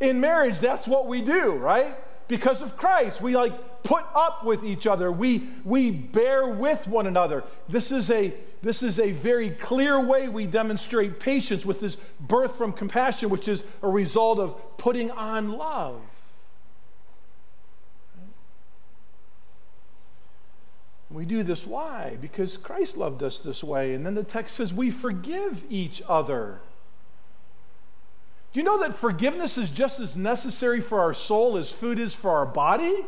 In 0.00 0.20
marriage, 0.20 0.60
that's 0.60 0.88
what 0.88 1.06
we 1.06 1.20
do, 1.20 1.52
right? 1.52 1.94
Because 2.26 2.62
of 2.62 2.76
Christ, 2.76 3.20
we 3.20 3.36
like 3.36 3.82
put 3.82 4.04
up 4.14 4.44
with 4.44 4.64
each 4.64 4.86
other. 4.86 5.12
We 5.12 5.48
we 5.64 5.90
bear 5.90 6.48
with 6.48 6.86
one 6.86 7.06
another. 7.06 7.44
This 7.68 7.92
is 7.92 8.10
a 8.10 8.32
this 8.62 8.82
is 8.82 8.98
a 8.98 9.12
very 9.12 9.50
clear 9.50 10.04
way 10.04 10.28
we 10.28 10.46
demonstrate 10.46 11.20
patience 11.20 11.66
with 11.66 11.80
this 11.80 11.96
birth 12.20 12.56
from 12.56 12.72
compassion, 12.72 13.30
which 13.30 13.48
is 13.48 13.64
a 13.82 13.88
result 13.88 14.38
of 14.38 14.76
putting 14.76 15.10
on 15.10 15.52
love. 15.52 16.00
We 21.10 21.24
do 21.24 21.42
this 21.42 21.66
why? 21.66 22.16
Because 22.20 22.56
Christ 22.56 22.96
loved 22.96 23.22
us 23.22 23.38
this 23.38 23.64
way. 23.64 23.94
And 23.94 24.06
then 24.06 24.14
the 24.14 24.22
text 24.22 24.56
says 24.56 24.72
we 24.72 24.90
forgive 24.90 25.64
each 25.68 26.02
other. 26.08 26.60
Do 28.52 28.58
you 28.58 28.64
know 28.64 28.80
that 28.80 28.96
forgiveness 28.96 29.56
is 29.56 29.70
just 29.70 30.00
as 30.00 30.16
necessary 30.16 30.80
for 30.80 31.00
our 31.00 31.14
soul 31.14 31.56
as 31.56 31.70
food 31.70 32.00
is 32.00 32.14
for 32.14 32.30
our 32.30 32.46
body? 32.46 33.04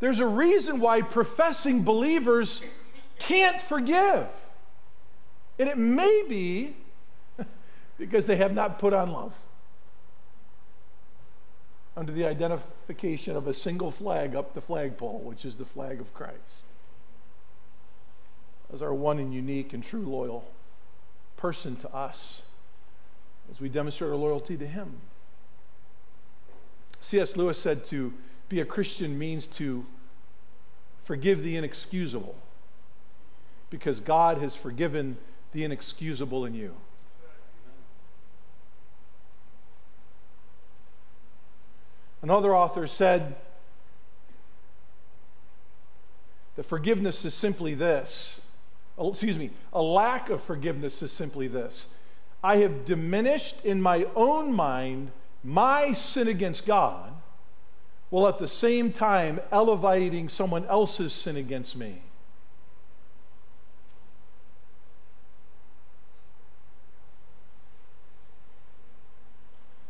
There's 0.00 0.20
a 0.20 0.26
reason 0.26 0.80
why 0.80 1.00
professing 1.00 1.82
believers 1.82 2.62
can't 3.18 3.58
forgive. 3.58 4.26
And 5.58 5.66
it 5.66 5.78
may 5.78 6.24
be 6.28 6.76
because 7.98 8.26
they 8.26 8.36
have 8.36 8.52
not 8.52 8.78
put 8.78 8.92
on 8.92 9.12
love 9.12 9.34
under 11.96 12.12
the 12.12 12.26
identification 12.26 13.34
of 13.34 13.46
a 13.46 13.54
single 13.54 13.90
flag 13.90 14.36
up 14.36 14.52
the 14.52 14.60
flagpole, 14.60 15.20
which 15.20 15.46
is 15.46 15.54
the 15.54 15.64
flag 15.64 16.00
of 16.00 16.12
Christ 16.12 16.63
as 18.74 18.82
our 18.82 18.92
one 18.92 19.20
and 19.20 19.32
unique 19.32 19.72
and 19.72 19.84
true 19.84 20.02
loyal 20.02 20.44
person 21.36 21.76
to 21.76 21.94
us 21.94 22.42
as 23.50 23.60
we 23.60 23.68
demonstrate 23.68 24.10
our 24.10 24.16
loyalty 24.16 24.56
to 24.56 24.66
Him. 24.66 25.00
C.S. 27.00 27.36
Lewis 27.36 27.56
said 27.58 27.84
to 27.84 28.12
be 28.48 28.60
a 28.60 28.64
Christian 28.64 29.16
means 29.16 29.46
to 29.46 29.86
forgive 31.04 31.42
the 31.42 31.56
inexcusable 31.56 32.34
because 33.70 34.00
God 34.00 34.38
has 34.38 34.56
forgiven 34.56 35.18
the 35.52 35.64
inexcusable 35.64 36.44
in 36.44 36.54
you. 36.54 36.74
Another 42.22 42.56
author 42.56 42.86
said 42.86 43.36
that 46.56 46.64
forgiveness 46.64 47.24
is 47.24 47.34
simply 47.34 47.74
this 47.74 48.40
Oh, 48.96 49.10
excuse 49.10 49.36
me, 49.36 49.50
a 49.72 49.82
lack 49.82 50.30
of 50.30 50.42
forgiveness 50.42 51.02
is 51.02 51.12
simply 51.12 51.48
this 51.48 51.88
I 52.42 52.58
have 52.58 52.84
diminished 52.84 53.64
in 53.64 53.80
my 53.80 54.06
own 54.14 54.52
mind 54.52 55.10
my 55.42 55.92
sin 55.92 56.28
against 56.28 56.64
God, 56.64 57.12
while 58.10 58.28
at 58.28 58.38
the 58.38 58.48
same 58.48 58.92
time 58.92 59.40
elevating 59.50 60.28
someone 60.28 60.64
else's 60.66 61.12
sin 61.12 61.36
against 61.36 61.76
me. 61.76 62.00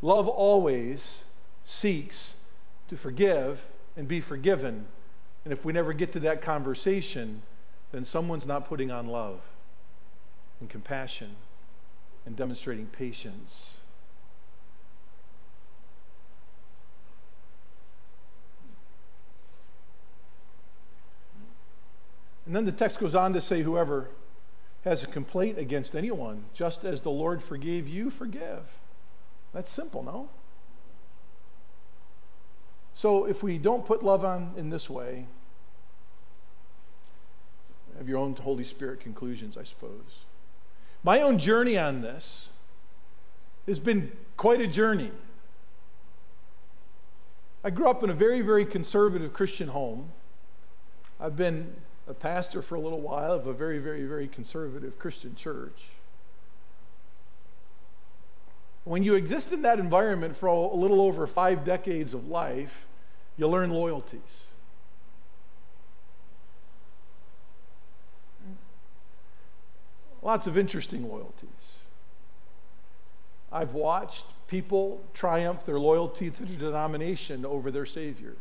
Love 0.02 0.28
always 0.28 1.24
seeks 1.64 2.34
to 2.88 2.96
forgive 2.96 3.64
and 3.96 4.07
be 4.07 4.20
forgiven. 4.20 4.86
And 5.44 5.52
if 5.52 5.64
we 5.64 5.72
never 5.72 5.92
get 5.92 6.12
to 6.12 6.20
that 6.20 6.42
conversation, 6.42 7.42
then 7.95 8.05
someone's 8.05 8.45
not 8.45 8.64
putting 8.64 8.90
on 8.90 9.07
love 9.07 9.40
and 10.59 10.68
compassion 10.68 11.36
and 12.26 12.34
demonstrating 12.34 12.86
patience. 12.86 13.70
And 22.47 22.57
then 22.57 22.64
the 22.64 22.72
text 22.72 22.99
goes 22.99 23.14
on 23.14 23.32
to 23.32 23.40
say, 23.40 23.62
whoever 23.62 24.09
has 24.82 25.05
a 25.05 25.07
complaint 25.07 25.57
against 25.57 25.95
anyone, 25.95 26.47
just 26.53 26.84
as 26.84 27.01
the 27.01 27.12
Lord 27.12 27.45
forgave 27.45 27.86
you, 27.86 28.11
forgive. 28.11 28.64
That's 29.53 29.70
simple, 29.70 30.03
no? 30.03 30.28
So 32.92 33.24
if 33.26 33.45
we 33.45 33.57
don't 33.57 33.86
put 33.86 34.03
love 34.03 34.24
on 34.24 34.53
in 34.57 34.70
this 34.70 34.90
way, 34.90 35.26
have 37.99 38.09
your 38.09 38.18
own 38.18 38.34
Holy 38.34 38.64
Spirit 38.64 39.01
conclusions, 39.01 39.57
I 39.57 39.64
suppose. 39.64 40.24
My 41.03 41.20
own 41.20 41.38
journey 41.38 41.76
on 41.76 42.01
this 42.01 42.49
has 43.66 43.78
been 43.78 44.12
quite 44.36 44.61
a 44.61 44.66
journey. 44.66 45.11
I 47.62 47.70
grew 47.70 47.88
up 47.88 48.03
in 48.03 48.11
a 48.11 48.14
very, 48.14 48.40
very 48.40 48.64
conservative 48.64 49.32
Christian 49.32 49.68
home. 49.68 50.12
I've 51.18 51.36
been 51.36 51.74
a 52.07 52.14
pastor 52.14 52.61
for 52.61 52.74
a 52.74 52.80
little 52.80 53.01
while 53.01 53.32
of 53.32 53.47
a 53.47 53.53
very, 53.53 53.78
very, 53.78 54.05
very 54.05 54.28
conservative 54.28 54.99
Christian 54.99 55.34
church. 55.34 55.92
When 58.84 59.03
you 59.03 59.14
exist 59.14 59.53
in 59.53 59.62
that 59.62 59.78
environment 59.78 60.36
for 60.36 60.47
a 60.47 60.55
little 60.55 61.01
over 61.01 61.26
five 61.26 61.64
decades 61.64 62.12
of 62.12 62.28
life, 62.28 62.86
you 63.38 63.49
learn 63.49 63.70
loyalties. 63.70 64.45
Lots 70.25 70.47
of 70.47 70.57
interesting 70.57 71.07
loyalties. 71.07 71.51
I've 73.53 73.75
watched 73.75 74.25
people 74.49 75.05
triumph 75.12 75.66
their 75.66 75.79
loyalty 75.79 76.31
to 76.31 76.45
the 76.45 76.57
denomination 76.57 77.45
over 77.45 77.70
their 77.70 77.85
Savior. 77.85 78.35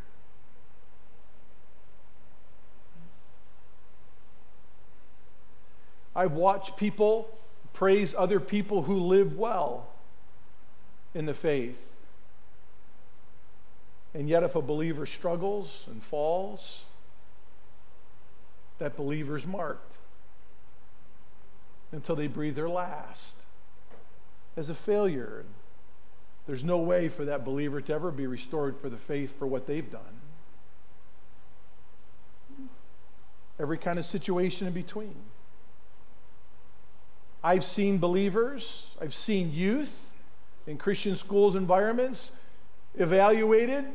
I've 6.15 6.31
watched 6.31 6.77
people 6.77 7.29
praise 7.73 8.15
other 8.17 8.39
people 8.39 8.83
who 8.83 8.95
live 8.95 9.37
well 9.37 9.87
in 11.13 11.25
the 11.25 11.33
faith. 11.33 11.91
And 14.13 14.29
yet, 14.29 14.43
if 14.43 14.55
a 14.55 14.61
believer 14.61 15.05
struggles 15.05 15.85
and 15.89 16.01
falls, 16.01 16.81
that 18.77 18.95
believer's 18.95 19.45
marked 19.45 19.92
until 21.93 22.15
they 22.15 22.27
breathe 22.27 22.55
their 22.55 22.69
last 22.69 23.35
as 24.57 24.69
a 24.69 24.75
failure. 24.75 25.45
There's 26.45 26.63
no 26.63 26.79
way 26.79 27.07
for 27.07 27.25
that 27.25 27.45
believer 27.45 27.79
to 27.81 27.93
ever 27.93 28.11
be 28.11 28.27
restored 28.27 28.77
for 28.77 28.89
the 28.89 28.97
faith 28.97 29.37
for 29.39 29.47
what 29.47 29.65
they've 29.65 29.89
done. 29.89 30.01
Every 33.59 33.77
kind 33.77 33.97
of 33.97 34.05
situation 34.05 34.67
in 34.67 34.73
between. 34.73 35.15
I've 37.43 37.63
seen 37.63 37.99
believers, 37.99 38.87
I've 38.99 39.13
seen 39.13 39.53
youth 39.53 39.99
in 40.65 40.77
Christian 40.77 41.15
schools 41.15 41.55
environments 41.55 42.31
evaluated 42.95 43.85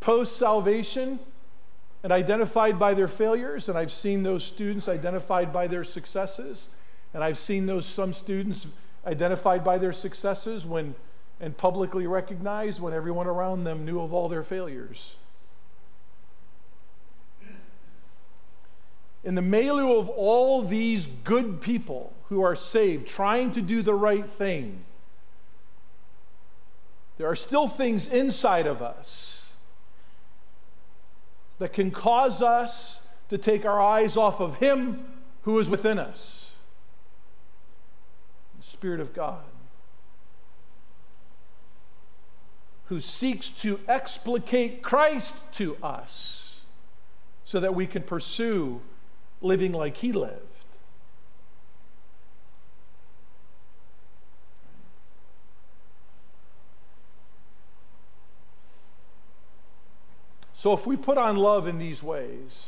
post 0.00 0.36
salvation 0.36 1.18
and 2.02 2.12
identified 2.12 2.78
by 2.78 2.94
their 2.94 3.08
failures, 3.08 3.68
and 3.68 3.78
I've 3.78 3.92
seen 3.92 4.22
those 4.22 4.44
students 4.44 4.88
identified 4.88 5.52
by 5.52 5.66
their 5.66 5.84
successes, 5.84 6.68
and 7.14 7.22
I've 7.22 7.38
seen 7.38 7.66
those 7.66 7.86
some 7.86 8.12
students 8.12 8.66
identified 9.06 9.64
by 9.64 9.78
their 9.78 9.92
successes 9.92 10.66
when 10.66 10.94
and 11.42 11.56
publicly 11.56 12.06
recognized 12.06 12.80
when 12.80 12.94
everyone 12.94 13.26
around 13.26 13.64
them 13.64 13.84
knew 13.84 14.00
of 14.00 14.14
all 14.14 14.28
their 14.28 14.44
failures. 14.44 15.16
In 19.24 19.34
the 19.34 19.42
milieu 19.42 19.98
of 19.98 20.08
all 20.08 20.62
these 20.62 21.06
good 21.24 21.60
people 21.60 22.12
who 22.28 22.42
are 22.42 22.54
saved, 22.54 23.08
trying 23.08 23.50
to 23.52 23.60
do 23.60 23.82
the 23.82 23.94
right 23.94 24.24
thing, 24.24 24.78
there 27.18 27.28
are 27.28 27.36
still 27.36 27.66
things 27.66 28.06
inside 28.06 28.68
of 28.68 28.82
us 28.82 29.41
that 31.62 31.72
can 31.72 31.92
cause 31.92 32.42
us 32.42 33.00
to 33.28 33.38
take 33.38 33.64
our 33.64 33.80
eyes 33.80 34.16
off 34.16 34.40
of 34.40 34.56
Him 34.56 35.04
who 35.42 35.60
is 35.60 35.68
within 35.68 35.96
us 35.96 36.50
the 38.58 38.66
Spirit 38.66 38.98
of 38.98 39.14
God, 39.14 39.44
who 42.86 42.98
seeks 42.98 43.48
to 43.48 43.78
explicate 43.86 44.82
Christ 44.82 45.36
to 45.52 45.76
us 45.84 46.62
so 47.44 47.60
that 47.60 47.76
we 47.76 47.86
can 47.86 48.02
pursue 48.02 48.80
living 49.40 49.70
like 49.70 49.96
He 49.96 50.10
lived. 50.10 50.51
So 60.62 60.72
if 60.72 60.86
we 60.86 60.96
put 60.96 61.18
on 61.18 61.38
love 61.38 61.66
in 61.66 61.76
these 61.80 62.04
ways, 62.04 62.66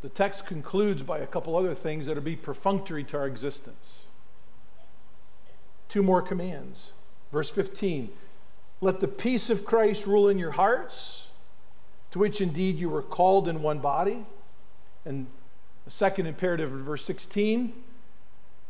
the 0.00 0.08
text 0.08 0.46
concludes 0.46 1.02
by 1.02 1.18
a 1.18 1.26
couple 1.26 1.54
other 1.54 1.74
things 1.74 2.06
that 2.06 2.14
will 2.14 2.22
be 2.22 2.34
perfunctory 2.34 3.04
to 3.04 3.18
our 3.18 3.26
existence. 3.26 4.04
Two 5.90 6.02
more 6.02 6.22
commands. 6.22 6.92
Verse 7.30 7.50
15 7.50 8.08
Let 8.80 9.00
the 9.00 9.06
peace 9.06 9.50
of 9.50 9.66
Christ 9.66 10.06
rule 10.06 10.30
in 10.30 10.38
your 10.38 10.52
hearts, 10.52 11.26
to 12.12 12.18
which 12.18 12.40
indeed 12.40 12.78
you 12.78 12.88
were 12.88 13.02
called 13.02 13.46
in 13.46 13.60
one 13.60 13.80
body. 13.80 14.24
And 15.04 15.26
the 15.84 15.90
second 15.90 16.24
imperative 16.24 16.72
in 16.72 16.84
verse 16.84 17.04
16 17.04 17.74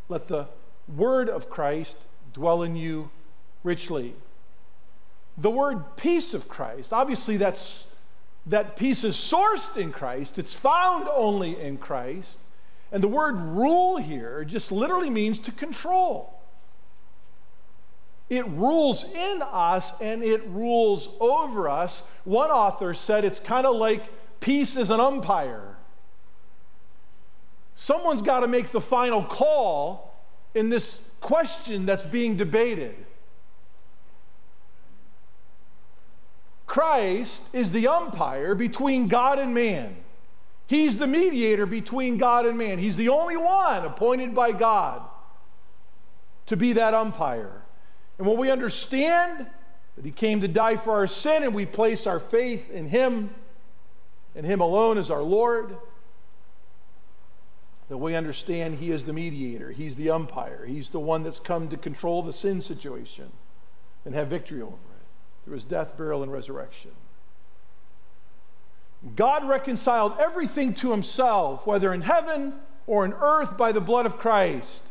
Let 0.09 0.27
the 0.27 0.49
word 0.97 1.29
of 1.29 1.49
Christ 1.49 1.99
dwell 2.33 2.64
in 2.64 2.75
you 2.75 3.11
richly 3.62 4.16
the 5.41 5.51
word 5.51 5.97
peace 5.97 6.34
of 6.34 6.49
Christ, 6.49 6.93
obviously 6.93 7.36
that's 7.36 7.86
that 8.47 8.76
peace 8.76 9.05
is 9.05 9.16
sourced 9.16 9.76
in 9.76 9.93
Christ, 9.93 10.38
it's 10.38 10.55
found 10.55 11.09
only 11.12 11.61
in 11.61 11.76
Christ. 11.78 12.38
And 12.93 13.03
the 13.03 13.09
word 13.09 13.38
rule 13.38 13.97
here 13.97 14.45
just 14.45 14.72
literally 14.72 15.11
means 15.11 15.38
to 15.41 15.53
control. 15.53 16.41
It 18.28 18.47
rules 18.49 19.05
in 19.05 19.43
us 19.43 19.93
and 20.01 20.22
it 20.22 20.47
rules 20.49 21.09
over 21.20 21.68
us. 21.68 22.03
One 22.24 22.51
author 22.51 22.95
said 22.95 23.24
it's 23.24 23.41
kind 23.41 23.66
of 23.66 23.76
like 23.76 24.05
peace 24.41 24.76
is 24.76 24.91
an 24.91 25.01
umpire. 25.01 25.76
Someone's 27.76 28.22
got 28.22 28.41
to 28.41 28.49
make 28.49 28.70
the 28.70 28.80
final 28.80 29.24
call 29.24 30.14
in 30.55 30.68
this 30.70 31.09
question 31.20 31.86
that's 31.86 32.05
being 32.05 32.36
debated. 32.36 32.97
Christ 36.71 37.43
is 37.53 37.73
the 37.73 37.89
umpire 37.89 38.55
between 38.55 39.09
God 39.09 39.41
and 39.41 39.53
man. 39.53 39.97
He's 40.68 40.99
the 40.99 41.09
mediator 41.09 41.66
between 41.66 42.16
God 42.16 42.47
and 42.47 42.57
man. 42.57 42.79
He's 42.79 42.97
the 42.97 43.09
only 43.09 43.37
one 43.37 43.85
appointed 43.85 44.37
by 44.37 44.53
God 44.53 45.03
to 46.47 46.57
be 46.57 46.75
that 46.75 46.95
umpire. 46.95 47.61
And 48.18 48.27
when 48.29 48.39
we 48.39 48.53
understand 48.53 49.49
that 49.97 50.05
He 50.05 50.12
came 50.12 50.43
to 50.43 50.47
die 50.47 50.77
for 50.77 50.93
our 50.93 51.09
sin 51.09 51.43
and 51.43 51.57
we 51.57 51.66
place 51.66 52.07
our 52.07 52.21
faith 52.21 52.71
in 52.71 52.87
Him 52.87 53.31
and 54.37 54.47
Him 54.47 54.61
alone 54.61 54.97
as 54.97 55.11
our 55.11 55.23
Lord, 55.23 55.77
that 57.89 57.99
we 57.99 58.14
understand 58.14 58.79
He 58.79 58.93
is 58.93 59.03
the 59.03 59.12
mediator, 59.12 59.73
He's 59.73 59.97
the 59.97 60.11
umpire, 60.11 60.64
He's 60.64 60.91
the 60.91 61.01
one 61.01 61.25
that's 61.25 61.41
come 61.41 61.68
to 61.71 61.77
control 61.77 62.23
the 62.23 62.33
sin 62.33 62.61
situation 62.61 63.29
and 64.05 64.14
have 64.14 64.29
victory 64.29 64.62
over 64.62 64.89
through 65.45 65.55
his 65.55 65.64
death, 65.64 65.97
burial, 65.97 66.22
and 66.22 66.32
resurrection. 66.32 66.91
God 69.16 69.49
reconciled 69.49 70.14
everything 70.18 70.74
to 70.74 70.91
himself, 70.91 71.66
whether 71.66 71.95
in 71.95 72.03
heaven 72.03 72.55
or 72.86 73.05
in 73.05 73.14
earth, 73.14 73.57
by 73.57 73.72
the 73.72 73.80
blood 73.80 74.05
of 74.05 74.18
Christ, 74.18 74.82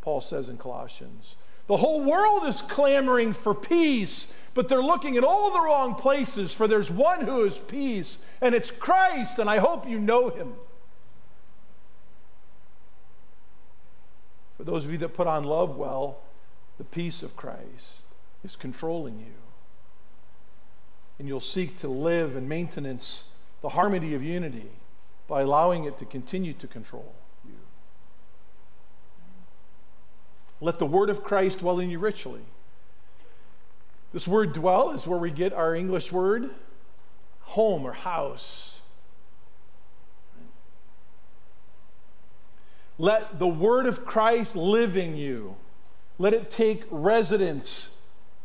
Paul 0.00 0.20
says 0.20 0.48
in 0.48 0.56
Colossians. 0.56 1.36
The 1.66 1.76
whole 1.76 2.02
world 2.02 2.44
is 2.44 2.60
clamoring 2.60 3.32
for 3.32 3.54
peace, 3.54 4.32
but 4.52 4.68
they're 4.68 4.82
looking 4.82 5.14
in 5.14 5.24
all 5.24 5.50
the 5.52 5.60
wrong 5.60 5.94
places, 5.94 6.52
for 6.52 6.66
there's 6.66 6.90
one 6.90 7.20
who 7.20 7.44
is 7.44 7.58
peace, 7.58 8.18
and 8.40 8.54
it's 8.54 8.70
Christ, 8.70 9.38
and 9.38 9.48
I 9.48 9.58
hope 9.58 9.88
you 9.88 9.98
know 9.98 10.28
him. 10.28 10.54
For 14.56 14.64
those 14.64 14.84
of 14.84 14.92
you 14.92 14.98
that 14.98 15.14
put 15.14 15.26
on 15.26 15.44
love 15.44 15.76
well, 15.76 16.18
the 16.78 16.84
peace 16.84 17.22
of 17.22 17.36
Christ 17.36 18.02
is 18.44 18.56
controlling 18.56 19.18
you 19.18 19.43
and 21.24 21.28
you'll 21.30 21.40
seek 21.40 21.78
to 21.78 21.88
live 21.88 22.36
in 22.36 22.46
maintenance 22.46 23.24
the 23.62 23.70
harmony 23.70 24.12
of 24.12 24.22
unity 24.22 24.68
by 25.26 25.40
allowing 25.40 25.84
it 25.84 25.96
to 25.96 26.04
continue 26.04 26.52
to 26.52 26.66
control 26.66 27.14
you. 27.46 27.54
Let 30.60 30.78
the 30.78 30.84
word 30.84 31.08
of 31.08 31.24
Christ 31.24 31.60
dwell 31.60 31.80
in 31.80 31.88
you 31.88 31.98
richly. 31.98 32.42
This 34.12 34.28
word 34.28 34.52
dwell 34.52 34.90
is 34.90 35.06
where 35.06 35.18
we 35.18 35.30
get 35.30 35.54
our 35.54 35.74
English 35.74 36.12
word 36.12 36.50
home 37.40 37.86
or 37.86 37.94
house. 37.94 38.80
Let 42.98 43.38
the 43.38 43.48
word 43.48 43.86
of 43.86 44.04
Christ 44.04 44.56
live 44.56 44.98
in 44.98 45.16
you. 45.16 45.56
Let 46.18 46.34
it 46.34 46.50
take 46.50 46.84
residence 46.90 47.88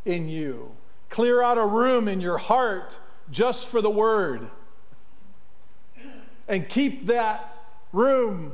in 0.05 0.29
you. 0.29 0.77
Clear 1.09 1.41
out 1.41 1.57
a 1.57 1.65
room 1.65 2.07
in 2.07 2.21
your 2.21 2.37
heart 2.37 2.97
just 3.31 3.67
for 3.67 3.81
the 3.81 3.89
word. 3.89 4.47
And 6.47 6.67
keep 6.67 7.07
that 7.07 7.55
room 7.91 8.53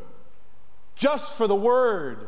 just 0.95 1.35
for 1.35 1.47
the 1.47 1.55
word. 1.55 2.27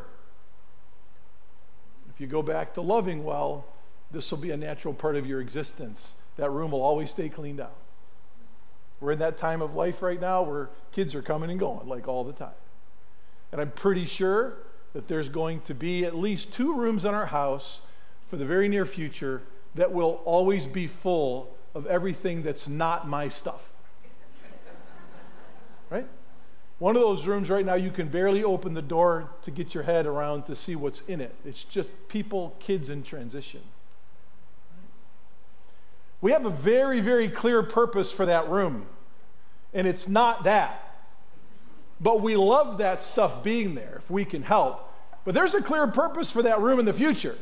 If 2.14 2.22
you 2.22 2.28
go 2.28 2.42
back 2.42 2.74
to 2.76 2.82
loving 2.82 3.24
well, 3.24 3.66
this 4.12 4.32
will 4.32 4.38
be 4.38 4.52
a 4.52 4.58
natural 4.58 4.94
part 4.94 5.16
of 5.16 5.26
your 5.26 5.42
existence. 5.42 6.14
That 6.38 6.52
room 6.52 6.72
will 6.72 6.82
always 6.82 7.10
stay 7.10 7.30
cleaned 7.30 7.60
out. 7.60 7.76
We're 9.00 9.12
in 9.12 9.20
that 9.20 9.38
time 9.38 9.62
of 9.62 9.76
life 9.76 10.02
right 10.02 10.20
now 10.20 10.44
where 10.44 10.70
kids 10.92 11.14
are 11.14 11.22
coming 11.22 11.52
and 11.52 11.60
going, 11.60 11.88
like 11.88 12.08
all 12.08 12.24
the 12.24 12.34
time. 12.34 12.56
And 13.52 13.62
I'm 13.62 13.72
pretty 13.72 14.06
sure 14.06 14.58
that 14.94 15.08
there's 15.08 15.30
going 15.30 15.62
to 15.62 15.76
be 15.76 16.06
at 16.06 16.16
least 16.16 16.52
two 16.54 16.74
rooms 16.74 17.06
in 17.06 17.14
our 17.14 17.28
house 17.28 17.82
for 18.30 18.38
the 18.38 18.46
very 18.46 18.68
near 18.68 18.86
future 18.86 19.44
that 19.78 19.94
will 19.94 20.22
always 20.26 20.66
be 20.66 20.88
full 20.88 21.56
of 21.74 21.86
everything 21.88 22.44
that's 22.44 22.68
not 22.68 23.08
my 23.08 23.30
stuff. 23.30 23.72
Right? 25.90 26.08
One 26.80 26.96
of 26.96 27.02
those 27.02 27.26
rooms 27.26 27.50
right 27.50 27.66
now, 27.66 27.76
you 27.76 27.90
can 27.90 28.08
barely 28.08 28.44
open 28.44 28.74
the 28.74 28.82
door 28.82 29.30
to 29.44 29.52
get 29.52 29.74
your 29.74 29.84
head 29.84 30.06
around 30.06 30.46
to 30.48 30.56
see 30.56 30.76
what's 30.76 31.02
in 31.08 31.22
it. 31.22 31.34
It's 31.46 31.64
just 31.64 31.90
people, 32.08 32.56
kids 32.60 32.90
in 32.90 33.04
transition. 33.04 33.62
We 36.22 36.32
have 36.32 36.46
a 36.46 36.52
very, 36.52 37.00
very 37.00 37.30
clear 37.30 37.64
purpose 37.64 38.12
for 38.12 38.26
that 38.26 38.50
room, 38.50 38.88
and 39.74 39.88
it's 39.88 40.08
not 40.08 40.44
that. 40.44 40.84
But 42.00 42.22
we 42.22 42.36
love 42.36 42.80
that 42.80 43.02
stuff 43.02 43.44
being 43.44 43.76
there 43.76 44.02
if 44.04 44.10
we 44.10 44.26
can 44.26 44.44
help. 44.44 44.94
But 45.26 45.34
there's 45.34 45.56
a 45.56 45.62
clear 45.62 45.88
purpose 45.88 46.32
for 46.32 46.44
that 46.44 46.62
room 46.62 46.80
in 46.80 46.86
the 46.86 46.94
future. 46.94 47.38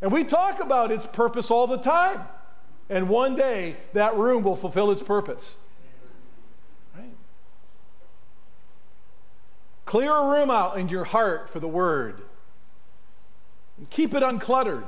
And 0.00 0.12
we 0.12 0.24
talk 0.24 0.60
about 0.60 0.90
its 0.90 1.06
purpose 1.06 1.50
all 1.50 1.66
the 1.66 1.78
time. 1.78 2.22
And 2.88 3.08
one 3.08 3.34
day 3.34 3.76
that 3.94 4.16
room 4.16 4.42
will 4.42 4.56
fulfill 4.56 4.90
its 4.90 5.02
purpose. 5.02 5.54
Right? 6.94 7.14
Clear 9.86 10.14
a 10.14 10.30
room 10.30 10.50
out 10.50 10.78
in 10.78 10.88
your 10.88 11.04
heart 11.04 11.48
for 11.48 11.60
the 11.60 11.68
word. 11.68 12.20
And 13.78 13.88
keep 13.88 14.14
it 14.14 14.22
uncluttered. 14.22 14.84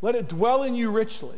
Let 0.00 0.14
it 0.14 0.28
dwell 0.28 0.62
in 0.62 0.74
you 0.74 0.90
richly. 0.90 1.36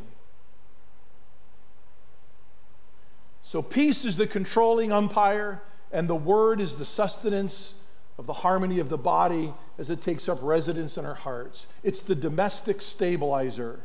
So, 3.42 3.62
peace 3.62 4.04
is 4.04 4.16
the 4.16 4.28
controlling 4.28 4.92
umpire, 4.92 5.60
and 5.90 6.06
the 6.06 6.14
word 6.14 6.60
is 6.60 6.76
the 6.76 6.84
sustenance 6.84 7.74
of 8.20 8.26
the 8.26 8.34
harmony 8.34 8.80
of 8.80 8.90
the 8.90 8.98
body 8.98 9.54
as 9.78 9.88
it 9.88 10.02
takes 10.02 10.28
up 10.28 10.38
residence 10.42 10.98
in 10.98 11.06
our 11.06 11.14
hearts. 11.14 11.66
It's 11.82 12.00
the 12.00 12.14
domestic 12.14 12.82
stabilizer. 12.82 13.80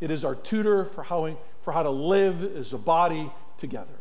It 0.00 0.10
is 0.10 0.24
our 0.24 0.34
tutor 0.34 0.86
for 0.86 1.02
how, 1.02 1.36
for 1.60 1.72
how 1.74 1.82
to 1.82 1.90
live 1.90 2.56
as 2.56 2.72
a 2.72 2.78
body 2.78 3.30
together. 3.58 3.98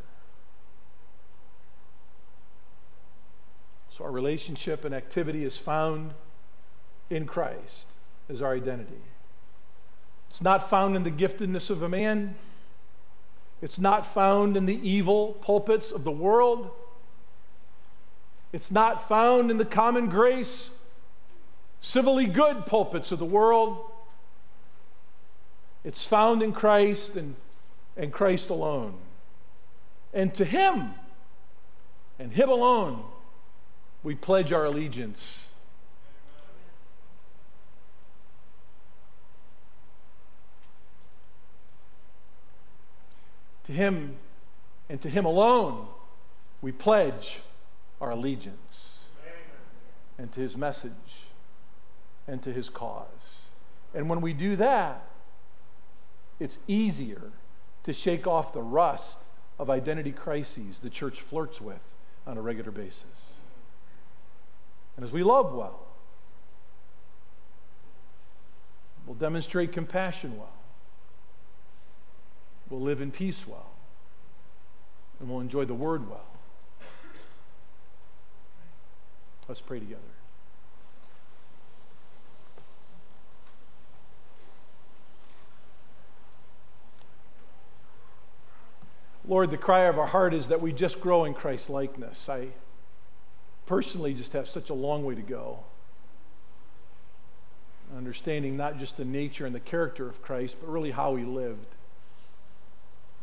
So 3.89 4.06
our 4.06 4.12
relationship 4.12 4.86
and 4.86 4.95
activity 4.95 5.43
is 5.43 5.58
found 5.58 6.14
in 7.10 7.26
Christ 7.26 7.88
as 8.30 8.41
our 8.41 8.53
identity. 8.53 9.03
It's 10.30 10.41
not 10.41 10.70
found 10.70 10.95
in 10.95 11.03
the 11.03 11.12
giftedness 11.12 11.70
of 11.70 11.82
a 11.82 11.89
man. 11.89 12.36
It's 13.62 13.80
not 13.80 14.14
found 14.14 14.56
in 14.56 14.66
the 14.66 14.80
evil 14.89 15.34
pulpits 15.41 15.91
of 15.91 16.06
the 16.06 16.12
world. 16.12 16.72
It's 18.56 18.72
not 18.72 19.10
found 19.10 19.51
in 19.51 19.58
the 19.58 19.66
common 19.66 20.08
grace, 20.08 20.74
civilly 21.82 22.26
good 22.26 22.66
pulpits 22.66 23.12
of 23.12 23.20
the 23.20 23.26
world. 23.26 23.91
It's 25.84 26.06
found 26.06 26.41
in 26.41 26.53
Christ 26.53 27.18
and, 27.18 27.36
and 27.97 28.14
Christ 28.14 28.49
alone. 28.49 28.93
And 30.14 30.34
to 30.36 30.45
Him 30.45 30.93
and 32.18 32.32
Him 32.32 32.47
alone, 32.47 33.03
we 34.03 34.16
pledge 34.16 34.53
our 34.53 34.64
allegiance. 34.64 35.49
To 43.66 43.74
Him 43.74 44.16
and 44.88 45.01
to 45.01 45.10
Him 45.10 45.26
alone, 45.26 45.88
we 46.62 46.72
pledge 46.72 47.41
our 48.02 48.12
allegiance 48.12 49.06
and 50.18 50.32
to 50.32 50.39
his 50.39 50.56
message 50.56 50.91
and 52.28 52.41
to 52.43 52.52
his 52.52 52.70
cause. 52.70 53.41
And 53.93 54.10
when 54.10 54.22
we 54.22 54.34
do 54.34 54.56
that, 54.58 55.04
it's 56.39 56.58
easier 56.68 57.32
to 57.84 57.93
shake 57.93 58.28
off 58.28 58.54
the 58.54 58.62
rust 58.62 59.20
of 59.58 59.70
identity 59.70 60.12
crises 60.12 60.80
the 60.80 60.89
church 60.89 61.22
flirts 61.22 61.62
with 61.62 61.80
on 62.28 62.38
a 62.38 62.41
regular 62.41 62.72
basis. 62.72 63.04
And 64.98 65.06
as 65.06 65.12
we 65.12 65.24
love 65.24 65.54
well, 65.54 65.80
we'll 69.06 69.16
demonstrate 69.16 69.72
compassion 69.72 70.38
well, 70.38 70.54
we'll 72.70 72.82
live 72.82 73.02
in 73.02 73.12
peace 73.12 73.48
well, 73.48 73.70
and 75.20 75.30
we'll 75.30 75.41
enjoy 75.41 75.66
the 75.66 75.74
word 75.74 76.10
well. 76.10 76.35
Let's 79.48 79.62
pray 79.62 79.80
together. 79.80 80.02
Lord, 89.28 89.50
the 89.50 89.58
cry 89.58 89.82
of 89.82 89.98
our 89.98 90.06
heart 90.06 90.34
is 90.34 90.50
that 90.50 90.62
we 90.62 90.72
just 90.72 91.02
grow 91.02 91.26
in 91.26 91.34
Christ 91.34 91.70
likeness. 91.70 92.30
I 92.30 92.50
personally 93.66 94.14
just 94.14 94.34
have 94.34 94.48
such 94.48 94.70
a 94.70 94.74
long 94.74 95.04
way 95.04 95.16
to 95.16 95.22
go. 95.22 95.60
Understanding 97.96 98.56
not 98.56 98.78
just 98.80 98.98
the 98.98 99.06
nature 99.06 99.46
and 99.46 99.56
the 99.56 99.60
character 99.60 100.08
of 100.08 100.22
Christ, 100.22 100.58
but 100.60 100.70
really 100.70 100.91
how 100.91 101.16
he 101.16 101.24
lived, 101.24 101.68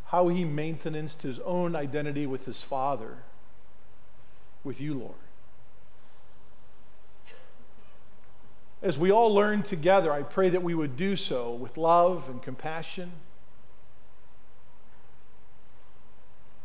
how 0.06 0.28
he 0.28 0.44
maintained 0.44 1.14
his 1.20 1.38
own 1.40 1.76
identity 1.76 2.26
with 2.26 2.46
his 2.46 2.62
Father, 2.62 3.18
with 4.64 4.80
you, 4.80 4.94
Lord. 4.94 5.14
As 8.82 8.98
we 8.98 9.12
all 9.12 9.32
learn 9.32 9.62
together, 9.62 10.12
I 10.12 10.24
pray 10.24 10.48
that 10.48 10.62
we 10.62 10.74
would 10.74 10.96
do 10.96 11.14
so 11.14 11.52
with 11.52 11.76
love 11.76 12.28
and 12.28 12.42
compassion. 12.42 13.12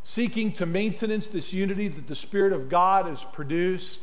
Seeking 0.04 0.52
to 0.54 0.66
maintenance 0.66 1.28
this 1.28 1.54
unity 1.54 1.90
that 1.90 2.08
the 2.08 2.16
Spirit 2.16 2.54
of 2.54 2.70
God 2.70 3.06
has 3.06 3.24
produced. 3.24 4.02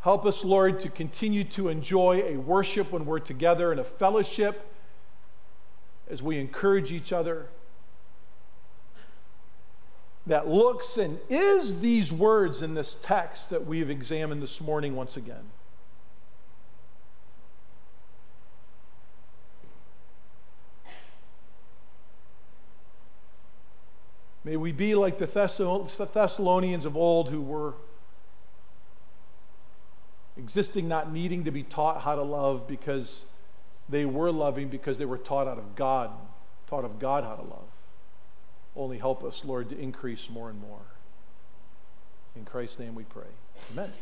Help 0.00 0.26
us, 0.26 0.44
Lord, 0.44 0.80
to 0.80 0.88
continue 0.88 1.44
to 1.44 1.68
enjoy 1.68 2.24
a 2.26 2.38
worship 2.38 2.90
when 2.90 3.06
we're 3.06 3.20
together 3.20 3.70
and 3.70 3.78
a 3.78 3.84
fellowship 3.84 4.74
as 6.10 6.24
we 6.24 6.38
encourage 6.38 6.90
each 6.90 7.12
other 7.12 7.46
that 10.28 10.46
looks 10.46 10.98
and 10.98 11.18
is 11.30 11.80
these 11.80 12.12
words 12.12 12.60
in 12.60 12.74
this 12.74 12.96
text 13.00 13.48
that 13.50 13.66
we've 13.66 13.88
examined 13.88 14.42
this 14.42 14.60
morning 14.60 14.94
once 14.94 15.16
again. 15.16 15.50
May 24.44 24.56
we 24.56 24.70
be 24.70 24.94
like 24.94 25.16
the 25.18 25.26
Thessalonians 25.26 26.84
of 26.84 26.96
old 26.96 27.30
who 27.30 27.40
were 27.40 27.74
existing 30.36 30.88
not 30.88 31.10
needing 31.10 31.44
to 31.44 31.50
be 31.50 31.62
taught 31.62 32.02
how 32.02 32.14
to 32.14 32.22
love 32.22 32.68
because 32.68 33.24
they 33.88 34.04
were 34.04 34.30
loving 34.30 34.68
because 34.68 34.98
they 34.98 35.06
were 35.06 35.18
taught 35.18 35.48
out 35.48 35.58
of 35.58 35.74
God, 35.74 36.10
taught 36.66 36.84
of 36.84 36.98
God 36.98 37.24
how 37.24 37.34
to 37.34 37.42
love. 37.42 37.68
Only 38.78 38.96
help 38.96 39.24
us, 39.24 39.44
Lord, 39.44 39.70
to 39.70 39.78
increase 39.78 40.30
more 40.30 40.48
and 40.48 40.60
more. 40.60 40.80
In 42.36 42.44
Christ's 42.44 42.78
name 42.78 42.94
we 42.94 43.02
pray. 43.02 43.26
Amen. 43.72 43.92